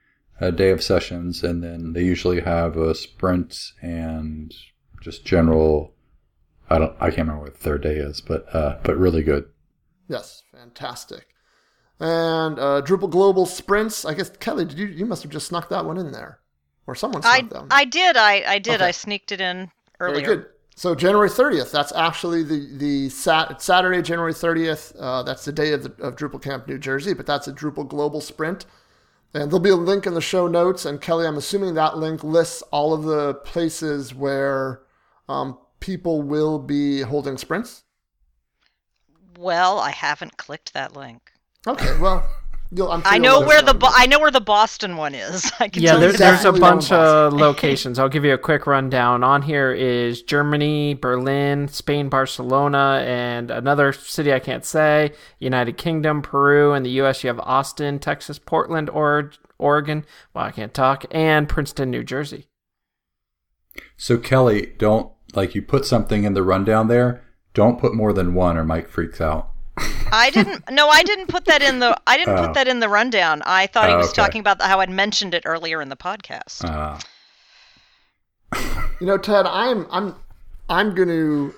a 0.40 0.51
day 0.51 0.70
of 0.70 0.82
sessions, 0.82 1.45
and 1.45 1.62
then 1.62 1.93
they 1.93 2.03
usually 2.03 2.40
have 2.40 2.76
a 2.76 2.97
sprint 2.97 3.57
and 3.80 4.53
just 5.01 5.24
general. 5.24 5.95
I 6.68 6.78
don't. 6.78 6.97
I 6.99 7.11
can't 7.11 7.28
remember 7.28 7.45
what 7.45 7.53
the 7.55 7.61
third 7.61 7.82
day 7.84 7.95
is, 7.95 8.20
but 8.20 8.53
uh, 8.53 8.78
but 8.82 8.97
really 8.99 9.22
good. 9.22 9.45
Yes, 10.09 10.43
fantastic. 10.53 11.26
And 12.03 12.59
uh, 12.59 12.82
Drupal 12.84 13.09
Global 13.11 13.46
Sprints. 13.46 14.05
I 14.05 14.14
guess 14.14 14.28
Kelley, 14.30 14.64
did 14.64 14.76
you? 14.76 14.86
You 14.86 15.07
must 15.07 15.22
have 15.22 15.30
just 15.30 15.46
snuck 15.46 15.68
that 15.68 15.84
one 15.86 15.98
in 15.98 16.11
there, 16.11 16.40
or 16.88 16.96
someone 16.96 17.22
snuck 17.22 17.32
I 17.32 17.42
that 17.42 17.61
one. 17.61 17.68
I 17.70 17.84
did. 17.84 18.16
I 18.16 18.42
I 18.44 18.59
did. 18.59 18.76
Okay. 18.80 18.86
I 18.86 18.90
sneaked 18.90 19.30
it 19.30 19.40
in 19.40 19.70
Very 20.00 20.11
earlier. 20.11 20.26
good. 20.26 20.46
So 20.74 20.96
January 20.96 21.28
30th. 21.28 21.70
That's 21.70 21.92
actually 21.92 22.42
the 22.42 22.68
the 22.76 23.09
sat 23.09 23.62
Saturday, 23.62 24.03
January 24.03 24.32
30th. 24.32 24.96
Uh, 24.98 25.22
that's 25.22 25.44
the 25.44 25.53
day 25.53 25.72
of 25.72 25.84
the 25.84 26.05
of 26.05 26.16
Drupal 26.16 26.42
Camp 26.42 26.66
New 26.66 26.76
Jersey, 26.76 27.14
but 27.14 27.24
that's 27.24 27.46
a 27.46 27.53
Drupal 27.53 27.86
Global 27.86 28.20
Sprint. 28.20 28.66
And 29.32 29.44
there'll 29.44 29.61
be 29.61 29.70
a 29.70 29.76
link 29.76 30.05
in 30.05 30.14
the 30.14 30.20
show 30.20 30.48
notes. 30.48 30.84
And 30.84 31.00
Kelley, 31.00 31.24
I'm 31.24 31.36
assuming 31.36 31.74
that 31.74 31.98
link 31.98 32.24
lists 32.24 32.62
all 32.72 32.92
of 32.92 33.05
the 33.05 33.34
places 33.34 34.12
where 34.12 34.82
um, 35.28 35.57
people 35.78 36.20
will 36.20 36.59
be 36.59 37.03
holding 37.03 37.38
sprints. 37.38 37.84
Well, 39.38 39.78
I 39.78 39.90
haven't 39.90 40.36
clicked 40.36 40.74
that 40.74 40.96
link. 40.96 41.32
Okay, 41.67 41.97
well, 42.01 42.29
you'll, 42.73 42.91
I'm 42.91 43.03
sure 43.03 43.13
I 43.13 43.15
you'll 43.17 43.23
know 43.23 43.41
where 43.41 43.63
the. 43.63 43.75
Bo- 43.75 43.91
I 43.93 44.07
know 44.07 44.19
where 44.19 44.33
the 44.33 44.41
Boston 44.41 44.97
one 44.97 45.15
is. 45.15 45.51
I 45.61 45.69
can 45.69 45.83
Yeah, 45.83 45.93
tell 45.93 46.01
there, 46.01 46.13
there's 46.13 46.45
a 46.45 46.53
bunch 46.53 46.91
of 46.91 47.33
locations. 47.35 47.99
I'll 48.01 48.09
give 48.09 48.25
you 48.25 48.35
a 48.35 48.39
quick 48.39 48.67
rundown. 48.67 49.23
On 49.23 49.43
here 49.43 49.73
is 49.73 50.23
Germany, 50.23 50.95
Berlin, 50.95 51.69
Spain, 51.69 52.09
Barcelona, 52.09 53.05
and 53.07 53.51
another 53.53 53.93
city 53.93 54.33
I 54.33 54.41
can't 54.41 54.65
say. 54.65 55.13
United 55.39 55.77
Kingdom, 55.77 56.21
Peru, 56.21 56.73
and 56.73 56.85
the 56.85 56.91
U.S. 56.91 57.23
You 57.23 57.29
have 57.29 57.39
Austin, 57.41 58.01
Texas, 58.01 58.41
Portland, 58.41 58.91
or 58.91 59.31
Oregon. 59.59 60.05
Well, 60.35 60.45
I 60.47 60.51
can't 60.51 60.75
talk, 60.75 61.05
and 61.13 61.49
Princeton, 61.49 61.93
New 61.93 62.03
Jersey. 62.03 62.49
So 63.97 64.19
Kelley, 64.19 64.75
don't 64.79 65.13
like 65.35 65.55
you 65.55 65.63
put 65.63 65.87
something 65.87 66.25
in 66.25 66.35
the 66.35 66.43
rundown 66.43 66.89
there. 66.89 67.23
Don't 67.55 67.79
put 67.79 67.95
more 67.95 68.13
than 68.13 68.35
one, 68.35 68.59
or 68.59 68.65
Mike 68.65 68.89
freaks 68.89 69.21
out. 69.21 69.51
I 69.79 70.31
didn't. 70.31 70.70
No, 70.70 70.89
I 70.89 71.03
didn't 71.03 71.29
put 71.29 71.47
that 71.47 71.62
in 71.62 71.79
the. 71.79 71.97
I 72.07 72.18
didn't 72.18 72.39
Oh. 72.39 72.47
put 72.47 72.55
that 72.55 72.68
in 72.68 72.81
the 72.81 72.89
rundown. 72.89 73.43
I 73.47 73.66
thought 73.66 73.89
he 73.89 73.95
Oh, 73.95 73.99
was 73.99 74.09
okay. 74.11 74.23
talking 74.23 74.41
about 74.41 74.61
how 74.61 74.81
I'd 74.81 74.91
mentioned 74.91 75.33
it 75.35 75.45
earlier 75.47 75.81
in 75.81 75.89
the 75.89 75.97
podcast. 75.97 76.64
Uh, 76.64 76.99
You 79.01 79.07
know, 79.07 79.18
Ted, 79.18 79.47
I'm 79.47 79.87
I'm 79.91 80.14
I'm 80.68 80.95
going 80.95 81.09
to 81.09 81.55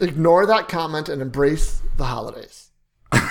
ignore 0.00 0.46
that 0.46 0.68
comment 0.68 1.08
and 1.08 1.20
embrace 1.22 1.80
the 1.96 2.04
holidays, 2.04 2.70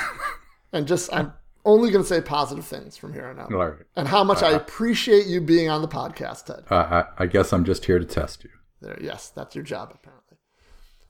and 0.74 0.88
just 0.88 1.14
I'm 1.14 1.34
only 1.64 1.92
going 1.92 2.04
to 2.04 2.08
say 2.08 2.20
positive 2.20 2.66
things 2.66 2.98
from 2.98 3.14
here 3.14 3.28
on 3.28 3.40
out. 3.40 3.54
all 3.54 3.60
right. 3.68 3.78
And 3.96 4.08
how 4.08 4.24
much 4.24 4.44
I 4.44 4.52
appreciate 4.52 5.28
you 5.28 5.40
being 5.40 5.70
on 5.70 5.82
the 5.82 5.88
podcast, 5.88 6.46
Ted. 6.46 6.66
Uh, 6.70 7.04
I, 7.18 7.24
I 7.24 7.26
guess 7.28 7.54
I'm 7.54 7.64
just 7.64 7.86
here 7.86 8.00
to 8.00 8.06
test 8.06 8.44
you. 8.44 8.50
There, 8.82 8.98
yes, 9.02 9.30
that's 9.30 9.56
your 9.56 9.64
job 9.64 9.92
apparently. 9.94 10.38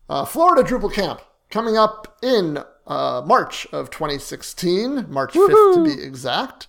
Uh, 0.09 0.25
Florida 0.25 0.61
Drupal 0.61 0.93
Camp 0.93 1.21
coming 1.53 1.77
up 1.77 2.17
in 2.23 2.57
uh, 2.87 3.21
March 3.25 3.67
of 3.71 3.89
2016, 3.91 5.05
March 5.09 5.33
5th 5.33 5.75
to 5.75 5.83
be 5.95 6.03
exact. 6.03 6.67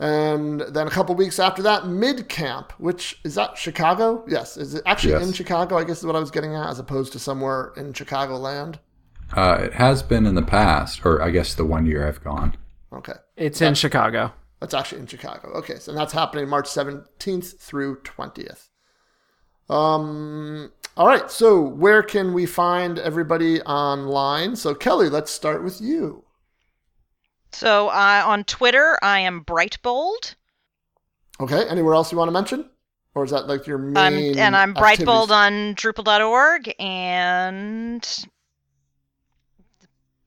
And 0.00 0.60
then 0.60 0.86
a 0.86 0.90
couple 0.90 1.14
weeks 1.14 1.38
after 1.38 1.62
that, 1.62 1.86
Mid 1.86 2.28
Camp, 2.28 2.72
which 2.78 3.18
is 3.24 3.34
that 3.36 3.56
Chicago? 3.56 4.24
Yes, 4.28 4.56
is 4.56 4.74
it 4.74 4.82
actually 4.86 5.12
Yes. 5.14 5.26
in 5.26 5.32
Chicago? 5.32 5.76
I 5.78 5.84
guess 5.84 5.98
is 5.98 6.06
what 6.06 6.16
I 6.16 6.20
was 6.20 6.30
getting 6.30 6.54
at, 6.54 6.68
as 6.68 6.78
opposed 6.78 7.12
to 7.14 7.18
somewhere 7.18 7.72
in 7.76 7.92
Chicagoland. 7.92 8.78
Uh, 9.36 9.58
it 9.62 9.74
has 9.74 10.02
been 10.02 10.26
in 10.26 10.34
the 10.34 10.42
past, 10.42 11.04
or 11.04 11.20
I 11.22 11.30
guess 11.30 11.54
the 11.54 11.64
one 11.64 11.86
year 11.86 12.06
I've 12.06 12.22
gone. 12.22 12.56
Okay, 12.92 13.14
It's 13.36 13.60
in 13.60 13.74
Chicago. 13.74 14.32
that's 14.60 14.72
actually 14.74 15.00
in 15.00 15.06
Chicago. 15.06 15.48
Okay, 15.58 15.78
so 15.78 15.92
that's 15.92 16.12
happening 16.12 16.48
March 16.48 16.66
17th 16.68 17.58
through 17.58 18.00
20th. 18.02 18.67
Um. 19.68 20.72
All 20.96 21.06
right. 21.06 21.30
So 21.30 21.60
where 21.60 22.02
can 22.02 22.32
we 22.32 22.46
find 22.46 22.98
everybody 22.98 23.60
online? 23.62 24.56
So 24.56 24.74
Kelley, 24.74 25.08
let's 25.08 25.30
start 25.30 25.62
with 25.62 25.80
you. 25.80 26.24
So 27.52 27.88
uh, 27.88 28.24
on 28.26 28.44
Twitter, 28.44 28.98
I 29.02 29.20
am 29.20 29.44
Brightbold. 29.44 30.34
Okay. 31.40 31.68
Anywhere 31.68 31.94
else 31.94 32.10
you 32.10 32.18
want 32.18 32.28
to 32.28 32.32
mention, 32.32 32.68
or 33.14 33.24
is 33.24 33.30
that 33.30 33.46
like 33.46 33.66
your 33.66 33.78
main? 33.78 33.96
I'm, 33.96 34.14
and 34.38 34.56
I'm 34.56 34.76
activities? 34.76 35.06
Brightbold 35.06 35.30
on 35.30 35.74
Drupal.org, 35.76 36.74
and 36.80 38.26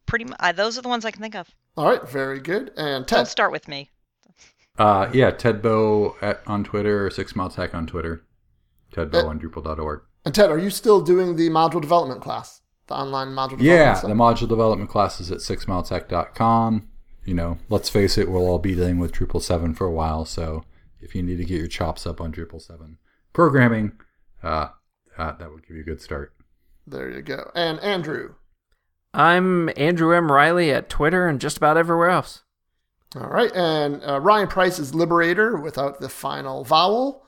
pretty 0.05 0.25
much 0.25 0.55
those 0.55 0.77
are 0.77 0.81
the 0.81 0.89
ones 0.89 1.05
I 1.05 1.11
can 1.11 1.21
think 1.21 1.35
of. 1.35 1.49
All 1.77 1.85
right. 1.85 2.07
Very 2.09 2.39
good. 2.39 2.71
And 2.77 3.05
Don't 3.05 3.19
Ted. 3.19 3.27
start 3.27 3.51
with 3.51 3.67
me. 3.67 3.89
Uh, 4.77 5.09
yeah, 5.13 5.31
Ted 5.31 5.61
Bow 5.61 6.15
at, 6.21 6.41
on 6.47 6.63
Twitter, 6.63 7.09
Six 7.09 7.35
Mile 7.35 7.49
Tech 7.49 7.75
on 7.75 7.85
Twitter, 7.85 8.23
Ted 8.91 9.11
Bow 9.11 9.19
Uh, 9.21 9.25
on 9.27 9.39
Drupal.org. 9.39 10.01
And 10.25 10.35
Ted, 10.35 10.49
are 10.51 10.57
you 10.59 10.69
still 10.69 11.01
doing 11.01 11.35
the 11.35 11.49
module 11.49 11.81
development 11.81 12.21
class, 12.21 12.61
the 12.87 12.93
online 12.95 13.29
module? 13.29 13.57
Development 13.57 13.59
class? 13.59 13.67
Yeah, 13.79 13.93
stuff? 13.95 14.09
the 14.09 14.15
module 14.15 14.49
development 14.49 14.89
classes 14.89 15.31
at 15.31 15.39
sixmiletech.com. 15.39 16.87
You 17.25 17.33
know, 17.35 17.57
let's 17.69 17.89
face 17.89 18.17
it, 18.17 18.29
we'll 18.29 18.47
all 18.47 18.59
be 18.59 18.73
dealing 18.75 18.97
with 18.99 19.11
Drupal 19.13 19.41
7 19.41 19.73
for 19.75 19.85
a 19.85 19.91
while. 19.91 20.25
So 20.25 20.63
if 20.99 21.13
you 21.15 21.21
need 21.23 21.37
to 21.37 21.45
get 21.45 21.57
your 21.59 21.67
chops 21.67 22.05
up 22.07 22.19
on 22.19 22.31
Drupal 22.31 22.61
7 22.61 22.97
programming, 23.33 23.93
uh, 24.43 24.69
uh, 25.17 25.33
that 25.37 25.51
would 25.51 25.65
give 25.67 25.75
you 25.75 25.83
a 25.83 25.85
good 25.85 26.01
start. 26.01 26.33
There 26.87 27.09
you 27.09 27.21
go. 27.21 27.51
And 27.55 27.79
Andrew. 27.81 28.35
I'm 29.13 29.69
Andrew 29.75 30.15
M. 30.15 30.31
Riley 30.31 30.71
at 30.71 30.89
Twitter 30.89 31.27
and 31.27 31.39
just 31.39 31.57
about 31.57 31.77
everywhere 31.77 32.09
else. 32.09 32.43
All 33.15 33.27
right. 33.27 33.51
And 33.53 34.01
uh, 34.03 34.19
Ryan 34.19 34.47
Price 34.47 34.79
is 34.79 34.95
Liberator 34.95 35.57
without 35.57 35.99
the 35.99 36.09
final 36.09 36.63
vowel. 36.63 37.25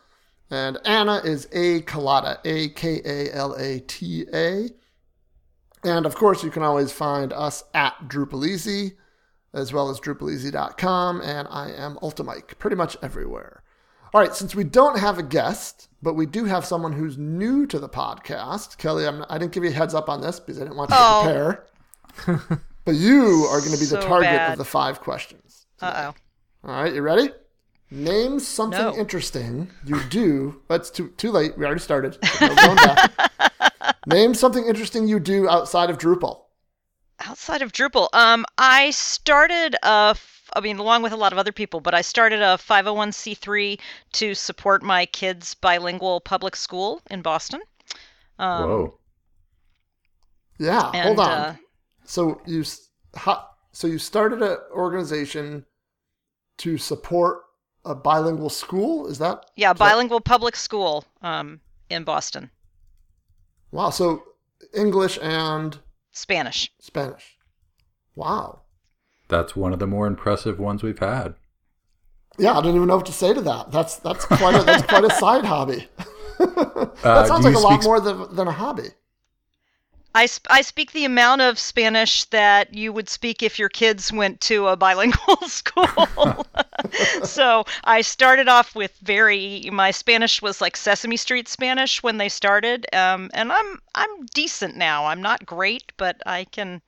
And 0.51 0.77
Anna 0.85 1.17
is 1.23 1.45
A 1.51 1.81
Kalata, 1.81 2.37
A 2.45 2.69
K 2.69 3.01
A 3.05 3.33
L 3.33 3.53
A 3.55 3.79
T 3.79 4.25
A. 4.33 4.69
And 5.83 6.05
of 6.05 6.15
course, 6.15 6.43
you 6.43 6.49
can 6.51 6.63
always 6.63 6.91
find 6.91 7.33
us 7.33 7.63
at 7.73 7.93
Drupaleasy, 8.07 8.93
as 9.53 9.73
well 9.73 9.89
as 9.89 9.99
drupaleasy.com. 9.99 11.21
And 11.21 11.47
I 11.49 11.71
am 11.71 11.95
Ultimike, 11.97 12.57
pretty 12.59 12.75
much 12.75 12.95
everywhere. 13.01 13.63
All 14.13 14.21
right, 14.21 14.33
since 14.35 14.53
we 14.53 14.63
don't 14.63 14.99
have 14.99 15.17
a 15.17 15.23
guest, 15.23 15.89
but 16.03 16.13
we 16.13 16.27
do 16.27 16.45
have 16.45 16.65
someone 16.65 16.93
who's 16.93 17.17
new 17.17 17.65
to 17.65 17.79
the 17.79 17.89
podcast, 17.89 18.77
Kelley, 18.77 19.07
I'm, 19.07 19.25
I 19.27 19.39
didn't 19.39 19.53
give 19.53 19.63
you 19.63 19.71
a 19.71 19.73
heads 19.73 19.95
up 19.95 20.07
on 20.07 20.21
this 20.21 20.39
because 20.39 20.59
I 20.61 20.65
didn't 20.65 20.77
want 20.77 20.91
you 20.91 20.95
to 20.97 21.01
Oh. 21.01 21.23
prepare. 22.25 22.59
but 22.85 22.93
you 22.95 23.47
are 23.49 23.59
going 23.59 23.71
to 23.73 23.79
be 23.79 23.85
the 23.87 23.99
target 23.99 24.29
bad. 24.29 24.51
of 24.51 24.57
the 24.59 24.65
five 24.65 25.01
questions. 25.01 25.65
Uh 25.81 26.11
oh. 26.63 26.69
All 26.69 26.83
right, 26.83 26.93
you 26.93 27.01
ready? 27.01 27.29
Name 27.95 28.39
something 28.39 28.79
No. 28.79 28.95
interesting 28.97 29.69
you 29.85 30.01
do. 30.09 30.61
That's 30.67 30.89
too 30.89 31.09
too 31.17 31.31
late. 31.31 31.55
We 31.57 31.63
already 31.65 31.79
started. 31.79 32.17
No 32.41 32.55
going 32.55 32.75
back. 32.77 33.95
Name 34.07 34.33
something 34.33 34.65
interesting 34.65 35.07
you 35.07 35.19
do 35.19 35.47
outside 35.47 35.91
of 35.91 35.99
Drupal. 35.99 36.41
Outside 37.19 37.61
of 37.61 37.71
Drupal, 37.71 38.09
um, 38.13 38.45
I 38.57 38.89
started 38.89 39.75
a. 39.83 40.09
f- 40.15 40.49
I 40.55 40.59
mean, 40.61 40.77
along 40.77 41.03
with 41.03 41.13
a 41.13 41.17
lot 41.17 41.33
of 41.33 41.37
other 41.39 41.51
people, 41.51 41.79
but 41.81 41.93
I 41.93 42.01
started 42.01 42.41
a 42.41 42.57
501c3 42.57 43.79
to 44.13 44.33
support 44.35 44.81
my 44.83 45.05
kids' 45.05 45.53
bilingual 45.53 46.19
public 46.19 46.55
school 46.55 47.01
in 47.11 47.21
Boston. 47.21 47.61
Um, 48.39 48.69
Whoa. 48.69 48.99
Yeah, 50.59 50.89
And, 50.93 51.05
hold 51.05 51.19
on. 51.19 51.29
uh, 51.31 51.55
so 52.05 52.41
you 52.45 52.63
how, 53.15 53.47
so 53.71 53.87
you 53.87 53.97
started 53.99 54.41
an 54.41 54.57
organization 54.71 55.65
to 56.59 56.77
support 56.77 57.39
a 57.85 57.95
bilingual 57.95 58.49
school. 58.49 59.07
Is 59.07 59.17
that 59.19 59.45
yeah, 59.55 59.71
is 59.71 59.77
that- 59.77 59.79
bilingual 59.79 60.21
public 60.21 60.55
school 60.55 61.05
um, 61.21 61.59
in 61.89 62.03
Boston, 62.03 62.49
wow? 63.71 63.89
So 63.89 64.23
English 64.73 65.17
and 65.21 65.77
Spanish. 66.11 66.71
Spanish. 66.79 67.37
Wow. 68.15 68.61
That's 69.29 69.55
one 69.55 69.73
of 69.73 69.79
the 69.79 69.87
more 69.87 70.05
impressive 70.07 70.59
ones 70.59 70.83
we've 70.83 70.99
had. 70.99 71.35
Yeah, 72.37 72.57
I 72.57 72.61
don't 72.61 72.75
even 72.75 72.87
know 72.87 72.97
what 72.97 73.05
to 73.07 73.13
say 73.13 73.33
to 73.33 73.41
that. 73.41 73.71
That's 73.71 73.97
that's 73.97 74.25
quite 74.25 74.55
a, 74.55 74.63
that's 74.63 74.83
quite 74.83 75.03
a 75.03 75.09
side 75.19 75.45
hobby. 75.45 75.87
that 76.39 76.91
Uh, 77.03 77.25
sounds 77.25 77.43
do 77.45 77.49
like 77.51 77.55
a 77.55 77.59
lot 77.59 77.73
speak- 77.81 77.83
more 77.85 77.99
than, 77.99 78.35
than 78.35 78.47
a 78.47 78.51
hobby. 78.51 78.89
I, 80.15 80.27
sp- 80.29 80.47
I 80.49 80.61
speak 80.61 80.91
the 80.91 81.05
amount 81.05 81.41
of 81.41 81.57
Spanish 81.57 82.25
that 82.25 82.73
you 82.73 82.93
would 82.93 83.09
speak 83.09 83.41
if 83.41 83.57
your 83.57 83.69
kids 83.69 84.11
went 84.13 84.39
to 84.41 84.67
a 84.67 84.77
bilingual 84.77 85.37
school. 85.47 86.45
so 87.23 87.63
I 87.83 88.01
started 88.01 88.47
off 88.47 88.75
with 88.75 88.95
very 89.01 89.69
my 89.71 89.91
Spanish 89.91 90.41
was 90.41 90.61
like 90.61 90.77
Sesame 90.77 91.17
Street 91.17 91.47
Spanish 91.47 92.03
when 92.03 92.17
they 92.17 92.29
started, 92.29 92.85
um, 92.93 93.31
and 93.33 93.51
I'm 93.51 93.79
I'm 93.95 94.25
decent 94.33 94.75
now. 94.75 95.05
I'm 95.05 95.21
not 95.21 95.45
great, 95.45 95.91
but 95.97 96.21
I 96.25 96.43
can 96.45 96.81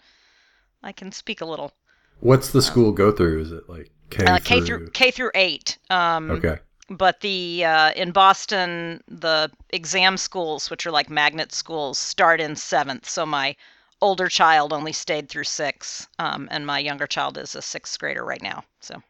I 0.84 0.92
can 0.92 1.12
speak 1.12 1.42
a 1.42 1.46
little. 1.46 1.72
What's 2.20 2.52
the 2.52 2.62
school 2.62 2.92
go 2.92 3.12
through? 3.12 3.42
Is 3.42 3.52
it 3.52 3.68
like 3.68 3.90
K, 4.10 4.26
Uh, 4.26 4.40
K 4.44 4.62
through? 4.62 4.78
through 4.78 4.90
K 4.92 5.12
through 5.12 5.32
eight. 5.36 5.78
Um, 5.90 6.32
Okay. 6.32 6.60
But 6.90 7.22
the 7.22 7.66
uh, 7.66 7.92
in 7.94 8.12
Boston, 8.12 9.04
the 9.08 9.52
exam 9.70 10.18
schools, 10.18 10.70
which 10.70 10.86
are 10.86 10.92
like 10.92 11.10
magnet 11.10 11.52
schools, 11.54 11.98
start 11.98 12.40
in 12.42 12.56
seventh. 12.56 13.08
So 13.10 13.26
my 13.26 13.56
older 14.02 14.28
child 14.30 14.74
only 14.74 14.94
stayed 14.94 15.30
through 15.30 15.46
six, 15.46 16.08
um, 16.20 16.48
and 16.52 16.66
my 16.66 16.80
younger 16.80 17.08
child 17.08 17.38
is 17.38 17.56
a 17.56 17.62
sixth 17.62 18.00
grader 18.00 18.24
right 18.24 18.42
now. 18.42 18.64
So 18.82 19.02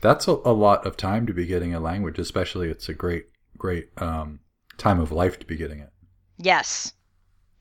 That's 0.00 0.28
a, 0.28 0.32
a 0.44 0.52
lot 0.52 0.86
of 0.86 0.96
time 0.96 1.26
to 1.26 1.32
be 1.32 1.46
getting 1.46 1.74
a 1.74 1.80
language, 1.80 2.18
especially 2.18 2.68
it's 2.70 2.88
a 2.88 2.94
great, 2.94 3.26
great 3.58 3.90
um, 4.00 4.40
time 4.76 5.00
of 5.00 5.10
life 5.12 5.38
to 5.40 5.46
be 5.46 5.56
getting 5.56 5.80
it. 5.80 5.90
Yes. 6.36 6.92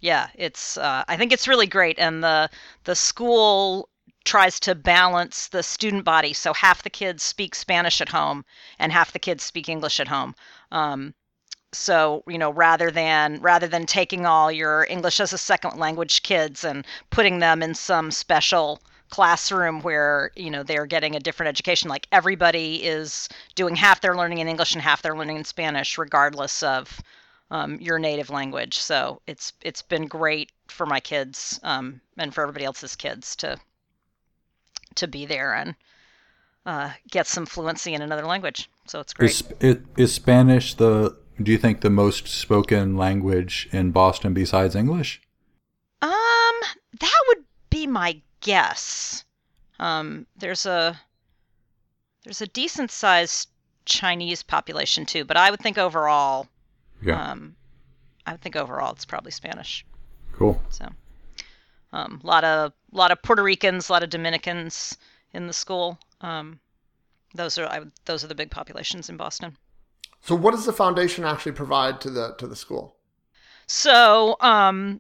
Yeah, 0.02 0.28
it's 0.36 0.78
uh, 0.78 1.04
I 1.08 1.16
think 1.16 1.32
it's 1.32 1.48
really 1.48 1.68
great 1.68 1.98
and 1.98 2.22
the 2.22 2.50
the 2.84 2.96
school 2.96 3.90
tries 4.26 4.60
to 4.62 4.76
balance 4.76 5.48
the 5.48 5.64
student 5.64 6.06
body 6.06 6.34
so 6.34 6.54
half 6.54 6.84
the 6.84 6.90
kids 6.90 7.24
speak 7.24 7.54
Spanish 7.56 8.00
at 8.02 8.10
home 8.10 8.46
and 8.80 8.92
half 8.92 9.12
the 9.12 9.20
kids 9.20 9.44
speak 9.44 9.68
English 9.68 10.00
at 10.00 10.08
home. 10.08 10.36
Um, 10.72 11.14
so, 11.74 12.24
you 12.28 12.38
know, 12.38 12.52
rather 12.52 12.92
than 12.92 13.42
rather 13.42 13.68
than 13.68 13.86
taking 13.86 14.26
all 14.26 14.52
your 14.52 14.86
English 14.90 15.20
as 15.20 15.34
a 15.34 15.38
second 15.38 15.78
language 15.78 16.24
kids 16.24 16.64
and 16.64 16.86
putting 17.10 17.40
them 17.40 17.64
in 17.64 17.74
some 17.74 18.12
special 18.12 18.80
classroom 19.10 19.82
where, 19.82 20.32
you 20.36 20.50
know, 20.50 20.64
they're 20.64 20.86
getting 20.86 21.16
a 21.16 21.20
different 21.20 21.50
education 21.50 21.90
like 21.90 22.08
everybody 22.12 22.84
is 22.84 23.28
doing 23.56 23.76
half 23.76 24.02
their 24.02 24.16
learning 24.16 24.38
in 24.38 24.48
English 24.48 24.74
and 24.74 24.82
half 24.82 25.02
their 25.02 25.18
learning 25.18 25.38
in 25.38 25.44
Spanish 25.44 25.98
regardless 25.98 26.64
of 26.64 27.02
um, 27.52 27.80
your 27.82 28.00
native 28.00 28.30
language. 28.30 28.78
So 28.78 29.22
it's 29.28 29.54
it's 29.62 29.82
been 29.82 30.08
great 30.08 30.52
for 30.68 30.86
my 30.86 31.00
kids 31.00 31.60
um, 31.64 32.02
and 32.18 32.34
for 32.34 32.42
everybody 32.42 32.66
else's 32.66 32.96
kids 32.96 33.36
to 33.38 33.60
to 34.98 35.08
be 35.08 35.26
there 35.26 35.54
and 35.54 35.76
uh, 36.66 36.92
get 37.10 37.28
some 37.28 37.46
fluency 37.46 37.94
in 37.94 38.02
another 38.02 38.26
language. 38.26 38.70
So 38.88 39.00
it's 39.00 39.14
great. 39.14 39.32
Is, 39.32 39.44
is, 39.60 39.78
is 39.98 40.14
Spanish 40.14 40.74
the, 40.76 41.16
do 41.42 41.52
you 41.52 41.58
think, 41.58 41.82
the 41.82 41.90
most 41.90 42.28
spoken 42.28 42.96
language 42.98 43.68
in 43.72 43.92
Boston 43.92 44.34
besides 44.34 44.76
English? 44.76 45.22
Um, 46.02 46.12
that 47.00 47.20
would 47.30 47.44
be 47.70 47.88
my 47.88 48.22
guess. 48.42 49.24
Um, 49.80 50.26
there's 50.38 50.66
a 50.66 51.00
there's 52.24 52.42
a 52.42 52.48
decent 52.48 52.92
sized 52.92 53.50
Chinese 53.86 54.44
population 54.44 55.06
too, 55.06 55.26
but 55.26 55.36
I 55.36 55.52
would 55.52 55.60
think 55.60 55.78
overall, 55.78 56.48
Yeah. 57.02 57.32
um, 57.32 57.56
I 58.26 58.32
would 58.32 58.42
think 58.42 58.56
overall 58.56 58.94
it's 58.94 59.04
probably 59.06 59.32
Spanish. 59.32 59.86
cool. 60.34 60.62
So, 60.70 60.88
um, 61.94 62.20
a 62.24 62.28
lot 62.28 62.44
of 62.44 62.74
lot 62.92 63.12
of 63.12 63.22
Puerto 63.22 63.44
Ricans, 63.44 63.88
a 63.88 63.94
lot 63.94 64.04
of 64.04 64.10
Dominicans 64.10 64.98
in 65.32 65.48
the 65.48 65.54
school. 65.54 65.98
Um, 66.22 66.60
those 67.36 67.58
are 67.58 67.68
I, 67.68 67.82
those 68.06 68.24
are 68.24 68.28
the 68.28 68.36
big 68.36 68.52
populations 68.52 69.10
in 69.10 69.16
Boston. 69.16 69.56
So, 70.22 70.36
what 70.36 70.52
does 70.52 70.66
the 70.66 70.74
foundation 70.74 71.24
actually 71.24 71.52
provide 71.54 72.02
to 72.02 72.10
the 72.10 72.34
to 72.40 72.48
the 72.48 72.56
school? 72.56 72.96
So, 73.68 74.36
um, 74.42 75.00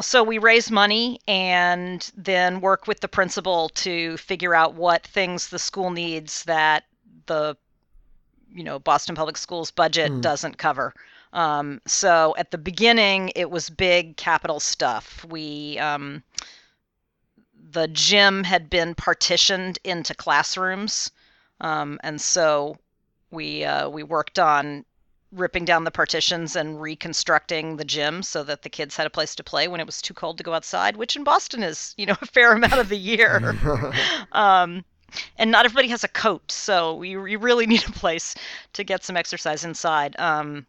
so 0.00 0.24
we 0.24 0.38
raise 0.38 0.70
money 0.70 1.20
and 1.28 2.10
then 2.16 2.60
work 2.60 2.86
with 2.86 3.00
the 3.00 3.08
principal 3.08 3.68
to 3.70 4.16
figure 4.16 4.54
out 4.54 4.74
what 4.74 5.06
things 5.06 5.48
the 5.48 5.58
school 5.58 5.90
needs 5.90 6.42
that 6.44 6.84
the 7.26 7.56
you 8.52 8.64
know 8.64 8.78
Boston 8.78 9.14
Public 9.14 9.36
Schools 9.36 9.70
budget 9.70 10.20
doesn't 10.22 10.56
cover. 10.56 10.94
Um, 11.36 11.82
so 11.86 12.34
at 12.38 12.50
the 12.50 12.56
beginning, 12.56 13.30
it 13.36 13.50
was 13.50 13.68
big 13.68 14.16
capital 14.16 14.58
stuff. 14.58 15.22
We 15.28 15.78
um, 15.78 16.22
the 17.70 17.88
gym 17.88 18.42
had 18.42 18.70
been 18.70 18.94
partitioned 18.94 19.78
into 19.84 20.14
classrooms, 20.14 21.10
um, 21.60 22.00
and 22.02 22.18
so 22.22 22.78
we 23.30 23.64
uh, 23.64 23.90
we 23.90 24.02
worked 24.02 24.38
on 24.38 24.86
ripping 25.30 25.66
down 25.66 25.84
the 25.84 25.90
partitions 25.90 26.56
and 26.56 26.80
reconstructing 26.80 27.76
the 27.76 27.84
gym 27.84 28.22
so 28.22 28.42
that 28.42 28.62
the 28.62 28.70
kids 28.70 28.96
had 28.96 29.06
a 29.06 29.10
place 29.10 29.34
to 29.34 29.44
play 29.44 29.68
when 29.68 29.80
it 29.80 29.86
was 29.86 30.00
too 30.00 30.14
cold 30.14 30.38
to 30.38 30.44
go 30.44 30.54
outside, 30.54 30.96
which 30.96 31.16
in 31.16 31.24
Boston 31.24 31.62
is, 31.62 31.94
you 31.98 32.06
know, 32.06 32.16
a 32.22 32.26
fair 32.26 32.54
amount 32.54 32.80
of 32.80 32.88
the 32.88 32.96
year. 32.96 33.54
um, 34.32 34.82
and 35.36 35.50
not 35.50 35.66
everybody 35.66 35.88
has 35.88 36.02
a 36.02 36.08
coat, 36.08 36.50
so 36.50 36.94
we, 36.94 37.14
we 37.14 37.36
really 37.36 37.66
need 37.66 37.86
a 37.86 37.92
place 37.92 38.34
to 38.72 38.84
get 38.84 39.04
some 39.04 39.18
exercise 39.18 39.64
inside. 39.64 40.18
Um, 40.18 40.66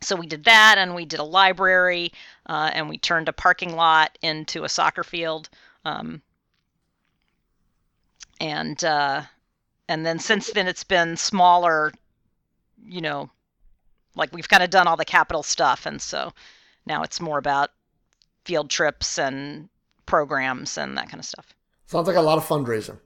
so 0.00 0.16
we 0.16 0.26
did 0.26 0.44
that, 0.44 0.76
and 0.78 0.94
we 0.94 1.04
did 1.04 1.20
a 1.20 1.24
library, 1.24 2.12
uh, 2.46 2.70
and 2.72 2.88
we 2.88 2.98
turned 2.98 3.28
a 3.28 3.32
parking 3.32 3.74
lot 3.74 4.16
into 4.22 4.64
a 4.64 4.68
soccer 4.68 5.04
field. 5.04 5.48
Um, 5.84 6.22
and 8.40 8.82
uh, 8.84 9.22
and 9.88 10.04
then 10.04 10.18
since 10.18 10.50
then, 10.50 10.66
it's 10.66 10.84
been 10.84 11.16
smaller 11.16 11.92
you 12.86 13.00
know, 13.00 13.30
like 14.14 14.32
we've 14.32 14.48
kind 14.48 14.62
of 14.62 14.70
done 14.70 14.86
all 14.86 14.96
the 14.96 15.04
capital 15.04 15.42
stuff, 15.42 15.86
and 15.86 16.00
so 16.00 16.32
now 16.86 17.02
it's 17.02 17.20
more 17.20 17.38
about 17.38 17.70
field 18.44 18.70
trips 18.70 19.18
and 19.18 19.68
programs 20.06 20.78
and 20.78 20.96
that 20.96 21.08
kind 21.08 21.18
of 21.18 21.24
stuff. 21.24 21.52
Sounds 21.86 22.06
like 22.06 22.16
a 22.16 22.20
lot 22.20 22.38
of 22.38 22.46
fundraising. 22.46 22.98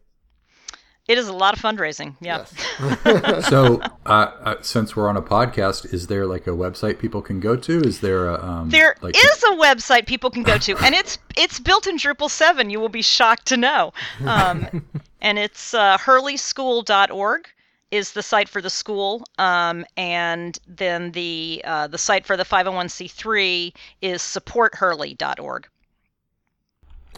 It 1.10 1.18
is 1.18 1.26
a 1.26 1.32
lot 1.32 1.54
of 1.54 1.60
fundraising. 1.60 2.14
Yeah. 2.20 2.44
So, 3.50 3.80
uh, 4.06 4.08
uh, 4.08 4.54
since 4.62 4.94
we're 4.94 5.08
on 5.08 5.16
a 5.16 5.22
podcast, 5.22 5.92
is 5.92 6.06
there 6.06 6.24
like 6.24 6.46
a 6.46 6.50
website 6.50 7.00
people 7.00 7.20
can 7.20 7.40
go 7.40 7.56
to? 7.56 7.80
Is 7.80 7.98
there 7.98 8.28
a 8.28 8.40
um, 8.42 8.70
There 8.70 8.92
is 8.92 9.02
like 9.02 9.16
a 9.16 9.56
website 9.56 10.06
people 10.06 10.30
can 10.30 10.44
go 10.44 10.56
to, 10.58 10.76
and 10.78 10.94
it's 10.94 11.18
it's 11.36 11.58
built 11.58 11.88
in 11.88 11.96
Drupal 11.96 12.30
seven. 12.30 12.70
You 12.70 12.78
will 12.78 12.88
be 12.88 13.02
shocked 13.02 13.46
to 13.46 13.56
know, 13.56 13.92
um, 14.24 14.84
and 15.20 15.38
it's 15.38 15.74
uh, 15.74 15.98
hurleyschool.org 15.98 17.48
is 17.90 18.12
the 18.12 18.22
site 18.22 18.48
for 18.48 18.62
the 18.62 18.70
school, 18.70 19.24
um, 19.38 19.84
and 19.96 20.58
then 20.68 21.10
the 21.10 21.60
uh, 21.64 21.88
the 21.88 21.98
site 21.98 22.24
for 22.24 22.36
the 22.36 22.44
501c3 22.44 23.72
is 24.00 24.22
supporthurley.org. 24.22 25.68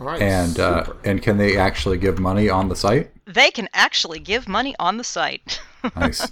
All 0.01 0.07
right. 0.07 0.20
and 0.22 0.59
uh, 0.59 0.84
and 1.05 1.22
can 1.22 1.36
they 1.38 1.57
actually 1.57 1.99
give 1.99 2.18
money 2.18 2.49
on 2.49 2.68
the 2.68 2.76
site? 2.76 3.11
They 3.26 3.51
can 3.51 3.68
actually 3.74 4.18
give 4.20 4.49
money 4.49 4.74
on 4.78 4.97
the 4.97 5.05
site. 5.05 5.61
Nice. 5.97 6.30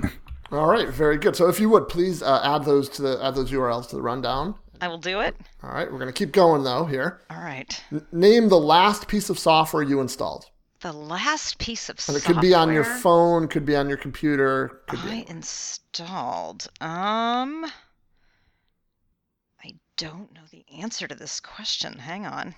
All 0.52 0.68
right, 0.68 0.88
very 0.88 1.18
good. 1.18 1.34
So, 1.34 1.48
if 1.48 1.58
you 1.58 1.68
would 1.70 1.88
please 1.88 2.22
uh, 2.22 2.40
add 2.44 2.64
those 2.64 2.88
to 2.90 3.02
the 3.02 3.18
add 3.20 3.34
those 3.34 3.50
URLs 3.50 3.88
to 3.88 3.96
the 3.96 4.02
rundown. 4.02 4.54
I 4.80 4.86
will 4.88 4.98
do 4.98 5.20
it. 5.20 5.34
All 5.62 5.70
right, 5.70 5.90
we're 5.90 5.98
gonna 5.98 6.12
keep 6.12 6.30
going 6.32 6.62
though 6.62 6.84
here. 6.84 7.20
All 7.30 7.42
right. 7.42 7.82
N- 7.90 8.06
name 8.12 8.48
the 8.48 8.58
last 8.60 9.08
piece 9.08 9.28
of 9.30 9.38
software 9.40 9.82
you 9.82 10.00
installed, 10.00 10.46
The 10.82 10.92
last 10.92 11.58
piece 11.58 11.88
of 11.88 11.98
software. 12.00 12.16
and 12.16 12.22
it 12.22 12.26
software 12.26 12.34
could 12.42 12.48
be 12.48 12.54
on 12.54 12.72
your 12.72 12.84
phone, 12.84 13.48
could 13.48 13.64
be 13.66 13.74
on 13.76 13.88
your 13.88 13.98
computer, 13.98 14.82
could 14.88 15.02
be. 15.02 15.10
I 15.10 15.24
installed. 15.28 16.68
Um, 16.80 17.66
I 19.64 19.74
don't 19.96 20.32
know 20.32 20.42
the 20.50 20.64
answer 20.80 21.08
to 21.08 21.14
this 21.14 21.40
question. 21.40 21.98
Hang 21.98 22.24
on. 22.26 22.54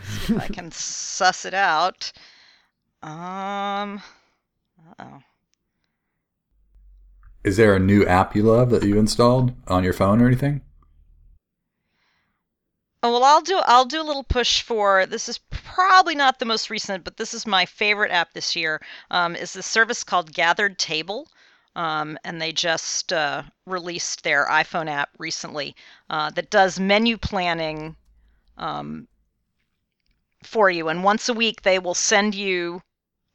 See 0.00 0.34
if 0.34 0.40
I 0.40 0.48
can 0.48 0.70
suss 0.70 1.44
it 1.44 1.54
out. 1.54 2.12
Um, 3.02 4.00
oh. 4.98 5.22
Is 7.44 7.56
there 7.56 7.74
a 7.74 7.80
new 7.80 8.06
app 8.06 8.36
you 8.36 8.44
love 8.44 8.70
that 8.70 8.84
you 8.84 8.98
installed 8.98 9.52
on 9.66 9.82
your 9.82 9.92
phone 9.92 10.22
or 10.22 10.26
anything? 10.26 10.60
Oh 13.04 13.10
well, 13.10 13.24
I'll 13.24 13.40
do 13.40 13.60
I'll 13.64 13.84
do 13.84 14.00
a 14.00 14.04
little 14.04 14.22
push 14.22 14.62
for 14.62 15.06
this. 15.06 15.28
Is 15.28 15.40
probably 15.50 16.14
not 16.14 16.38
the 16.38 16.44
most 16.44 16.70
recent, 16.70 17.02
but 17.02 17.16
this 17.16 17.34
is 17.34 17.46
my 17.46 17.66
favorite 17.66 18.12
app 18.12 18.32
this 18.32 18.54
year. 18.54 18.80
Um, 19.10 19.34
is 19.34 19.54
this 19.54 19.66
service 19.66 20.04
called 20.04 20.32
Gathered 20.32 20.78
Table, 20.78 21.28
um, 21.74 22.16
and 22.22 22.40
they 22.40 22.52
just 22.52 23.12
uh, 23.12 23.42
released 23.66 24.22
their 24.22 24.46
iPhone 24.46 24.88
app 24.88 25.10
recently 25.18 25.74
uh, 26.10 26.30
that 26.30 26.50
does 26.50 26.78
menu 26.78 27.16
planning 27.16 27.96
um, 28.56 29.08
for 30.46 30.70
you. 30.70 30.88
And 30.88 31.04
once 31.04 31.28
a 31.28 31.34
week, 31.34 31.62
they 31.62 31.78
will 31.78 31.94
send 31.94 32.34
you 32.34 32.82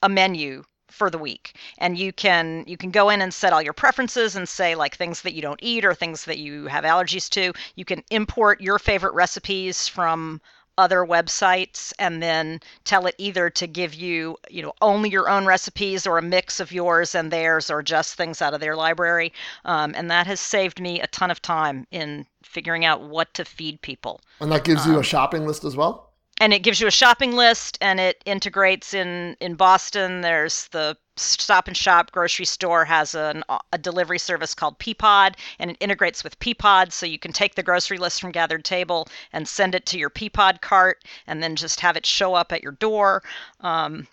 a 0.01 0.09
menu 0.09 0.63
for 0.89 1.09
the 1.09 1.17
week 1.17 1.55
and 1.77 1.97
you 1.97 2.13
can 2.13 2.63
you 2.65 2.77
can 2.77 2.91
go 2.91 3.09
in 3.09 3.21
and 3.21 3.33
set 3.33 3.51
all 3.51 3.61
your 3.61 3.73
preferences 3.73 4.35
and 4.35 4.47
say 4.47 4.73
like 4.73 4.95
things 4.95 5.21
that 5.21 5.33
you 5.33 5.41
don't 5.41 5.59
eat 5.61 5.83
or 5.83 5.93
things 5.93 6.25
that 6.25 6.37
you 6.37 6.67
have 6.67 6.85
allergies 6.85 7.29
to 7.29 7.51
you 7.75 7.83
can 7.83 8.01
import 8.09 8.61
your 8.61 8.79
favorite 8.79 9.13
recipes 9.13 9.87
from 9.87 10.41
other 10.77 11.03
websites 11.03 11.91
and 11.97 12.21
then 12.21 12.59
tell 12.83 13.07
it 13.07 13.15
either 13.17 13.49
to 13.49 13.67
give 13.67 13.93
you 13.93 14.37
you 14.49 14.61
know 14.61 14.73
only 14.81 15.09
your 15.09 15.27
own 15.27 15.45
recipes 15.45 16.05
or 16.07 16.17
a 16.17 16.21
mix 16.21 16.59
of 16.59 16.71
yours 16.71 17.15
and 17.15 17.31
theirs 17.31 17.69
or 17.69 17.81
just 17.81 18.15
things 18.15 18.41
out 18.41 18.53
of 18.53 18.61
their 18.61 18.75
library 18.75 19.33
um, 19.65 19.93
and 19.95 20.09
that 20.09 20.27
has 20.27 20.39
saved 20.39 20.79
me 20.79 21.01
a 21.01 21.07
ton 21.07 21.31
of 21.31 21.41
time 21.41 21.85
in 21.91 22.25
figuring 22.43 22.85
out 22.85 23.01
what 23.01 23.33
to 23.33 23.43
feed 23.43 23.81
people 23.81 24.21
And 24.39 24.51
that 24.51 24.63
gives 24.63 24.85
you 24.85 24.99
a 24.99 25.03
shopping 25.03 25.45
list 25.45 25.63
as 25.63 25.75
well. 25.75 26.06
And 26.39 26.53
it 26.53 26.59
gives 26.59 26.79
you 26.79 26.87
a 26.87 26.91
shopping 26.91 27.33
list 27.35 27.77
and 27.81 27.99
it 27.99 28.21
integrates 28.25 28.93
in 28.93 29.35
in 29.39 29.55
boston. 29.55 30.21
There's 30.21 30.67
the 30.69 30.97
stop 31.15 31.67
and 31.67 31.75
shop 31.75 32.11
grocery 32.11 32.45
store 32.45 32.85
has 32.85 33.15
an, 33.15 33.43
a 33.73 33.77
delivery 33.77 34.19
service 34.19 34.53
called 34.53 34.77
peapod 34.77 35.35
and 35.57 35.71
it 35.71 35.77
integrates 35.79 36.23
with 36.23 36.39
peapod 36.39 36.91
so 36.91 37.07
you 37.07 37.17
can 37.17 37.33
take 37.33 37.55
the 37.55 37.63
grocery 37.63 37.97
list 37.97 38.21
from 38.21 38.31
gathered 38.31 38.63
table 38.63 39.07
and 39.33 39.47
send 39.47 39.73
it 39.73 39.85
to 39.87 39.97
your 39.97 40.11
peapod 40.11 40.61
cart 40.61 41.03
and 41.25 41.41
then 41.41 41.55
just 41.55 41.79
have 41.79 41.97
it 41.97 42.05
show 42.05 42.35
up 42.35 42.51
at 42.51 42.61
your 42.61 42.73
door. 42.73 43.23
Um, 43.61 44.07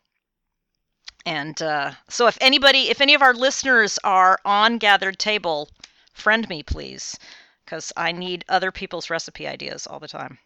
and 1.26 1.60
uh, 1.62 1.92
so 2.08 2.26
if 2.26 2.38
anybody 2.40 2.90
if 2.90 3.00
any 3.00 3.14
of 3.14 3.22
our 3.22 3.34
listeners 3.34 3.98
are 4.04 4.38
on 4.44 4.78
gathered 4.78 5.18
table 5.18 5.68
friend 6.12 6.48
me 6.48 6.62
please 6.62 7.18
because 7.64 7.92
i 7.96 8.12
need 8.12 8.44
other 8.48 8.70
people's 8.70 9.10
recipe 9.10 9.46
ideas 9.46 9.86
all 9.86 9.98
the 9.98 10.08
time 10.08 10.38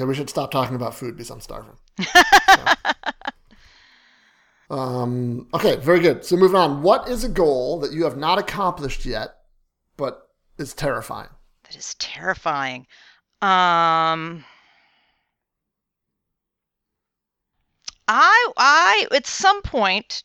Okay, 0.00 0.08
we 0.08 0.14
should 0.14 0.30
stop 0.30 0.50
talking 0.50 0.76
about 0.76 0.94
food 0.94 1.14
because 1.14 1.30
I'm 1.30 1.40
starving. 1.40 1.76
So. 4.70 4.76
Um, 4.76 5.48
okay, 5.52 5.76
very 5.76 5.98
good. 5.98 6.24
So 6.24 6.36
moving 6.36 6.56
on. 6.56 6.82
What 6.82 7.08
is 7.08 7.24
a 7.24 7.28
goal 7.28 7.80
that 7.80 7.92
you 7.92 8.04
have 8.04 8.16
not 8.16 8.38
accomplished 8.38 9.04
yet, 9.04 9.34
but 9.96 10.28
is 10.58 10.74
terrifying? 10.74 11.28
That 11.64 11.76
is 11.76 11.96
terrifying. 11.96 12.86
Um, 13.42 14.44
I, 18.06 18.52
I, 18.56 19.08
at 19.10 19.26
some 19.26 19.60
point, 19.62 20.22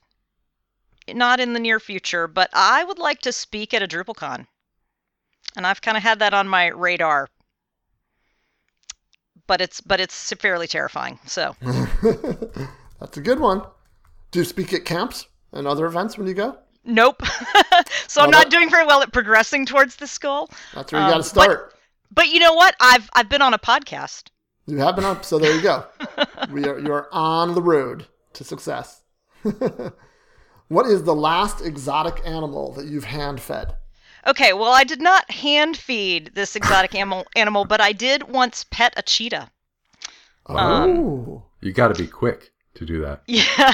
not 1.12 1.40
in 1.40 1.54
the 1.54 1.60
near 1.60 1.80
future, 1.80 2.28
but 2.28 2.52
I 2.54 2.84
would 2.84 3.00
like 3.00 3.22
to 3.22 3.32
speak 3.32 3.74
at 3.74 3.82
a 3.82 3.88
DrupalCon, 3.88 4.46
and 5.58 5.66
I've 5.66 5.82
kind 5.82 5.98
of 5.98 6.04
had 6.04 6.20
that 6.20 6.36
on 6.36 6.48
my 6.48 6.68
radar. 6.68 7.30
But 9.48 9.62
it's 9.62 9.80
but 9.82 10.00
it's 10.00 10.34
fairly 10.40 10.68
terrifying. 10.68 11.20
So 11.26 11.56
That's 13.00 13.18
a 13.18 13.22
good 13.22 13.40
one. 13.40 13.62
Do 14.32 14.40
you 14.40 14.46
speak 14.46 14.74
at 14.74 14.86
camps 14.86 15.28
and 15.54 15.68
other 15.68 15.86
events 15.86 16.18
when 16.18 16.28
you 16.28 16.34
go? 16.34 16.58
nope. 16.88 17.22
so 18.08 18.22
I'm 18.22 18.30
not 18.30 18.44
that- 18.46 18.52
doing 18.52 18.70
very 18.70 18.86
well 18.86 19.02
at 19.02 19.12
progressing 19.12 19.66
towards 19.66 19.96
this 19.96 20.18
goal. 20.18 20.50
That's 20.74 20.92
where 20.92 21.02
you 21.02 21.06
Um, 21.06 21.12
got 21.14 21.18
to 21.18 21.24
start. 21.24 21.74
But 22.12 22.28
you 22.28 22.40
know 22.40 22.54
what? 22.54 22.76
I've 22.80 23.10
I've 23.14 23.30
been 23.30 23.42
on 23.42 23.54
a 23.54 23.60
podcast. 23.60 24.26
You 24.68 24.78
have 24.78 24.96
been 24.96 25.06
up, 25.06 25.24
so 25.26 25.38
there 25.40 25.56
you 25.56 25.62
go. 25.62 25.86
we 26.52 26.66
are 26.66 26.80
you 26.80 26.92
are 26.92 27.08
on 27.12 27.54
the 27.56 27.62
road 27.62 28.08
to 28.34 28.44
success. 28.44 29.02
what 30.68 30.86
is 30.88 31.04
the 31.04 31.16
last 31.16 31.62
exotic 31.64 32.22
animal 32.26 32.72
that 32.74 32.86
you've 32.86 33.04
hand 33.06 33.40
fed? 33.40 33.76
Okay, 34.28 34.54
well, 34.54 34.72
I 34.72 34.84
did 34.84 35.02
not 35.02 35.30
hand 35.30 35.78
feed 35.78 36.32
this 36.34 36.56
exotic 36.56 36.96
animal, 36.96 37.26
animal, 37.36 37.66
but 37.66 37.80
I 37.80 37.92
did 37.92 38.24
once 38.24 38.66
pet 38.72 38.94
a 38.98 39.02
cheetah. 39.04 39.52
Oh, 40.48 41.44
You 41.62 41.72
got 41.74 41.90
to 41.90 42.02
be 42.02 42.08
quick 42.08 42.52
to 42.76 42.86
do 42.86 43.02
that. 43.02 43.22
Yeah, 43.28 43.74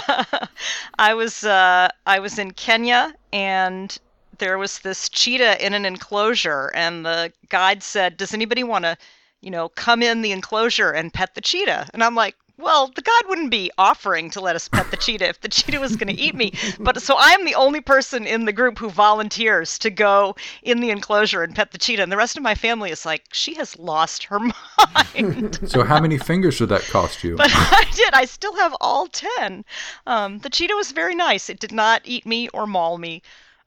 I 1.00 1.14
was 1.14 1.44
uh, 1.44 1.90
I 2.06 2.20
was 2.20 2.38
in 2.38 2.52
Kenya, 2.52 3.14
and 3.32 3.98
there 4.38 4.58
was 4.58 4.80
this 4.80 5.10
cheetah 5.10 5.66
in 5.66 5.74
an 5.74 5.86
enclosure, 5.86 6.72
and 6.74 7.06
the 7.06 7.32
guide 7.50 7.82
said, 7.84 8.18
"Does 8.18 8.34
anybody 8.34 8.64
want 8.64 8.86
to, 8.86 8.98
you 9.42 9.52
know, 9.52 9.70
come 9.70 10.04
in 10.04 10.22
the 10.22 10.32
enclosure 10.32 10.92
and 10.92 11.14
pet 11.14 11.36
the 11.36 11.42
cheetah?" 11.42 11.88
And 11.94 12.04
I'm 12.04 12.16
like. 12.16 12.36
Well, 12.62 12.92
the 12.94 13.02
god 13.02 13.24
wouldn't 13.28 13.50
be 13.50 13.72
offering 13.78 14.30
to 14.32 14.40
let 14.40 14.56
us 14.56 14.68
pet 14.68 14.92
the 14.92 14.98
cheetah 14.98 15.28
if 15.28 15.42
the 15.42 15.50
cheetah 15.50 15.80
was 15.80 15.96
going 15.96 16.16
to 16.16 16.22
eat 16.22 16.36
me. 16.36 16.54
But 16.80 17.02
so 17.02 17.16
I 17.18 17.32
am 17.32 17.44
the 17.44 17.56
only 17.56 17.82
person 17.82 18.28
in 18.28 18.46
the 18.46 18.54
group 18.54 18.78
who 18.78 18.90
volunteers 18.90 19.80
to 19.80 19.90
go 19.90 20.36
in 20.62 20.80
the 20.80 20.92
enclosure 20.92 21.42
and 21.42 21.56
pet 21.56 21.72
the 21.72 21.78
cheetah. 21.78 22.04
And 22.04 22.12
the 22.12 22.18
rest 22.18 22.38
of 22.38 22.44
my 22.44 22.54
family 22.54 22.92
is 22.92 23.06
like, 23.06 23.26
she 23.32 23.56
has 23.56 23.78
lost 23.80 24.26
her 24.26 24.40
mind. 24.40 25.60
So 25.66 25.84
how 25.84 26.00
many 26.00 26.18
fingers 26.18 26.60
did 26.60 26.70
that 26.70 26.82
cost 26.84 27.24
you? 27.24 27.36
But 27.36 27.50
I 27.54 27.86
did. 27.96 28.14
I 28.14 28.26
still 28.26 28.56
have 28.56 28.76
all 28.80 29.08
ten. 29.08 29.66
Um, 30.06 30.40
the 30.40 30.50
cheetah 30.50 30.76
was 30.76 30.92
very 30.92 31.16
nice. 31.16 31.50
It 31.50 31.60
did 31.60 31.72
not 31.72 32.02
eat 32.06 32.26
me 32.26 32.48
or 32.50 32.68
maul 32.68 32.98
me. 32.98 33.24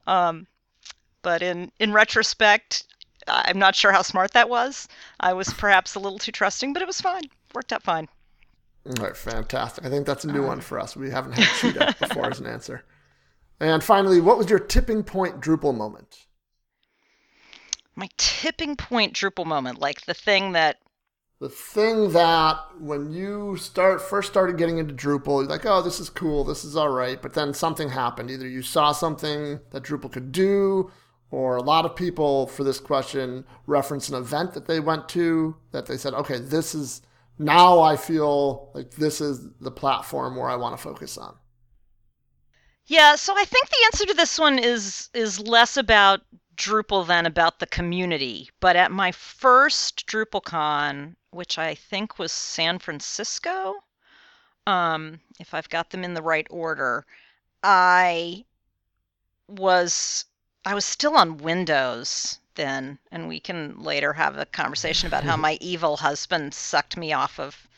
Um, 0.07 0.47
but 1.23 1.43
in 1.43 1.73
in 1.81 1.93
retrospect, 1.93 2.85
I'm 3.27 3.59
not 3.59 3.75
sure 3.75 3.93
how 3.93 4.03
smart 4.03 4.33
that 4.33 4.49
was. 4.49 4.87
I 5.19 5.33
was 5.33 5.53
perhaps 5.53 5.95
a 5.95 6.01
little 6.01 6.19
too 6.19 6.33
trusting, 6.33 6.73
but 6.73 6.83
it 6.83 6.87
was 6.87 7.01
fine. 7.01 7.25
Worked 7.55 7.73
out 7.73 7.83
fine. 7.83 8.09
All 8.87 9.05
right, 9.05 9.17
fantastic. 9.17 9.85
I 9.85 9.89
think 9.89 10.07
that's 10.07 10.25
a 10.25 10.33
new 10.33 10.45
one 10.45 10.61
for 10.61 10.79
us. 10.79 10.95
We 10.97 11.11
haven't 11.11 11.33
had 11.33 11.47
cheetah 11.59 11.97
before 12.07 12.27
as 12.27 12.41
an 12.41 12.47
answer. 12.47 12.85
And 13.61 13.83
finally, 13.83 14.21
what 14.21 14.37
was 14.37 14.51
your 14.51 14.59
tipping 14.59 15.03
point 15.03 15.41
Drupal 15.41 15.75
moment? 15.75 16.27
My 17.97 18.09
tipping 18.17 18.77
point 18.77 19.15
Drupal 19.15 19.47
moment, 19.47 19.79
like 19.79 20.03
the 20.03 20.15
thing 20.15 20.53
that 20.53 20.79
The 21.41 21.49
thing 21.49 22.13
that 22.13 22.59
when 22.79 23.13
you 23.13 23.57
start 23.57 24.03
first 24.03 24.31
started 24.31 24.59
getting 24.59 24.79
into 24.79 24.95
Drupal, 24.95 25.43
you're 25.43 25.45
like, 25.45 25.65
oh, 25.65 25.81
this 25.81 26.01
is 26.01 26.11
cool, 26.11 26.45
this 26.45 26.65
is 26.65 26.77
all 26.77 26.91
right, 26.91 27.21
but 27.23 27.35
then 27.35 27.55
something 27.55 27.89
happened. 27.91 28.31
Either 28.31 28.49
you 28.49 28.63
saw 28.63 28.93
something 28.93 29.61
that 29.71 29.83
Drupal 29.83 30.13
could 30.13 30.33
do, 30.33 30.91
or 31.31 31.57
a 31.57 31.63
lot 31.63 31.85
of 31.85 31.97
people 31.97 32.47
for 32.47 32.65
this 32.65 32.79
question 32.81 33.45
reference 33.67 34.09
an 34.09 34.15
event 34.15 34.53
that 34.53 34.67
they 34.67 34.79
went 34.79 35.09
to 35.11 35.57
that 35.73 35.87
they 35.87 35.97
said, 35.97 36.15
okay, 36.15 36.39
this 36.39 36.75
is 36.75 37.03
now 37.39 37.81
I 37.81 37.97
feel 37.97 38.71
like 38.75 38.93
this 38.93 39.21
is 39.21 39.49
the 39.61 39.71
platform 39.71 40.37
where 40.37 40.49
I 40.49 40.57
want 40.57 40.77
to 40.77 40.83
focus 40.83 41.19
on. 41.19 41.37
Yeah, 42.87 43.17
so 43.17 43.37
I 43.37 43.45
think 43.45 43.69
the 43.69 43.85
answer 43.87 44.07
to 44.07 44.15
this 44.15 44.39
one 44.39 44.59
is 44.59 45.09
is 45.15 45.41
less 45.41 45.77
about 45.77 46.21
Drupal 46.57 47.07
than 47.07 47.27
about 47.27 47.59
the 47.59 47.67
community. 47.67 48.51
But 48.61 48.77
at 48.77 48.91
my 48.91 49.11
first 49.11 50.07
DrupalCon, 50.07 51.17
which 51.31 51.59
I 51.59 51.75
think 51.75 52.19
was 52.19 52.31
San 52.31 52.79
Francisco, 52.79 53.75
um, 54.67 55.21
if 55.41 55.55
I've 55.55 55.69
got 55.69 55.91
them 55.91 56.05
in 56.05 56.15
the 56.15 56.23
right 56.23 56.47
order, 56.51 57.07
I 57.63 58.45
was 59.49 60.27
I 60.65 60.75
was 60.75 60.85
still 60.85 61.17
on 61.17 61.39
Windows 61.39 62.39
then, 62.55 62.99
and 63.11 63.29
we 63.29 63.41
can 63.41 63.83
later 63.83 64.13
have 64.13 64.39
a 64.39 64.47
conversation 64.47 65.07
about 65.07 65.25
how 65.25 65.37
my 65.49 65.59
evil 65.61 65.97
husband 65.97 66.55
sucked 66.55 66.97
me 66.97 67.13
off 67.13 67.39
of 67.39 67.69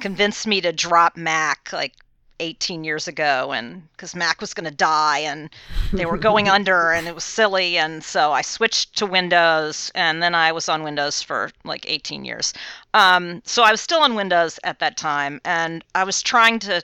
convinced 0.00 0.46
me 0.46 0.60
to 0.60 0.72
drop 0.72 1.16
Mac 1.16 1.72
like 1.72 1.94
18 2.40 2.84
years 2.84 3.08
ago 3.08 3.52
and 3.52 3.90
because 3.92 4.14
Mac 4.14 4.40
was 4.40 4.54
going 4.54 4.68
to 4.68 4.74
die 4.74 5.18
and 5.18 5.50
they 5.92 6.06
were 6.06 6.16
going 6.16 6.48
under 6.56 6.92
and 6.92 7.08
it 7.08 7.14
was 7.14 7.24
silly 7.24 7.76
and 7.76 8.04
so 8.04 8.32
I 8.32 8.42
switched 8.42 8.96
to 8.98 9.06
Windows 9.06 9.90
and 9.94 10.22
then 10.22 10.34
I 10.34 10.52
was 10.52 10.68
on 10.68 10.84
Windows 10.84 11.20
for 11.22 11.50
like 11.64 11.84
18 11.88 12.24
years. 12.24 12.54
Um, 12.94 13.42
so 13.44 13.62
I 13.62 13.72
was 13.72 13.80
still 13.80 14.00
on 14.00 14.14
Windows 14.14 14.60
at 14.64 14.78
that 14.78 14.96
time 14.96 15.40
and 15.44 15.84
I 15.94 16.04
was 16.04 16.22
trying 16.22 16.58
to 16.60 16.82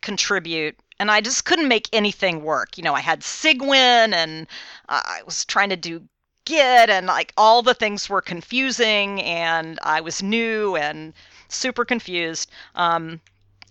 contribute 0.00 0.76
and 1.00 1.10
I 1.10 1.20
just 1.20 1.44
couldn't 1.44 1.68
make 1.68 1.88
anything 1.92 2.42
work. 2.42 2.76
You 2.76 2.82
know, 2.82 2.94
I 2.94 3.00
had 3.00 3.20
Cygwin 3.20 4.12
and 4.12 4.48
I 4.88 5.22
was 5.24 5.44
trying 5.44 5.68
to 5.70 5.76
do 5.76 6.02
Git 6.48 6.88
and 6.88 7.06
like 7.06 7.34
all 7.36 7.60
the 7.60 7.74
things 7.74 8.08
were 8.08 8.22
confusing 8.22 9.20
and 9.20 9.78
I 9.82 10.00
was 10.00 10.22
new 10.22 10.76
and 10.76 11.12
super 11.48 11.84
confused. 11.84 12.50
Um, 12.74 13.20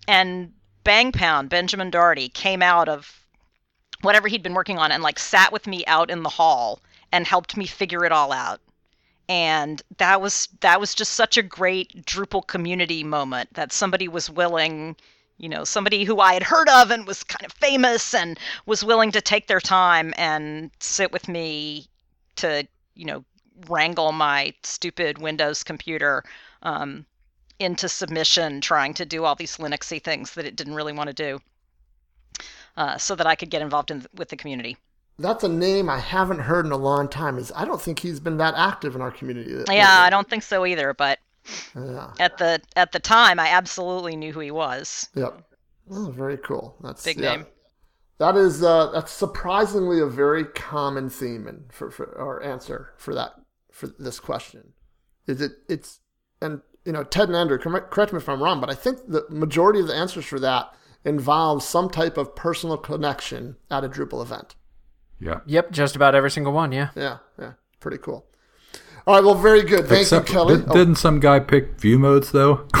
and 0.06 0.52
Bang 0.84 1.10
Pound, 1.10 1.50
Benjamin 1.50 1.90
Doherty, 1.90 2.28
came 2.28 2.62
out 2.62 2.88
of 2.88 3.26
whatever 4.02 4.28
he'd 4.28 4.44
been 4.44 4.54
working 4.54 4.78
on 4.78 4.92
and 4.92 5.02
like 5.02 5.18
sat 5.18 5.52
with 5.52 5.66
me 5.66 5.84
out 5.86 6.08
in 6.08 6.22
the 6.22 6.28
hall 6.28 6.80
and 7.10 7.26
helped 7.26 7.56
me 7.56 7.66
figure 7.66 8.04
it 8.04 8.12
all 8.12 8.30
out. 8.30 8.60
And 9.28 9.82
that 9.96 10.20
was 10.20 10.48
that 10.60 10.78
was 10.78 10.94
just 10.94 11.14
such 11.14 11.36
a 11.36 11.42
great 11.42 12.06
Drupal 12.06 12.46
community 12.46 13.02
moment 13.02 13.54
that 13.54 13.72
somebody 13.72 14.06
was 14.06 14.30
willing, 14.30 14.94
you 15.36 15.48
know, 15.48 15.64
somebody 15.64 16.04
who 16.04 16.20
I 16.20 16.34
had 16.34 16.44
heard 16.44 16.68
of 16.68 16.92
and 16.92 17.08
was 17.08 17.24
kind 17.24 17.44
of 17.44 17.52
famous 17.54 18.14
and 18.14 18.38
was 18.66 18.84
willing 18.84 19.10
to 19.10 19.20
take 19.20 19.48
their 19.48 19.60
time 19.60 20.14
and 20.16 20.70
sit 20.78 21.10
with 21.10 21.26
me 21.26 21.88
to, 22.38 22.66
you 22.94 23.04
know, 23.04 23.24
wrangle 23.68 24.12
my 24.12 24.54
stupid 24.62 25.18
Windows 25.18 25.62
computer 25.62 26.24
um, 26.62 27.04
into 27.58 27.88
submission 27.88 28.60
trying 28.60 28.94
to 28.94 29.04
do 29.04 29.24
all 29.24 29.34
these 29.34 29.56
Linuxy 29.56 30.02
things 30.02 30.34
that 30.34 30.44
it 30.44 30.56
didn't 30.56 30.74
really 30.74 30.92
want 30.92 31.08
to 31.08 31.14
do 31.14 31.38
uh, 32.76 32.96
so 32.96 33.14
that 33.16 33.26
I 33.26 33.34
could 33.34 33.50
get 33.50 33.62
involved 33.62 33.90
in, 33.90 34.06
with 34.14 34.28
the 34.28 34.36
community. 34.36 34.76
That's 35.18 35.42
a 35.42 35.48
name 35.48 35.90
I 35.90 35.98
haven't 35.98 36.38
heard 36.38 36.64
in 36.64 36.70
a 36.70 36.76
long 36.76 37.08
time. 37.08 37.38
Is 37.38 37.50
I 37.56 37.64
don't 37.64 37.80
think 37.80 37.98
he's 37.98 38.20
been 38.20 38.36
that 38.36 38.54
active 38.56 38.94
in 38.94 39.00
our 39.00 39.10
community. 39.10 39.52
Yeah, 39.68 40.00
I 40.02 40.10
don't 40.10 40.30
think 40.30 40.44
so 40.44 40.64
either, 40.64 40.94
but 40.94 41.18
Yeah. 41.74 42.12
at 42.20 42.38
the 42.38 42.60
at 42.76 42.92
the 42.92 43.00
time 43.00 43.40
I 43.40 43.48
absolutely 43.48 44.14
knew 44.14 44.32
who 44.32 44.40
he 44.40 44.52
was. 44.52 45.08
Yep. 45.14 45.42
Oh, 45.90 46.10
very 46.12 46.36
cool. 46.38 46.76
That's 46.82 47.02
Big 47.02 47.18
yeah. 47.18 47.36
name. 47.36 47.46
That 48.18 48.36
is 48.36 48.62
uh, 48.64 48.90
that's 48.92 49.12
surprisingly 49.12 50.00
a 50.00 50.06
very 50.06 50.44
common 50.44 51.08
theme 51.08 51.46
and 51.46 51.72
for, 51.72 51.90
for 51.90 52.04
or 52.06 52.42
answer 52.42 52.92
for 52.96 53.14
that 53.14 53.32
for 53.72 53.86
this 53.98 54.18
question. 54.18 54.72
Is 55.26 55.40
it 55.40 55.52
it's 55.68 56.00
and 56.42 56.60
you 56.84 56.92
know 56.92 57.04
Ted 57.04 57.28
and 57.28 57.36
Andrew 57.36 57.58
correct, 57.58 57.90
correct 57.92 58.12
me 58.12 58.18
if 58.18 58.28
I'm 58.28 58.42
wrong, 58.42 58.60
but 58.60 58.70
I 58.70 58.74
think 58.74 58.98
the 59.06 59.24
majority 59.30 59.78
of 59.80 59.86
the 59.86 59.94
answers 59.94 60.24
for 60.24 60.40
that 60.40 60.72
involves 61.04 61.64
some 61.64 61.88
type 61.88 62.16
of 62.18 62.34
personal 62.34 62.76
connection 62.76 63.56
at 63.70 63.84
a 63.84 63.88
Drupal 63.88 64.20
event. 64.20 64.56
Yeah. 65.20 65.40
Yep, 65.46 65.70
just 65.70 65.94
about 65.96 66.14
every 66.14 66.30
single 66.30 66.52
one. 66.52 66.72
Yeah. 66.72 66.90
Yeah, 66.96 67.18
yeah, 67.38 67.52
pretty 67.80 67.98
cool. 67.98 68.26
All 69.06 69.14
right, 69.14 69.24
well, 69.24 69.34
very 69.34 69.62
good. 69.62 69.86
Thank 69.86 70.02
Except, 70.02 70.28
you, 70.28 70.34
Kelley. 70.34 70.56
did, 70.56 70.68
Oh, 70.68 70.74
didn't 70.74 70.96
some 70.96 71.18
guy 71.20 71.38
pick 71.40 71.80
view 71.80 71.98
modes 71.98 72.32
though? 72.32 72.66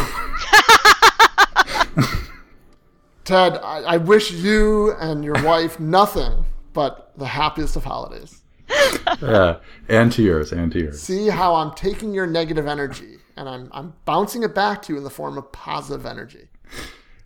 Ted, 3.28 3.58
I, 3.58 3.80
I 3.80 3.96
wish 3.98 4.30
you 4.30 4.92
and 4.92 5.24
your 5.24 5.42
wife 5.44 5.78
nothing 5.78 6.44
but 6.72 7.12
the 7.16 7.26
happiest 7.26 7.76
of 7.76 7.84
holidays. 7.84 8.42
yeah, 9.22 9.58
and 9.88 10.10
to 10.12 10.22
yours, 10.22 10.52
and 10.52 10.72
to 10.72 10.78
yours. 10.78 11.02
see 11.02 11.28
how 11.28 11.54
I'm 11.54 11.74
taking 11.74 12.12
your 12.12 12.26
negative 12.26 12.66
energy 12.66 13.18
and 13.38 13.48
I'm 13.48 13.68
I'm 13.72 13.94
bouncing 14.04 14.42
it 14.42 14.54
back 14.54 14.82
to 14.82 14.92
you 14.92 14.98
in 14.98 15.04
the 15.04 15.10
form 15.10 15.38
of 15.38 15.50
positive 15.52 16.04
energy. 16.04 16.48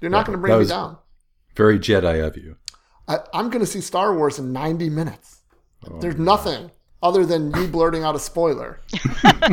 You're 0.01 0.11
not 0.11 0.27
going 0.27 0.37
to 0.37 0.41
bring 0.41 0.59
me 0.59 0.67
down. 0.67 0.99
Very 1.57 1.79
Jedi 1.79 2.25
of 2.25 2.37
you. 2.37 2.57
I, 3.09 3.19
I'm 3.33 3.51
going 3.51 3.65
to 3.65 3.71
see 3.71 3.81
Star 3.81 4.15
Wars 4.15 4.39
in 4.39 4.53
90 4.53 4.91
minutes. 4.91 5.41
Oh, 5.89 5.99
There's 6.01 6.17
nothing 6.17 6.71
other 7.03 7.25
than 7.25 7.53
you 7.55 7.67
blurting 7.67 8.05
out 8.05 8.15
a 8.15 8.19
spoiler 8.19 8.81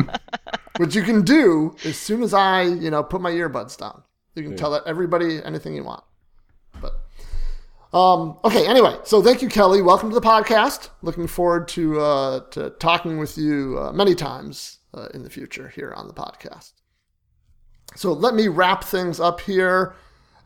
which 0.76 0.94
you 0.94 1.02
can 1.02 1.22
do 1.22 1.76
as 1.84 1.96
soon 1.96 2.22
as 2.22 2.32
I, 2.32 2.62
you 2.62 2.90
know, 2.90 3.02
put 3.02 3.20
my 3.20 3.30
earbuds 3.30 3.76
down. 3.76 4.02
You 4.34 4.44
can 4.44 4.56
tell 4.56 4.80
everybody 4.86 5.42
anything 5.44 5.74
you 5.74 5.84
want. 5.84 6.04
Um, 7.92 8.38
okay, 8.44 8.66
anyway, 8.68 8.96
so 9.04 9.20
thank 9.20 9.42
you, 9.42 9.48
Kelley. 9.48 9.82
Welcome 9.82 10.10
to 10.10 10.14
the 10.14 10.20
podcast. 10.20 10.90
Looking 11.02 11.26
forward 11.26 11.66
to 11.68 12.00
uh, 12.00 12.40
to 12.50 12.70
talking 12.70 13.18
with 13.18 13.36
you 13.36 13.78
uh, 13.80 13.92
many 13.92 14.14
times 14.14 14.78
uh, 14.94 15.08
in 15.12 15.24
the 15.24 15.30
future 15.30 15.68
here 15.68 15.92
on 15.96 16.06
the 16.06 16.14
podcast. 16.14 16.72
So 17.96 18.12
let 18.12 18.34
me 18.34 18.46
wrap 18.46 18.84
things 18.84 19.18
up 19.18 19.40
here. 19.40 19.94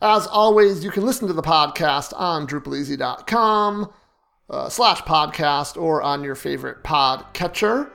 As 0.01 0.25
always, 0.27 0.83
you 0.83 0.89
can 0.89 1.05
listen 1.05 1.27
to 1.27 1.33
the 1.33 1.43
podcast 1.43 2.13
on 2.19 2.47
DrupalEasy.com 2.47 3.93
uh, 4.49 4.69
slash 4.69 5.01
podcast 5.01 5.79
or 5.79 6.01
on 6.01 6.23
your 6.23 6.35
favorite 6.35 6.83
pod 6.83 7.25
catcher. 7.33 7.91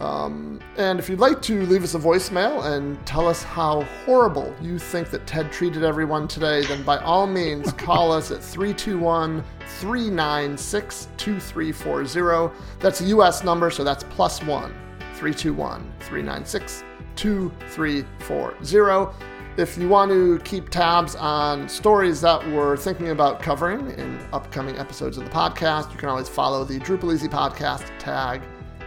Um, 0.00 0.58
and 0.78 0.98
if 0.98 1.10
you'd 1.10 1.20
like 1.20 1.42
to 1.42 1.66
leave 1.66 1.84
us 1.84 1.94
a 1.94 1.98
voicemail 1.98 2.74
and 2.74 3.04
tell 3.06 3.28
us 3.28 3.42
how 3.42 3.82
horrible 4.06 4.54
you 4.62 4.78
think 4.78 5.10
that 5.10 5.26
Ted 5.26 5.52
treated 5.52 5.84
everyone 5.84 6.26
today, 6.26 6.64
then 6.64 6.82
by 6.84 6.96
all 6.98 7.26
means 7.26 7.70
call 7.74 8.10
us 8.10 8.30
at 8.30 8.42
321 8.42 9.44
396 9.78 11.08
2340. 11.18 12.54
That's 12.78 13.02
a 13.02 13.04
US 13.04 13.44
number, 13.44 13.70
so 13.70 13.84
that's 13.84 14.04
plus 14.04 14.42
one 14.42 14.72
321 15.14 15.92
396 16.00 16.82
2340. 17.16 19.24
If 19.58 19.76
you 19.76 19.88
want 19.88 20.10
to 20.12 20.38
keep 20.44 20.70
tabs 20.70 21.16
on 21.16 21.68
stories 21.68 22.22
that 22.22 22.42
we're 22.48 22.78
thinking 22.78 23.10
about 23.10 23.42
covering 23.42 23.90
in 23.90 24.18
upcoming 24.32 24.78
episodes 24.78 25.18
of 25.18 25.24
the 25.24 25.30
podcast, 25.30 25.92
you 25.92 25.98
can 25.98 26.08
always 26.08 26.30
follow 26.30 26.64
the 26.64 26.78
DrupalEasy 26.78 27.28
Podcast 27.28 27.90
tag 27.98 28.40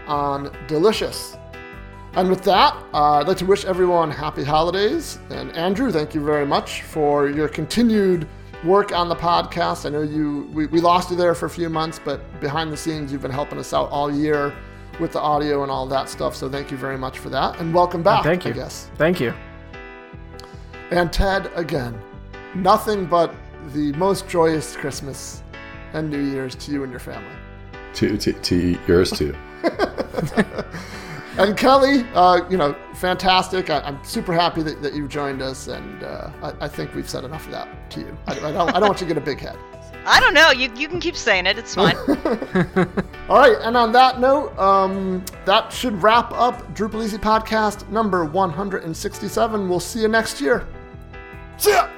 on 0.08 0.56
Delicious. 0.68 1.38
And 2.16 2.30
with 2.30 2.44
that, 2.44 2.76
uh, 2.94 3.14
I'd 3.14 3.28
like 3.28 3.38
to 3.38 3.46
wish 3.46 3.66
everyone 3.66 4.12
happy 4.12 4.44
holidays. 4.44 5.18
And 5.32 5.52
Andrew, 5.54 5.92
thank 5.92 6.14
you 6.14 6.24
very 6.24 6.46
much 6.46 6.84
for 6.84 7.28
your 7.28 7.48
continued 7.48 8.28
work 8.64 8.92
on 8.92 9.10
the 9.10 9.16
podcast. 9.16 9.86
I 9.86 9.90
know 9.90 10.04
you 10.04 10.50
we, 10.54 10.68
we 10.68 10.80
lost 10.80 11.10
you 11.10 11.18
there 11.18 11.34
for 11.34 11.48
a 11.48 11.50
few 11.50 11.70
months, 11.70 12.00
but 12.04 12.22
behind 12.40 12.72
the 12.72 12.78
scenes, 12.78 13.12
you've 13.12 13.22
been 13.22 13.32
helping 13.32 13.58
us 13.58 13.74
out 13.74 13.90
all 13.90 14.14
year 14.14 14.54
with 15.00 15.14
the 15.14 15.20
audio 15.20 15.64
and 15.64 15.72
all 15.72 15.88
that 15.88 16.08
stuff. 16.08 16.36
So 16.36 16.50
thank 16.50 16.70
you 16.70 16.78
very 16.78 16.98
much 16.98 17.20
for 17.20 17.30
that, 17.30 17.60
and 17.60 17.74
welcome 17.74 18.04
back. 18.04 18.24
Thank 18.24 18.46
you. 18.46 18.52
I 18.52 18.54
guess. 18.54 18.92
Thank 18.96 19.20
you. 19.20 19.34
And 20.92 21.12
Ted, 21.12 21.52
again, 21.56 22.00
nothing 22.54 23.06
but 23.06 23.34
the 23.74 23.92
most 23.94 24.28
joyous 24.28 24.76
Christmas 24.76 25.42
and 25.94 26.10
New 26.10 26.22
Year's 26.22 26.56
to 26.56 26.72
you 26.72 26.84
and 26.84 26.92
your 26.92 27.00
family. 27.00 27.36
To, 27.96 28.18
to, 28.18 28.34
to 28.34 28.80
yours 28.88 29.12
too. 29.12 29.36
And 31.38 31.58
Kelley, 31.58 32.06
uh, 32.14 32.48
you 32.48 32.58
know, 32.58 32.76
fantastic. 32.94 33.72
I, 33.72 33.80
I'm 33.80 34.04
super 34.04 34.34
happy 34.34 34.62
that, 34.62 34.84
that 34.84 34.94
you've 34.94 35.10
joined 35.10 35.42
us, 35.42 35.68
and 35.68 36.04
uh, 36.04 36.30
I, 36.44 36.66
I 36.66 36.68
think 36.68 36.94
we've 36.94 37.10
said 37.10 37.24
enough 37.24 37.46
of 37.46 37.52
that 37.52 37.90
to 37.92 38.02
you. 38.02 38.18
I, 38.28 38.34
I, 38.34 38.52
don't, 38.52 38.70
I 38.76 38.80
don't 38.80 38.90
want 38.90 39.02
you 39.02 39.08
to 39.08 39.14
get 39.16 39.22
a 39.22 39.26
big 39.26 39.40
head. 39.40 39.58
I 40.06 40.20
don't 40.20 40.34
know. 40.34 40.52
You 40.52 40.70
you 40.76 40.88
can 40.88 41.00
keep 41.00 41.16
saying 41.16 41.46
it. 41.48 41.58
It's 41.58 41.74
fine. 41.74 41.96
All 43.30 43.38
right, 43.38 43.58
and 43.62 43.76
on 43.76 43.92
that 43.94 44.20
note, 44.20 44.56
um, 44.60 45.24
that 45.46 45.72
should 45.72 46.04
wrap 46.04 46.32
up 46.34 46.62
DrupalEasy 46.76 47.18
Podcast 47.18 47.90
number 47.90 48.26
167. 48.26 49.70
We'll 49.70 49.80
see 49.80 50.02
you 50.02 50.08
next 50.08 50.40
year. 50.40 50.68
See 51.58 51.72
ya! 51.72 51.90